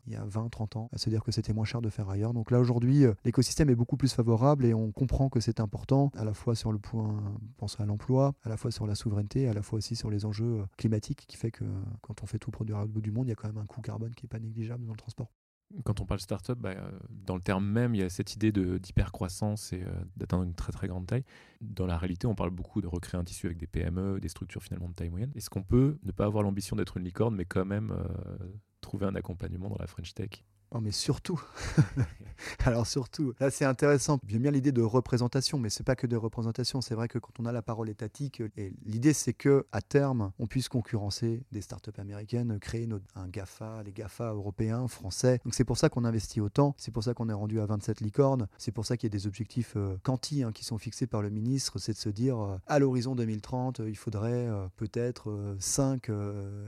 il 0.07 0.13
y 0.13 0.17
a 0.17 0.25
20-30 0.25 0.79
ans, 0.79 0.91
à 0.93 0.99
se 0.99 1.09
dire 1.11 1.23
que 1.23 1.31
c'était 1.31 1.53
moins 1.53 1.65
cher 1.65 1.81
de 1.81 1.91
faire 1.91 2.09
ailleurs. 2.09 2.35
Donc 2.35 2.51
là 2.51 2.59
aujourd'hui, 2.59 3.05
l'écosystème 3.25 3.71
est 3.71 3.77
beaucoup 3.77 3.97
plus 3.97 4.13
favorable 4.13 4.65
et 4.65 4.75
on 4.75 4.91
comprend 4.91 5.29
que 5.29 5.39
c'est 5.41 5.61
important, 5.61 6.11
à 6.17 6.25
la 6.25 6.35
fois 6.35 6.55
sur 6.55 6.73
le 6.73 6.79
point, 6.79 7.23
pense 7.57 7.79
à 7.79 7.87
l'emploi, 7.87 8.35
à 8.43 8.49
la 8.49 8.57
fois 8.57 8.71
sur 8.71 8.87
la 8.87 8.95
souveraineté, 8.95 9.49
à 9.49 9.53
la 9.53 9.63
fois 9.63 9.79
aussi 9.79 9.95
sur 9.95 10.11
les 10.11 10.25
enjeux 10.25 10.65
climatiques, 10.77 11.25
qui 11.29 11.37
fait 11.37 11.51
que 11.51 11.65
quand 12.01 12.23
on 12.23 12.27
fait 12.27 12.39
tout 12.39 12.51
produire 12.51 12.79
à 12.79 12.81
l'autre 12.81 12.93
bout 12.93 13.01
du 13.01 13.13
monde, 13.13 13.27
il 13.27 13.31
y 13.31 13.33
a 13.33 13.37
quand 13.37 13.49
même 13.49 13.59
un 13.59 13.67
coût 13.67 13.81
carbone 13.81 14.15
qui 14.15 14.25
n'est 14.25 14.31
pas 14.31 14.41
négligeable 14.41 14.85
dans 14.85 14.93
le 14.93 14.99
transport. 14.99 15.31
Quand 15.85 16.01
on 16.01 16.07
parle 16.07 16.21
startup, 16.21 16.59
bah, 16.59 16.71
euh, 16.71 16.91
dans 17.11 17.35
le 17.35 17.43
terme 17.43 17.67
même, 17.67 17.95
il 17.95 18.01
y 18.01 18.03
a 18.05 18.09
cette 18.09 18.35
idée 18.35 18.53
d'hypercroissance 18.53 19.73
et 19.75 19.83
euh, 19.83 19.91
d'atteindre 20.17 20.45
une 20.45 20.55
très 20.55 20.73
très 20.73 20.89
grande 20.89 21.07
taille. 21.07 21.25
Dans 21.61 21.87
la 21.87 21.99
réalité, 21.99 22.27
on 22.27 22.35
parle 22.35 22.51
beaucoup 22.51 22.81
de 22.81 22.87
recréer 22.87 23.21
un 23.21 23.25
tissu 23.25 23.47
avec 23.47 23.59
des 23.59 23.67
PME, 23.67 24.19
des 24.19 24.29
structures 24.29 24.63
finalement 24.63 24.89
de 24.89 24.95
taille 24.95 25.11
moyenne. 25.11 25.31
Est-ce 25.35 25.51
qu'on 25.51 25.63
peut 25.63 25.99
ne 26.05 26.11
pas 26.11 26.25
avoir 26.25 26.43
l'ambition 26.43 26.75
d'être 26.75 26.97
une 26.97 27.05
licorne, 27.05 27.35
mais 27.35 27.45
quand 27.45 27.67
même 27.67 27.91
euh, 27.91 28.39
trouver 28.81 29.05
un 29.05 29.15
accompagnement 29.15 29.69
dans 29.69 29.79
la 29.79 29.87
French 29.87 30.15
Tech? 30.15 30.43
Oh, 30.71 30.81
mais 30.81 30.91
surtout. 30.91 31.41
Alors 32.65 32.87
surtout, 32.87 33.35
là 33.41 33.51
c'est 33.51 33.65
intéressant. 33.65 34.21
J'aime 34.27 34.43
bien 34.43 34.51
l'idée 34.51 34.73
de 34.73 34.83
représentation, 34.83 35.59
mais 35.59 35.71
c'est 35.71 35.83
pas 35.83 35.97
que 35.97 36.07
de 36.07 36.17
représentation. 36.17 36.81
C'est 36.81 36.95
vrai 36.95 37.09
que 37.09 37.19
quand 37.19 37.33
on 37.41 37.47
a 37.47 37.53
la 37.53 37.63
parole 37.63 37.89
étatique, 37.89 38.43
et 38.57 38.73
l'idée 38.85 39.13
c'est 39.13 39.33
que 39.33 39.67
à 39.73 39.81
terme, 39.81 40.33
on 40.39 40.47
puisse 40.47 40.69
concurrencer 40.69 41.43
des 41.53 41.61
startups 41.63 41.99
américaines, 41.99 42.59
créer 42.61 42.89
un 43.17 43.29
GAFA, 43.29 43.83
les 43.83 43.93
GAFA 43.93 44.33
européens, 44.33 44.89
français. 44.89 45.41
Donc 45.45 45.55
c'est 45.55 45.65
pour 45.65 45.79
ça 45.79 45.89
qu'on 45.89 46.05
investit 46.05 46.41
autant. 46.41 46.75
C'est 46.79 46.93
pour 46.93 47.03
ça 47.03 47.15
qu'on 47.15 47.29
est 47.29 47.35
rendu 47.35 47.61
à 47.61 47.67
27 47.67 48.01
licornes. 48.01 48.47
C'est 48.59 48.73
pour 48.73 48.87
ça 48.87 48.97
qu'il 48.97 49.09
y 49.09 49.13
a 49.13 49.17
des 49.17 49.27
objectifs 49.27 49.75
euh, 49.77 49.97
quanti 50.03 50.43
hein, 50.43 50.53
qui 50.53 50.65
sont 50.65 50.79
fixés 50.79 51.07
par 51.07 51.23
le 51.23 51.31
ministre. 51.31 51.79
C'est 51.79 51.93
de 51.93 51.99
se 51.99 52.09
dire 52.09 52.39
euh, 52.39 52.57
à 52.67 52.79
l'horizon 52.79 53.15
2030, 53.15 53.83
il 53.87 53.97
faudrait 53.97 54.49
euh, 54.49 54.67
peut-être 54.77 55.57
5 55.59 56.11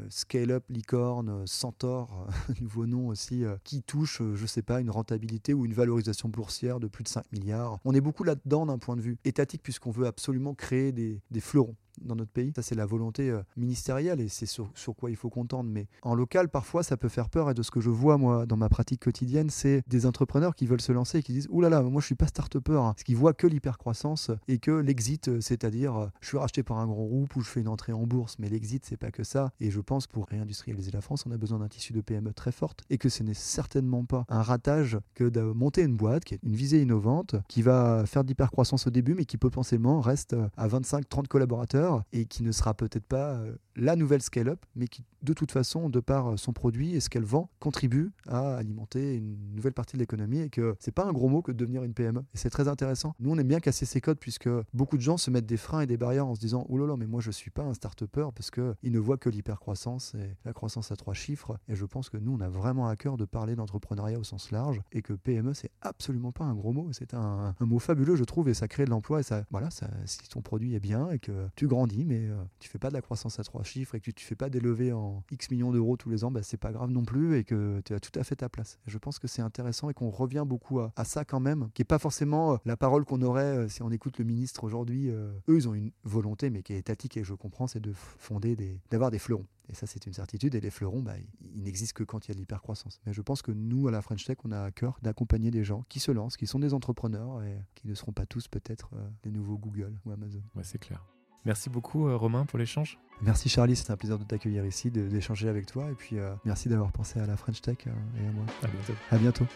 scale-up 0.08 0.64
licornes, 0.68 1.46
Centaure, 1.46 2.26
nouveau 2.60 2.86
nom 2.86 3.08
aussi, 3.08 3.44
qui 3.64 3.82
touche, 3.90 4.20
euh, 4.20 4.36
je 4.36 4.46
sais 4.46 4.62
pas, 4.62 4.80
une 4.80 4.90
rentabilité 4.90 5.52
ou 5.52 5.66
une 5.66 5.74
valorisation 5.74 6.28
boursière 6.28 6.78
de 6.78 6.86
plus 6.86 7.02
de 7.02 7.08
5 7.08 7.24
milliards. 7.32 7.80
On 7.84 7.92
est 7.92 8.00
beaucoup 8.00 8.22
là-dedans 8.22 8.66
d'un 8.66 8.78
point 8.78 8.94
de 8.94 9.00
vue 9.00 9.18
étatique 9.24 9.64
puisqu'on 9.64 9.90
veut 9.90 10.06
absolument 10.06 10.54
créer 10.54 10.92
des, 10.92 11.20
des 11.32 11.40
fleurons 11.40 11.74
dans 12.00 12.16
notre 12.16 12.30
pays. 12.30 12.52
Ça, 12.56 12.62
c'est 12.62 12.74
la 12.74 12.86
volonté 12.86 13.30
euh, 13.30 13.42
ministérielle 13.56 14.20
et 14.20 14.28
c'est 14.28 14.46
sur, 14.46 14.70
quoi 14.96 15.10
il 15.10 15.16
faut 15.16 15.30
qu'on 15.30 15.46
Mais 15.62 15.86
en 16.02 16.14
local, 16.14 16.48
parfois, 16.48 16.82
ça 16.82 16.96
peut 16.96 17.08
faire 17.08 17.28
peur. 17.28 17.50
Et 17.50 17.54
de 17.54 17.62
ce 17.62 17.70
que 17.70 17.80
je 17.80 17.90
vois, 17.90 18.18
moi, 18.18 18.46
dans 18.46 18.56
ma 18.56 18.68
pratique 18.68 19.02
quotidienne, 19.02 19.50
c'est 19.50 19.82
des 19.88 20.06
entrepreneurs 20.06 20.54
qui 20.54 20.66
veulent 20.66 20.80
se 20.80 20.92
lancer 20.92 21.18
et 21.18 21.22
qui 21.22 21.32
disent 21.32 21.48
Ouh 21.50 21.60
là 21.60 21.68
là, 21.68 21.82
moi, 21.82 22.00
je 22.00 22.06
suis 22.06 22.14
pas 22.14 22.26
start-upper. 22.26 22.72
Hein. 22.72 22.92
Parce 22.94 23.02
qu'ils 23.02 23.16
voient 23.16 23.34
que 23.34 23.46
l'hypercroissance 23.46 24.30
et 24.48 24.58
que 24.58 24.70
l'exit, 24.70 25.28
euh, 25.28 25.40
c'est-à-dire 25.40 25.96
euh, 25.96 26.06
je 26.20 26.28
suis 26.28 26.38
racheté 26.38 26.62
par 26.62 26.78
un 26.78 26.86
grand 26.86 27.04
groupe 27.04 27.34
ou 27.36 27.40
je 27.40 27.48
fais 27.48 27.60
une 27.60 27.68
entrée 27.68 27.92
en 27.92 28.06
bourse. 28.06 28.36
Mais 28.38 28.48
l'exit, 28.48 28.84
c'est 28.84 28.96
pas 28.96 29.10
que 29.10 29.24
ça. 29.24 29.52
Et 29.60 29.70
je 29.70 29.80
pense 29.80 30.06
pour 30.06 30.26
réindustrialiser 30.26 30.90
la 30.90 31.00
France, 31.00 31.24
on 31.26 31.32
a 31.32 31.36
besoin 31.36 31.58
d'un 31.58 31.68
tissu 31.68 31.92
de 31.92 32.00
PME 32.00 32.32
très 32.32 32.52
forte 32.52 32.82
et 32.90 32.98
que 32.98 33.08
ce 33.08 33.22
n'est 33.22 33.34
certainement 33.34 34.04
pas 34.04 34.24
un 34.28 34.42
ratage 34.42 34.98
que 35.14 35.24
de 35.24 35.40
monter 35.40 35.82
une 35.82 35.96
boîte 35.96 36.24
qui 36.24 36.34
est 36.34 36.40
une 36.42 36.54
visée 36.54 36.82
innovante, 36.82 37.36
qui 37.48 37.62
va 37.62 38.04
faire 38.06 38.24
de 38.24 38.28
l'hypercroissance 38.28 38.86
au 38.86 38.90
début, 38.90 39.14
mais 39.14 39.24
qui 39.24 39.36
potentiellement 39.36 40.00
reste 40.00 40.36
à 40.56 40.68
25-30 40.68 41.26
collaborateurs 41.26 41.89
et 42.12 42.26
qui 42.26 42.42
ne 42.42 42.52
sera 42.52 42.74
peut-être 42.74 43.06
pas 43.06 43.34
euh, 43.34 43.54
la 43.76 43.96
nouvelle 43.96 44.22
scale-up, 44.22 44.64
mais 44.74 44.88
qui 44.88 45.04
de 45.22 45.32
toute 45.32 45.52
façon, 45.52 45.88
de 45.88 46.00
par 46.00 46.32
euh, 46.32 46.36
son 46.36 46.52
produit 46.52 46.94
et 46.94 47.00
ce 47.00 47.08
qu'elle 47.08 47.24
vend, 47.24 47.50
contribue 47.58 48.10
à 48.26 48.56
alimenter 48.56 49.16
une 49.16 49.36
nouvelle 49.54 49.72
partie 49.72 49.96
de 49.96 50.00
l'économie 50.00 50.40
et 50.40 50.50
que 50.50 50.76
c'est 50.78 50.94
pas 50.94 51.04
un 51.04 51.12
gros 51.12 51.28
mot 51.28 51.42
que 51.42 51.52
de 51.52 51.56
devenir 51.56 51.82
une 51.82 51.94
PME. 51.94 52.20
Et 52.34 52.38
c'est 52.38 52.50
très 52.50 52.68
intéressant. 52.68 53.14
Nous, 53.20 53.30
on 53.30 53.38
aime 53.38 53.48
bien 53.48 53.60
casser 53.60 53.86
ces 53.86 54.00
codes 54.00 54.18
puisque 54.18 54.48
beaucoup 54.72 54.96
de 54.96 55.02
gens 55.02 55.16
se 55.16 55.30
mettent 55.30 55.46
des 55.46 55.56
freins 55.56 55.82
et 55.82 55.86
des 55.86 55.96
barrières 55.96 56.26
en 56.26 56.34
se 56.34 56.40
disant 56.40 56.66
Oh 56.68 56.78
là 56.78 56.86
là, 56.86 56.96
mais 56.96 57.06
moi 57.06 57.20
je 57.20 57.30
suis 57.30 57.50
pas 57.50 57.62
un 57.62 57.74
start-upper 57.74 58.28
parce 58.34 58.50
qu'ils 58.50 58.92
ne 58.92 58.98
voient 58.98 59.18
que 59.18 59.28
l'hypercroissance 59.28 60.14
et 60.14 60.36
la 60.44 60.52
croissance 60.52 60.92
à 60.92 60.96
trois 60.96 61.14
chiffres. 61.14 61.58
Et 61.68 61.74
je 61.74 61.84
pense 61.84 62.08
que 62.08 62.16
nous, 62.16 62.32
on 62.32 62.40
a 62.40 62.48
vraiment 62.48 62.88
à 62.88 62.96
cœur 62.96 63.16
de 63.16 63.24
parler 63.24 63.56
d'entrepreneuriat 63.56 64.18
au 64.18 64.24
sens 64.24 64.50
large 64.50 64.80
et 64.92 65.02
que 65.02 65.12
PME, 65.12 65.54
c'est 65.54 65.70
absolument 65.80 66.32
pas 66.32 66.44
un 66.44 66.54
gros 66.54 66.72
mot. 66.72 66.88
C'est 66.92 67.14
un, 67.14 67.54
mot 67.60 67.78
fabuleux, 67.78 68.16
je 68.16 68.24
trouve, 68.24 68.48
et 68.48 68.54
ça 68.54 68.68
crée 68.68 68.84
de 68.84 68.90
l'emploi. 68.90 69.20
Et 69.20 69.22
ça, 69.22 69.44
voilà, 69.50 69.70
ça, 69.70 69.88
si 70.06 70.18
ton 70.28 70.40
produit 70.42 70.74
est 70.74 70.80
bien 70.80 71.10
et 71.10 71.18
que 71.18 71.48
tu 71.56 71.66
grandis, 71.66 72.04
mais 72.04 72.28
euh, 72.28 72.42
tu 72.58 72.68
fais 72.68 72.78
pas 72.78 72.88
de 72.88 72.94
la 72.94 73.02
croissance 73.02 73.38
à 73.38 73.44
trois 73.44 73.62
chiffres 73.62 73.94
et 73.94 74.00
que 74.00 74.10
tu, 74.10 74.24
fais 74.24 74.34
pas 74.34 74.50
des 74.50 74.60
levées 74.60 74.92
en 74.92 75.09
X 75.30 75.50
millions 75.50 75.72
d'euros 75.72 75.96
tous 75.96 76.10
les 76.10 76.24
ans, 76.24 76.30
bah, 76.30 76.42
c'est 76.42 76.56
pas 76.56 76.72
grave 76.72 76.90
non 76.90 77.04
plus 77.04 77.36
et 77.36 77.44
que 77.44 77.80
tu 77.84 77.94
as 77.94 78.00
tout 78.00 78.16
à 78.18 78.24
fait 78.24 78.36
ta 78.36 78.48
place. 78.48 78.78
je 78.86 78.98
pense 78.98 79.18
que 79.18 79.28
c'est 79.28 79.42
intéressant 79.42 79.90
et 79.90 79.94
qu'on 79.94 80.10
revient 80.10 80.44
beaucoup 80.46 80.80
à, 80.80 80.92
ça 81.04 81.24
quand 81.24 81.40
même, 81.40 81.70
qui 81.74 81.82
est 81.82 81.84
pas 81.84 81.98
forcément 81.98 82.54
euh, 82.54 82.56
la 82.64 82.76
parole 82.76 83.04
qu'on 83.04 83.22
aurait 83.22 83.56
euh, 83.56 83.68
si 83.68 83.82
on 83.82 83.90
écoute 83.90 84.18
le 84.18 84.24
ministre 84.24 84.64
aujourd'hui. 84.64 85.08
eux, 85.08 85.34
ils 85.48 85.68
ont 85.68 85.74
une 85.74 85.92
volonté, 86.04 86.50
mais 86.50 86.62
qui 86.62 86.72
est 86.72 86.78
étatique 86.78 87.16
et 87.16 87.24
je 87.24 87.34
comprends, 87.34 87.66
c'est 87.66 87.80
de 87.80 87.92
fonder 87.92 88.56
des, 88.56 88.80
d'avoir 88.90 89.10
des 89.10 89.18
fleurons. 89.18 89.46
Et 89.68 89.74
ça, 89.74 89.86
c'est 89.86 90.06
une 90.06 90.12
certitude. 90.12 90.54
Et 90.56 90.60
les 90.60 90.70
fleurons, 90.70 91.00
bah, 91.00 91.14
ils 91.54 91.62
n'existent 91.62 91.96
que 91.96 92.04
quand 92.04 92.26
il 92.26 92.30
y 92.30 92.32
a 92.32 92.34
de 92.34 92.40
l'hypercroissance. 92.40 93.00
Mais 93.06 93.12
je 93.12 93.22
pense 93.22 93.40
que 93.40 93.52
nous, 93.52 93.86
à 93.86 93.90
la 93.92 94.02
French 94.02 94.24
Tech, 94.24 94.38
on 94.44 94.50
a 94.50 94.60
à 94.60 94.70
cœur 94.72 94.98
d'accompagner 95.02 95.50
des 95.50 95.62
gens 95.62 95.84
qui 95.88 96.00
se 96.00 96.10
lancent, 96.10 96.36
qui 96.36 96.46
sont 96.46 96.58
des 96.58 96.74
entrepreneurs 96.74 97.42
et 97.42 97.56
qui 97.76 97.86
ne 97.86 97.94
seront 97.94 98.12
pas 98.12 98.26
tous 98.26 98.48
peut-être 98.48 98.90
des 99.22 99.30
nouveaux 99.30 99.58
Google 99.58 100.00
ou 100.04 100.10
Amazon. 100.10 100.42
Ouais, 100.56 100.64
c'est 100.64 100.78
clair. 100.78 101.04
Merci 101.44 101.70
beaucoup 101.70 102.06
euh, 102.06 102.16
Romain 102.16 102.44
pour 102.44 102.58
l'échange. 102.58 102.98
Merci 103.22 103.48
Charlie, 103.48 103.76
c'est 103.76 103.90
un 103.90 103.96
plaisir 103.96 104.18
de 104.18 104.24
t'accueillir 104.24 104.64
ici, 104.64 104.90
d'échanger 104.90 105.48
avec 105.48 105.66
toi 105.66 105.90
et 105.90 105.94
puis 105.94 106.18
euh, 106.18 106.32
merci 106.44 106.68
d'avoir 106.68 106.90
pensé 106.90 107.20
à 107.20 107.26
la 107.26 107.36
French 107.36 107.60
Tech 107.60 107.76
euh, 107.86 107.90
et 108.22 108.26
à 108.26 108.30
moi. 108.30 108.44
À 108.62 108.66
bientôt. 108.66 108.92
À 109.10 109.18
bientôt. 109.18 109.46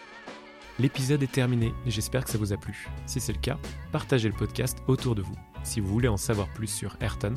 L'épisode 0.78 1.22
est 1.22 1.30
terminé 1.30 1.72
et 1.86 1.90
j'espère 1.90 2.24
que 2.24 2.30
ça 2.30 2.38
vous 2.38 2.52
a 2.52 2.56
plu. 2.56 2.88
Si 3.06 3.20
c'est 3.20 3.32
le 3.32 3.38
cas, 3.38 3.58
partagez 3.92 4.28
le 4.28 4.34
podcast 4.34 4.78
autour 4.88 5.14
de 5.14 5.22
vous. 5.22 5.36
Si 5.62 5.80
vous 5.80 5.88
voulez 5.88 6.08
en 6.08 6.16
savoir 6.16 6.48
plus 6.52 6.66
sur 6.66 6.96
Ayrton, 7.00 7.34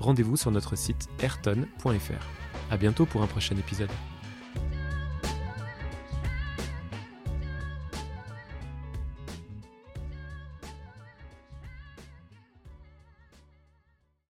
rendez-vous 0.00 0.36
sur 0.36 0.50
notre 0.50 0.76
site 0.76 1.08
ayrton.fr. 1.20 2.70
À 2.70 2.76
bientôt 2.76 3.06
pour 3.06 3.22
un 3.22 3.26
prochain 3.26 3.56
épisode. 3.56 3.90